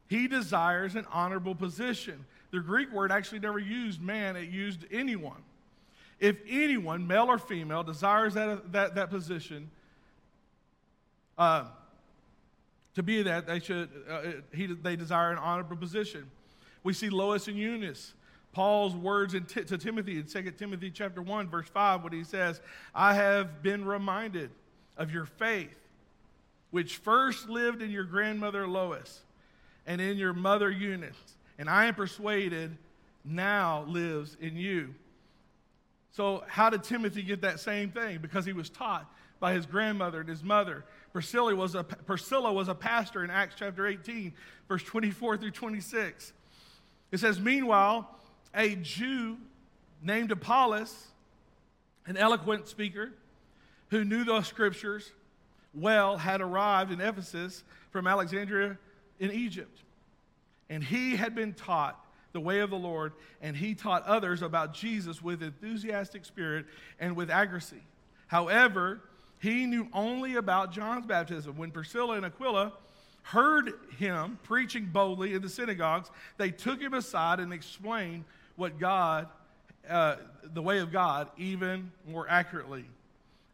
he 0.08 0.28
desires 0.28 0.94
an 0.94 1.06
honorable 1.12 1.54
position. 1.54 2.24
The 2.50 2.60
Greek 2.60 2.92
word 2.92 3.12
actually 3.12 3.40
never 3.40 3.58
used 3.58 4.00
man, 4.00 4.36
it 4.36 4.48
used 4.48 4.84
anyone. 4.90 5.42
If 6.18 6.36
anyone, 6.48 7.06
male 7.06 7.26
or 7.26 7.38
female, 7.38 7.82
desires 7.82 8.34
that, 8.34 8.72
that, 8.72 8.94
that 8.96 9.10
position, 9.10 9.70
uh, 11.36 11.66
to 12.94 13.02
be 13.02 13.22
that, 13.22 13.46
they 13.46 13.60
should, 13.60 13.88
uh, 14.10 14.22
he, 14.52 14.66
they 14.66 14.96
desire 14.96 15.30
an 15.30 15.38
honorable 15.38 15.76
position. 15.76 16.28
We 16.82 16.92
see 16.92 17.10
Lois 17.10 17.46
and 17.46 17.56
Eunice. 17.56 18.14
Paul's 18.52 18.96
words 18.96 19.36
t- 19.46 19.62
to 19.62 19.78
Timothy 19.78 20.18
in 20.18 20.24
2 20.24 20.50
Timothy 20.52 20.90
chapter 20.90 21.22
1, 21.22 21.48
verse 21.48 21.68
5, 21.68 22.02
when 22.02 22.12
he 22.12 22.24
says, 22.24 22.60
I 22.94 23.14
have 23.14 23.62
been 23.62 23.84
reminded 23.84 24.50
of 24.96 25.12
your 25.12 25.26
faith, 25.26 25.76
which 26.70 26.96
first 26.96 27.48
lived 27.48 27.82
in 27.82 27.90
your 27.90 28.04
grandmother 28.04 28.66
Lois 28.66 29.20
and 29.86 30.00
in 30.00 30.16
your 30.16 30.32
mother 30.32 30.70
Eunice, 30.70 31.16
and 31.58 31.68
I 31.68 31.86
am 31.86 31.94
persuaded 31.94 32.76
now 33.24 33.84
lives 33.88 34.36
in 34.40 34.56
you. 34.56 34.94
So, 36.12 36.44
how 36.48 36.70
did 36.70 36.82
Timothy 36.82 37.22
get 37.22 37.42
that 37.42 37.60
same 37.60 37.90
thing? 37.90 38.18
Because 38.18 38.44
he 38.44 38.52
was 38.52 38.70
taught 38.70 39.10
by 39.40 39.52
his 39.52 39.66
grandmother 39.66 40.20
and 40.20 40.28
his 40.28 40.42
mother. 40.42 40.84
Priscilla 41.12 41.54
was 41.54 41.74
a, 41.74 41.84
Priscilla 41.84 42.52
was 42.52 42.68
a 42.68 42.74
pastor 42.74 43.24
in 43.24 43.30
Acts 43.30 43.54
chapter 43.58 43.86
18, 43.86 44.32
verse 44.68 44.82
24 44.82 45.36
through 45.36 45.50
26. 45.52 46.32
It 47.12 47.20
says, 47.20 47.40
Meanwhile, 47.40 48.08
a 48.54 48.74
Jew 48.76 49.38
named 50.02 50.32
Apollos, 50.32 51.08
an 52.06 52.16
eloquent 52.16 52.68
speaker 52.68 53.12
who 53.90 54.04
knew 54.04 54.24
the 54.24 54.42
scriptures 54.42 55.12
well, 55.80 56.16
had 56.16 56.40
arrived 56.40 56.92
in 56.92 57.00
Ephesus 57.00 57.64
from 57.90 58.06
Alexandria 58.06 58.78
in 59.18 59.32
Egypt. 59.32 59.82
And 60.70 60.82
he 60.82 61.16
had 61.16 61.34
been 61.34 61.54
taught 61.54 62.04
the 62.32 62.40
way 62.40 62.60
of 62.60 62.70
the 62.70 62.76
Lord, 62.76 63.14
and 63.40 63.56
he 63.56 63.74
taught 63.74 64.04
others 64.04 64.42
about 64.42 64.74
Jesus 64.74 65.22
with 65.22 65.42
enthusiastic 65.42 66.24
spirit 66.24 66.66
and 67.00 67.16
with 67.16 67.30
accuracy. 67.30 67.82
However, 68.26 69.00
he 69.40 69.66
knew 69.66 69.88
only 69.92 70.36
about 70.36 70.72
John's 70.72 71.06
baptism. 71.06 71.56
When 71.56 71.70
Priscilla 71.70 72.16
and 72.16 72.26
Aquila 72.26 72.72
heard 73.22 73.72
him 73.98 74.38
preaching 74.42 74.86
boldly 74.86 75.34
in 75.34 75.42
the 75.42 75.48
synagogues, 75.48 76.10
they 76.36 76.50
took 76.50 76.80
him 76.80 76.94
aside 76.94 77.40
and 77.40 77.52
explained 77.52 78.24
what 78.56 78.78
God, 78.78 79.28
uh, 79.88 80.16
the 80.42 80.62
way 80.62 80.80
of 80.80 80.92
God, 80.92 81.28
even 81.38 81.90
more 82.06 82.26
accurately. 82.28 82.84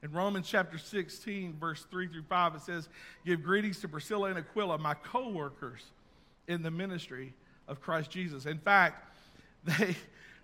In 0.05 0.13
Romans 0.13 0.47
chapter 0.47 0.77
16, 0.77 1.55
verse 1.59 1.87
3 1.91 2.09
through 2.09 2.25
5, 2.25 2.57
it 2.57 2.61
says, 2.61 2.91
Give 3.25 3.43
greetings 3.43 3.81
to 3.81 3.89
Priscilla 3.89 4.29
and 4.29 4.39
Aquila, 4.39 4.77
my 4.77 4.93
co 4.93 5.31
workers 5.31 5.81
in 6.47 6.63
the 6.63 6.71
ministry 6.71 7.33
of 7.69 7.81
Christ 7.81 8.11
Jesus. 8.11 8.45
In 8.45 8.59
fact, 8.59 9.17
they 9.65 9.97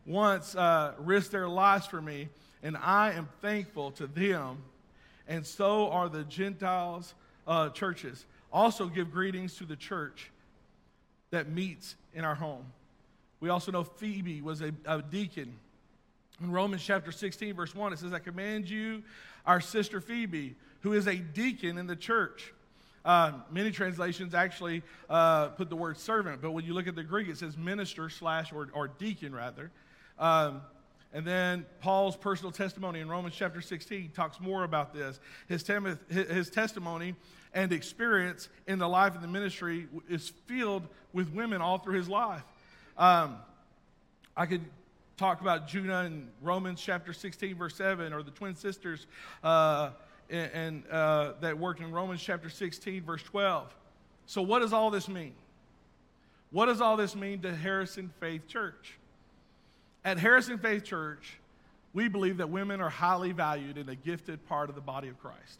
once 0.06 0.56
uh, 0.56 0.94
risked 0.98 1.32
their 1.32 1.46
lives 1.46 1.84
for 1.84 2.00
me, 2.00 2.30
and 2.62 2.74
I 2.74 3.12
am 3.12 3.28
thankful 3.42 3.90
to 3.92 4.06
them, 4.06 4.62
and 5.28 5.46
so 5.46 5.90
are 5.90 6.08
the 6.08 6.24
Gentiles 6.24 7.12
uh, 7.46 7.68
churches. 7.68 8.24
Also, 8.50 8.86
give 8.86 9.12
greetings 9.12 9.56
to 9.56 9.66
the 9.66 9.76
church 9.76 10.30
that 11.32 11.50
meets 11.50 11.96
in 12.14 12.24
our 12.24 12.34
home. 12.34 12.64
We 13.40 13.50
also 13.50 13.72
know 13.72 13.84
Phoebe 13.84 14.40
was 14.40 14.62
a, 14.62 14.72
a 14.86 15.02
deacon. 15.02 15.52
In 16.42 16.50
Romans 16.50 16.82
chapter 16.82 17.12
16, 17.12 17.54
verse 17.54 17.74
1, 17.74 17.92
it 17.92 17.98
says, 17.98 18.14
I 18.14 18.20
command 18.20 18.70
you, 18.70 19.02
our 19.46 19.60
sister 19.60 20.00
Phoebe, 20.00 20.56
who 20.80 20.92
is 20.92 21.06
a 21.06 21.16
deacon 21.16 21.78
in 21.78 21.86
the 21.86 21.96
church 21.96 22.52
uh, 23.04 23.32
many 23.50 23.70
translations 23.70 24.34
actually 24.34 24.82
uh, 25.08 25.48
put 25.48 25.70
the 25.70 25.76
word 25.76 25.96
servant, 25.96 26.42
but 26.42 26.50
when 26.50 26.64
you 26.64 26.74
look 26.74 26.86
at 26.86 26.94
the 26.94 27.02
Greek, 27.02 27.28
it 27.28 27.38
says 27.38 27.56
minister 27.56 28.10
slash 28.10 28.52
or, 28.52 28.68
or 28.72 28.88
deacon 28.88 29.34
rather. 29.34 29.70
Um, 30.18 30.60
and 31.12 31.26
then 31.26 31.66
Paul's 31.80 32.16
personal 32.16 32.52
testimony 32.52 33.00
in 33.00 33.08
Romans 33.08 33.34
chapter 33.36 33.60
16 33.60 34.12
talks 34.14 34.38
more 34.38 34.64
about 34.64 34.94
this. 34.94 35.18
His, 35.48 35.62
tem- 35.62 35.98
his 36.08 36.50
testimony 36.50 37.14
and 37.52 37.72
experience 37.72 38.48
in 38.68 38.78
the 38.78 38.88
life 38.88 39.14
of 39.14 39.22
the 39.22 39.28
ministry 39.28 39.88
is 40.08 40.28
filled 40.46 40.86
with 41.12 41.32
women 41.32 41.62
all 41.62 41.78
through 41.78 41.96
his 41.96 42.08
life. 42.08 42.44
Um, 42.96 43.38
I 44.36 44.46
could 44.46 44.64
talk 45.20 45.42
about 45.42 45.68
Judah 45.68 46.06
in 46.06 46.28
Romans 46.40 46.80
chapter 46.80 47.12
16, 47.12 47.54
verse 47.54 47.76
7, 47.76 48.14
or 48.14 48.22
the 48.22 48.30
twin 48.30 48.56
sisters. 48.56 49.06
Uh, 49.44 49.90
and, 50.30 50.82
uh, 50.90 51.32
that 51.40 51.58
worked 51.58 51.80
in 51.80 51.92
Romans 51.92 52.22
chapter 52.22 52.48
16, 52.48 53.02
verse 53.02 53.22
12. 53.24 53.74
So, 54.26 54.40
what 54.40 54.60
does 54.60 54.72
all 54.72 54.90
this 54.90 55.08
mean? 55.08 55.34
What 56.52 56.66
does 56.66 56.80
all 56.80 56.96
this 56.96 57.14
mean 57.14 57.42
to 57.42 57.54
Harrison 57.54 58.10
Faith 58.18 58.48
Church? 58.48 58.96
At 60.04 60.18
Harrison 60.18 60.56
Faith 60.56 60.84
Church, 60.84 61.38
we 61.92 62.08
believe 62.08 62.38
that 62.38 62.48
women 62.48 62.80
are 62.80 62.88
highly 62.88 63.32
valued 63.32 63.76
and 63.76 63.90
a 63.90 63.96
gifted 63.96 64.46
part 64.48 64.70
of 64.70 64.74
the 64.74 64.80
body 64.80 65.08
of 65.08 65.20
Christ. 65.20 65.58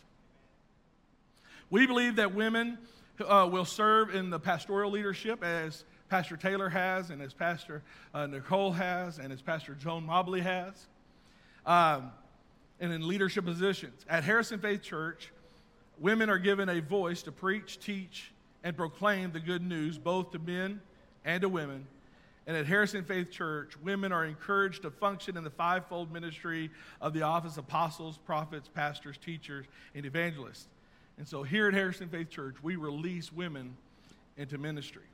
We 1.69 1.87
believe 1.87 2.17
that 2.17 2.35
women 2.35 2.79
uh, 3.21 3.49
will 3.51 3.67
serve 3.67 4.15
in 4.15 4.31
the 4.31 4.39
pastoral 4.39 4.91
leadership 4.91 5.45
as 5.45 5.85
Pastor 6.11 6.37
Taylor 6.37 6.69
has, 6.69 7.11
and 7.11 7.23
as 7.23 7.33
Pastor 7.33 7.83
uh, 8.13 8.27
Nicole 8.27 8.73
has, 8.73 9.19
and 9.19 9.33
as 9.33 9.41
Pastor 9.41 9.75
Joan 9.75 10.05
Mobley 10.05 10.41
has. 10.41 10.89
Um, 11.65 12.11
and 12.81 12.93
in 12.93 13.07
leadership 13.07 13.45
positions. 13.45 14.05
At 14.09 14.25
Harrison 14.25 14.59
Faith 14.59 14.83
Church, 14.83 15.33
women 15.99 16.29
are 16.29 16.39
given 16.39 16.69
a 16.69 16.81
voice 16.81 17.23
to 17.23 17.33
preach, 17.33 17.79
teach, 17.79 18.33
and 18.65 18.77
proclaim 18.77 19.31
the 19.31 19.39
good 19.39 19.63
news 19.63 19.99
both 19.99 20.33
to 20.33 20.41
men 20.41 20.81
and 21.25 21.43
to 21.43 21.49
women. 21.49 21.87
And 22.47 22.57
at 22.57 22.67
Harrison 22.67 23.05
Faith 23.05 23.31
Church, 23.31 23.77
women 23.81 24.11
are 24.11 24.25
encouraged 24.25 24.83
to 24.83 24.91
function 24.91 25.37
in 25.37 25.45
the 25.45 25.51
fivefold 25.51 26.11
ministry 26.11 26.71
of 27.01 27.13
the 27.13 27.23
office 27.23 27.53
of 27.53 27.65
apostles, 27.65 28.19
prophets, 28.19 28.69
pastors, 28.75 29.17
teachers, 29.17 29.67
and 29.95 30.05
evangelists. 30.05 30.67
And 31.19 31.29
so 31.29 31.45
here 31.45 31.69
at 31.69 31.75
Harrison 31.75 32.09
Faith 32.09 32.31
Church, 32.31 32.57
we 32.63 32.75
release 32.75 33.33
women 33.33 33.77
into 34.37 34.59
ministry. 34.59 35.05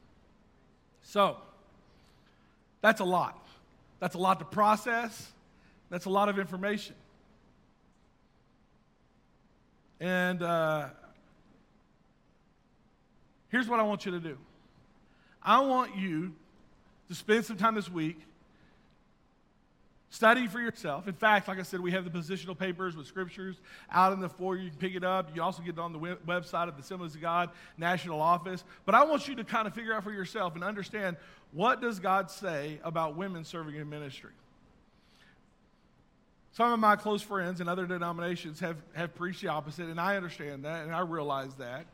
So, 1.07 1.37
that's 2.81 3.01
a 3.01 3.05
lot. 3.05 3.47
That's 4.01 4.17
a 4.17 4.19
lot 4.19 4.41
to 4.41 4.45
process. 4.45 5.31
That's 5.89 6.07
a 6.07 6.11
lot 6.11 6.29
of 6.29 6.39
information. 6.39 6.97
And 10.01 10.43
uh, 10.43 10.89
here's 13.49 13.69
what 13.69 13.81
I 13.81 13.85
want 13.85 14.05
you 14.05 14.13
to 14.13 14.21
do 14.21 14.37
I 15.43 15.61
want 15.61 15.97
you 15.97 16.35
to 17.09 17.15
spend 17.15 17.45
some 17.45 17.57
time 17.57 17.77
this 17.77 17.91
week 17.91 18.21
studying 20.17 20.49
for 20.49 20.61
yourself. 20.61 21.07
In 21.07 21.13
fact, 21.13 21.47
like 21.47 21.59
I 21.59 21.63
said, 21.63 21.81
we 21.81 21.93
have 21.93 22.05
the 22.05 22.11
positional 22.11 22.59
papers 22.59 22.97
with 22.97 23.07
scriptures 23.07 23.61
out 23.93 24.15
in 24.15 24.21
the 24.21 24.31
foyer. 24.31 24.57
You 24.57 24.71
can 24.71 24.79
pick 24.79 24.95
it 24.95 25.05
up. 25.05 25.29
You 25.29 25.35
can 25.35 25.43
also 25.43 25.63
get 25.63 25.75
it 25.75 25.79
on 25.79 25.93
the 25.93 25.99
website 25.99 26.69
of 26.69 26.77
the 26.77 26.81
Assemblies 26.81 27.15
of 27.15 27.21
God 27.21 27.51
National 27.77 28.21
Office. 28.21 28.65
But 28.87 28.95
I 28.95 29.05
want 29.05 29.29
you 29.29 29.35
to 29.37 29.45
kind 29.45 29.69
of 29.69 29.75
figure 29.75 29.93
out 29.93 30.03
for 30.03 30.13
yourself 30.13 30.55
and 30.55 30.65
understand 30.65 31.19
what 31.53 31.83
does 31.83 32.01
God 32.01 32.31
say 32.31 32.81
about 32.83 33.15
women 33.15 33.45
serving 33.45 33.77
in 33.77 33.89
ministry. 33.91 34.31
Some 36.53 36.73
of 36.73 36.81
my 36.81 36.97
close 36.97 37.21
friends 37.21 37.61
in 37.61 37.69
other 37.69 37.87
denominations 37.87 38.59
have, 38.61 38.79
have 38.95 39.15
preached 39.15 39.43
the 39.43 39.49
opposite, 39.49 39.89
and 39.89 40.01
I 40.01 40.17
understand 40.17 40.65
that, 40.65 40.87
and 40.87 40.95
I 40.95 41.01
realize 41.01 41.55
that. 41.57 41.85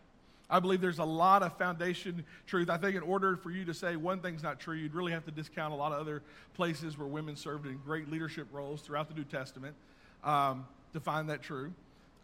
I 0.52 0.60
believe 0.60 0.82
there's 0.82 0.98
a 0.98 1.04
lot 1.04 1.42
of 1.42 1.56
foundation 1.56 2.24
truth. 2.46 2.68
I 2.68 2.76
think 2.76 2.94
in 2.94 3.02
order 3.02 3.38
for 3.38 3.50
you 3.50 3.64
to 3.64 3.72
say 3.72 3.96
one 3.96 4.20
thing's 4.20 4.42
not 4.42 4.60
true, 4.60 4.76
you'd 4.76 4.92
really 4.92 5.12
have 5.12 5.24
to 5.24 5.30
discount 5.30 5.72
a 5.72 5.76
lot 5.76 5.92
of 5.92 6.00
other 6.00 6.22
places 6.52 6.98
where 6.98 7.08
women 7.08 7.36
served 7.36 7.66
in 7.66 7.78
great 7.78 8.10
leadership 8.10 8.46
roles 8.52 8.82
throughout 8.82 9.08
the 9.08 9.14
New 9.14 9.24
Testament 9.24 9.74
um, 10.22 10.66
to 10.92 11.00
find 11.00 11.30
that 11.30 11.42
true. 11.42 11.72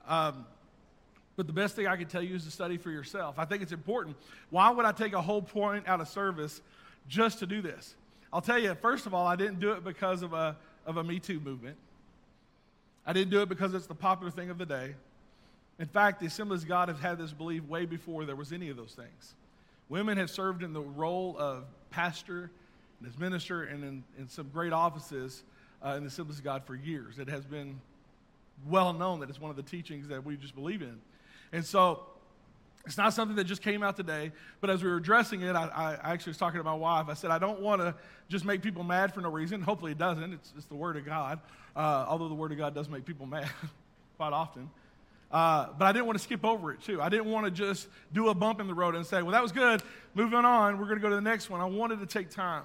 Um, 0.07 0.45
but 1.37 1.47
the 1.47 1.55
best 1.55 1.74
thing 1.74 1.87
I 1.87 1.97
can 1.97 2.07
tell 2.07 2.20
you 2.20 2.35
is 2.35 2.45
to 2.45 2.51
study 2.51 2.76
for 2.76 2.91
yourself. 2.91 3.39
I 3.39 3.47
think 3.47 3.62
it's 3.62 3.72
important. 3.72 4.14
Why 4.51 4.70
would 4.70 4.85
I 4.85 4.93
take 4.93 5.14
a 5.14 5.22
whole 5.22 5.41
point 5.41 5.89
out 5.89 6.03
of 6.03 6.09
service 6.09 6.61
just 7.09 7.39
to 7.39 7.47
do 7.47 7.62
this? 7.62 7.95
I'll 8.31 8.43
tell 8.43 8.59
you, 8.59 8.74
first 8.74 9.07
of 9.07 9.14
all, 9.14 9.26
I 9.26 9.37
didn't 9.37 9.59
do 9.59 9.72
it 9.72 9.85
because 9.85 10.20
of 10.20 10.35
a, 10.35 10.55
of 10.85 10.99
a 10.99 11.05
Me 11.05 11.18
Too 11.18 11.41
movement. 11.41 11.79
I 13.07 13.14
didn't 13.14 13.31
do 13.31 13.41
it 13.41 13.49
because 13.49 13.72
it's 13.72 13.87
the 13.87 13.95
popular 13.95 14.31
thing 14.31 14.51
of 14.51 14.59
the 14.59 14.66
day. 14.66 14.97
In 15.79 15.87
fact, 15.87 16.20
the 16.20 16.26
Assemblies 16.26 16.62
of 16.62 16.68
God 16.68 16.89
have 16.89 17.01
had 17.01 17.18
this 17.18 17.33
belief 17.33 17.64
way 17.64 17.87
before 17.87 18.24
there 18.24 18.37
was 18.37 18.53
any 18.53 18.68
of 18.68 18.76
those 18.76 18.93
things. 18.93 19.35
Women 19.89 20.18
have 20.18 20.31
served 20.31 20.62
in 20.62 20.72
the 20.72 20.81
role 20.81 21.37
of 21.39 21.64
pastor 21.91 22.51
and 23.01 23.09
as 23.09 23.18
minister 23.18 23.62
and 23.62 23.85
in, 23.85 24.05
in 24.18 24.29
some 24.29 24.49
great 24.53 24.72
offices 24.72 25.45
uh, 25.85 25.91
in 25.91 26.03
the 26.03 26.09
Assemblies 26.09 26.39
of 26.39 26.45
God 26.45 26.64
for 26.64 26.74
years. 26.74 27.18
It 27.18 27.29
has 27.29 27.45
been 27.45 27.81
well 28.66 28.93
known 28.93 29.20
that 29.20 29.31
it's 29.31 29.41
one 29.41 29.51
of 29.51 29.57
the 29.57 29.62
teachings 29.62 30.09
that 30.09 30.24
we 30.24 30.37
just 30.37 30.55
believe 30.55 30.83
in. 30.83 30.99
And 31.53 31.64
so 31.64 32.03
it's 32.85 32.99
not 32.99 33.14
something 33.14 33.37
that 33.37 33.45
just 33.45 33.62
came 33.62 33.83
out 33.83 33.97
today, 33.97 34.33
but 34.61 34.70
as 34.70 34.83
we 34.83 34.91
were 34.91 34.97
addressing 34.97 35.43
it, 35.43 35.55
I, 35.55 35.99
I 36.03 36.12
actually 36.12 36.31
was 36.31 36.39
talking 36.39 36.59
to 36.59 36.64
my 36.64 36.74
wife. 36.74 37.07
I 37.09 37.14
said, 37.14 37.31
I 37.31 37.39
don't 37.39 37.61
want 37.61 37.81
to 37.81 37.95
just 38.29 38.45
make 38.45 38.62
people 38.62 38.83
mad 38.83 39.14
for 39.14 39.20
no 39.20 39.31
reason. 39.31 39.62
Hopefully, 39.62 39.93
it 39.93 39.99
doesn't. 39.99 40.33
It's, 40.33 40.53
it's 40.57 40.66
the 40.66 40.74
Word 40.74 40.97
of 40.97 41.07
God 41.07 41.39
uh, 41.79 42.05
although 42.09 42.29
the 42.29 42.35
Word 42.35 42.53
of 42.53 42.59
God 42.59 42.74
does 42.74 42.89
make 42.89 43.05
people 43.05 43.26
mad 43.37 43.49
quite 44.16 44.33
often. 44.33 44.68
Uh, 45.31 45.68
but 45.79 45.85
I 45.85 45.93
didn't 45.93 46.07
want 46.07 46.18
to 46.18 46.24
skip 46.24 46.45
over 46.45 46.72
it, 46.72 46.83
too. 46.83 47.03
I 47.03 47.09
didn't 47.11 47.26
want 47.26 47.45
to 47.45 47.51
just 47.51 47.89
do 48.12 48.29
a 48.29 48.35
bump 48.35 48.61
in 48.61 48.66
the 48.66 48.74
road 48.74 48.95
and 48.95 49.05
say, 49.05 49.22
well, 49.22 49.33
that 49.33 49.43
was 49.43 49.53
good. 49.53 49.83
Moving 50.14 50.45
on, 50.45 50.79
we're 50.79 50.87
going 50.87 50.97
to 50.97 51.03
go 51.03 51.11
to 51.11 51.14
the 51.14 51.20
next 51.20 51.51
one. 51.51 51.61
I 51.61 51.66
wanted 51.66 52.01
to 52.01 52.07
take 52.07 52.31
time. 52.31 52.64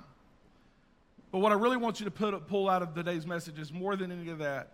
But 1.31 1.39
what 1.39 1.51
I 1.51 1.55
really 1.55 1.77
want 1.77 1.99
you 1.99 2.05
to 2.05 2.11
put, 2.11 2.47
pull 2.47 2.69
out 2.69 2.81
of 2.81 2.93
today's 2.93 3.27
message 3.27 3.59
is 3.59 3.73
more 3.73 3.95
than 3.95 4.11
any 4.11 4.29
of 4.29 4.37
that, 4.37 4.71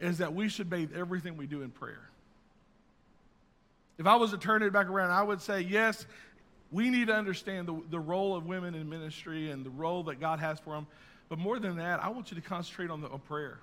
is 0.00 0.18
that 0.18 0.34
we 0.34 0.48
should 0.48 0.70
bathe 0.70 0.92
everything 0.96 1.36
we 1.36 1.46
do 1.46 1.62
in 1.62 1.70
prayer. 1.70 2.08
If 3.98 4.06
I 4.06 4.16
was 4.16 4.30
to 4.30 4.38
turn 4.38 4.62
it 4.62 4.72
back 4.72 4.86
around, 4.86 5.10
I 5.10 5.22
would 5.22 5.40
say, 5.40 5.60
yes, 5.60 6.06
we 6.70 6.88
need 6.90 7.08
to 7.08 7.14
understand 7.14 7.68
the, 7.68 7.82
the 7.90 7.98
role 8.00 8.36
of 8.36 8.46
women 8.46 8.74
in 8.74 8.88
ministry 8.88 9.50
and 9.50 9.64
the 9.64 9.70
role 9.70 10.02
that 10.04 10.20
God 10.20 10.38
has 10.38 10.60
for 10.60 10.74
them. 10.74 10.86
But 11.28 11.38
more 11.38 11.58
than 11.58 11.76
that, 11.76 12.02
I 12.02 12.08
want 12.08 12.30
you 12.30 12.36
to 12.36 12.46
concentrate 12.46 12.90
on 12.90 13.00
the 13.00 13.08
on 13.08 13.18
prayer. 13.20 13.58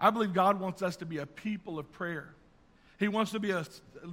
I 0.00 0.10
believe 0.10 0.32
God 0.32 0.60
wants 0.60 0.82
us 0.82 0.96
to 0.96 1.06
be 1.06 1.18
a 1.18 1.26
people 1.26 1.78
of 1.78 1.90
prayer. 1.92 2.34
He 2.98 3.08
wants 3.08 3.30
to 3.32 3.40
be 3.40 3.52
a, 3.52 3.64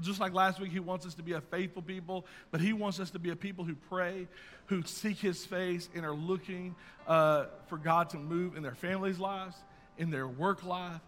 just 0.02 0.20
like 0.20 0.34
last 0.34 0.60
week, 0.60 0.72
He 0.72 0.80
wants 0.80 1.06
us 1.06 1.16
to 1.16 1.24
be 1.24 1.34
a 1.34 1.42
faithful 1.42 1.82
people, 1.82 2.26
but 2.52 2.62
He 2.62 2.74
wants 2.74 3.00
us 3.00 3.12
to 3.12 3.20
be 3.20 3.32
a 3.32 3.36
people 3.36 3.66
who 3.66 3.76
pray, 3.90 4.28
who 4.68 4.84
seek 4.84 5.18
His 5.18 5.46
face, 5.46 5.90
and 5.96 6.06
are 6.06 6.14
looking 6.14 6.76
uh, 7.08 7.46
for 7.68 7.78
God 7.78 8.10
to 8.12 8.18
move 8.18 8.56
in 8.56 8.64
their 8.64 8.76
families' 8.76 9.20
lives 9.20 9.56
in 9.98 10.12
their 10.12 10.28
work 10.28 10.64
life, 10.64 11.02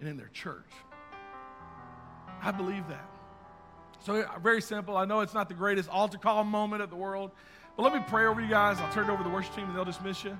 and 0.00 0.08
in 0.08 0.16
their 0.16 0.30
church. 0.32 0.70
I 2.42 2.50
believe 2.50 2.86
that. 2.88 3.08
So, 4.00 4.24
very 4.42 4.62
simple. 4.62 4.96
I 4.96 5.04
know 5.04 5.20
it's 5.20 5.34
not 5.34 5.48
the 5.48 5.54
greatest 5.54 5.88
altar 5.88 6.18
call 6.18 6.44
moment 6.44 6.82
of 6.82 6.90
the 6.90 6.96
world, 6.96 7.32
but 7.76 7.82
let 7.82 7.92
me 7.92 8.00
pray 8.06 8.26
over 8.26 8.40
you 8.40 8.48
guys. 8.48 8.78
I'll 8.78 8.92
turn 8.92 9.08
it 9.08 9.12
over 9.12 9.22
to 9.22 9.28
the 9.28 9.34
worship 9.34 9.54
team 9.56 9.64
and 9.64 9.76
they'll 9.76 9.84
dismiss 9.84 10.22
you. 10.22 10.38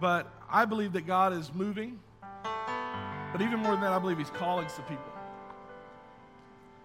But 0.00 0.32
I 0.48 0.64
believe 0.64 0.92
that 0.92 1.06
God 1.06 1.32
is 1.32 1.52
moving. 1.52 1.98
But 3.32 3.42
even 3.42 3.60
more 3.60 3.72
than 3.72 3.82
that, 3.82 3.92
I 3.92 3.98
believe 3.98 4.18
He's 4.18 4.30
calling 4.30 4.68
some 4.68 4.84
people. 4.84 5.04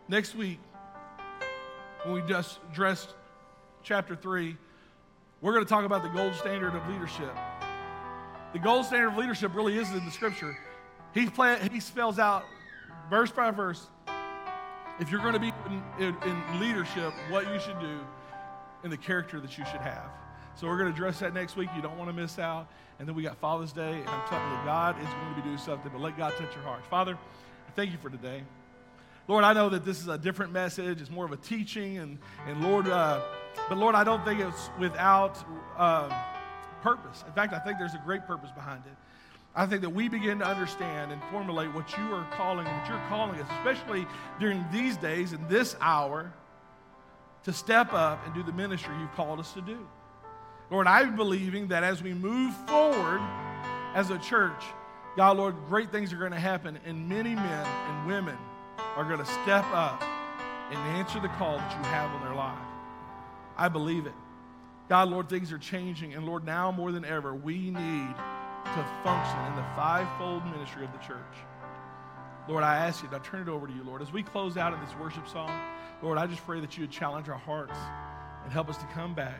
Next 0.09 0.35
week, 0.35 0.59
when 2.03 2.15
we 2.15 2.21
just 2.27 2.59
addressed 2.71 3.13
chapter 3.83 4.15
3, 4.15 4.57
we're 5.41 5.53
going 5.53 5.65
to 5.65 5.69
talk 5.69 5.85
about 5.85 6.03
the 6.03 6.09
gold 6.09 6.35
standard 6.35 6.75
of 6.75 6.87
leadership. 6.87 7.33
The 8.53 8.59
gold 8.59 8.85
standard 8.85 9.09
of 9.09 9.17
leadership 9.17 9.55
really 9.55 9.77
is 9.77 9.89
in 9.91 10.05
the 10.05 10.11
scripture. 10.11 10.57
He, 11.13 11.29
he 11.71 11.79
spells 11.79 12.19
out 12.19 12.43
verse 13.09 13.31
by 13.31 13.51
verse 13.51 13.87
if 14.99 15.09
you're 15.09 15.21
going 15.21 15.33
to 15.33 15.39
be 15.39 15.51
in, 15.99 16.07
in, 16.07 16.15
in, 16.23 16.59
leadership, 16.59 17.13
what 17.29 17.51
you 17.51 17.59
should 17.59 17.79
do 17.79 17.99
and 18.83 18.91
the 18.91 18.97
character 18.97 19.39
that 19.39 19.57
you 19.57 19.65
should 19.65 19.81
have. 19.81 20.09
So 20.55 20.67
we're 20.67 20.77
going 20.77 20.91
to 20.91 20.95
address 20.95 21.19
that 21.19 21.33
next 21.33 21.55
week. 21.55 21.69
You 21.75 21.81
don't 21.81 21.97
want 21.97 22.09
to 22.09 22.15
miss 22.15 22.37
out. 22.39 22.67
And 22.99 23.07
then 23.07 23.15
we 23.15 23.23
got 23.23 23.37
Father's 23.37 23.73
Day, 23.73 23.91
and 23.91 24.07
I'm 24.07 24.27
telling 24.29 24.49
you, 24.49 24.65
God 24.65 24.97
is 24.99 25.07
going 25.07 25.29
to 25.29 25.35
be 25.35 25.41
doing 25.41 25.57
something, 25.57 25.91
but 25.91 25.99
let 25.99 26.17
God 26.17 26.31
touch 26.37 26.53
your 26.53 26.63
heart. 26.63 26.85
Father, 26.85 27.17
thank 27.75 27.91
you 27.91 27.97
for 27.97 28.09
today. 28.09 28.43
Lord, 29.27 29.43
I 29.43 29.53
know 29.53 29.69
that 29.69 29.83
this 29.83 29.99
is 29.99 30.07
a 30.07 30.17
different 30.17 30.51
message. 30.51 31.01
It's 31.01 31.09
more 31.09 31.25
of 31.25 31.31
a 31.31 31.37
teaching, 31.37 31.97
and, 31.97 32.19
and 32.47 32.61
Lord, 32.61 32.87
uh, 32.87 33.21
but 33.67 33.77
Lord, 33.77 33.95
I 33.95 34.03
don't 34.03 34.23
think 34.23 34.41
it's 34.41 34.69
without 34.79 35.43
uh, 35.77 36.09
purpose. 36.81 37.23
In 37.25 37.33
fact, 37.33 37.53
I 37.53 37.59
think 37.59 37.79
there's 37.79 37.95
a 37.95 38.01
great 38.05 38.27
purpose 38.27 38.51
behind 38.51 38.83
it. 38.85 38.93
I 39.55 39.65
think 39.65 39.81
that 39.81 39.89
we 39.89 40.07
begin 40.07 40.39
to 40.39 40.45
understand 40.45 41.11
and 41.11 41.21
formulate 41.31 41.73
what 41.73 41.97
you 41.97 42.03
are 42.13 42.27
calling, 42.35 42.65
what 42.65 42.87
you're 42.87 43.01
calling 43.07 43.39
us, 43.39 43.47
especially 43.59 44.05
during 44.39 44.65
these 44.71 44.97
days 44.97 45.31
and 45.31 45.47
this 45.47 45.75
hour, 45.79 46.31
to 47.43 47.53
step 47.53 47.93
up 47.93 48.25
and 48.25 48.33
do 48.33 48.43
the 48.43 48.53
ministry 48.53 48.93
you've 48.99 49.13
called 49.13 49.39
us 49.39 49.53
to 49.53 49.61
do. 49.61 49.87
Lord, 50.69 50.87
I'm 50.87 51.15
believing 51.15 51.67
that 51.67 51.83
as 51.83 52.01
we 52.01 52.13
move 52.13 52.55
forward 52.67 53.21
as 53.93 54.09
a 54.09 54.17
church, 54.17 54.63
God, 55.15 55.37
Lord, 55.37 55.55
great 55.67 55.91
things 55.91 56.11
are 56.11 56.17
going 56.17 56.31
to 56.31 56.39
happen, 56.39 56.79
and 56.85 57.07
many 57.07 57.35
men 57.35 57.65
and 57.67 58.07
women 58.07 58.37
are 58.77 59.03
going 59.03 59.19
to 59.19 59.25
step 59.25 59.65
up 59.73 60.01
and 60.01 60.79
answer 60.97 61.19
the 61.19 61.27
call 61.29 61.57
that 61.57 61.71
you 61.71 61.83
have 61.89 62.09
on 62.11 62.23
their 62.23 62.33
life. 62.33 62.57
I 63.55 63.69
believe 63.69 64.07
it. 64.07 64.13
God, 64.89 65.09
Lord, 65.09 65.29
things 65.29 65.51
are 65.51 65.59
changing, 65.59 66.13
and 66.15 66.25
Lord, 66.25 66.45
now 66.45 66.71
more 66.71 66.91
than 66.91 67.05
ever, 67.05 67.35
we 67.35 67.69
need 67.69 68.15
to 68.65 68.85
function 69.03 69.39
in 69.47 69.55
the 69.55 69.65
fivefold 69.75 70.45
ministry 70.45 70.83
of 70.83 70.91
the 70.91 70.99
church. 70.99 71.35
Lord, 72.47 72.63
I 72.63 72.87
ask 72.87 73.03
you, 73.03 73.09
I 73.13 73.19
turn 73.19 73.41
it 73.41 73.49
over 73.49 73.67
to 73.67 73.73
you, 73.73 73.83
Lord. 73.83 74.01
As 74.01 74.11
we 74.11 74.23
close 74.23 74.57
out 74.57 74.73
in 74.73 74.79
this 74.81 74.95
worship 74.99 75.27
song, 75.27 75.51
Lord, 76.01 76.17
I 76.17 76.25
just 76.27 76.45
pray 76.45 76.59
that 76.59 76.75
you 76.77 76.81
would 76.81 76.91
challenge 76.91 77.29
our 77.29 77.37
hearts 77.37 77.77
and 78.43 78.51
help 78.51 78.69
us 78.69 78.77
to 78.77 78.85
come 78.87 79.13
back. 79.13 79.39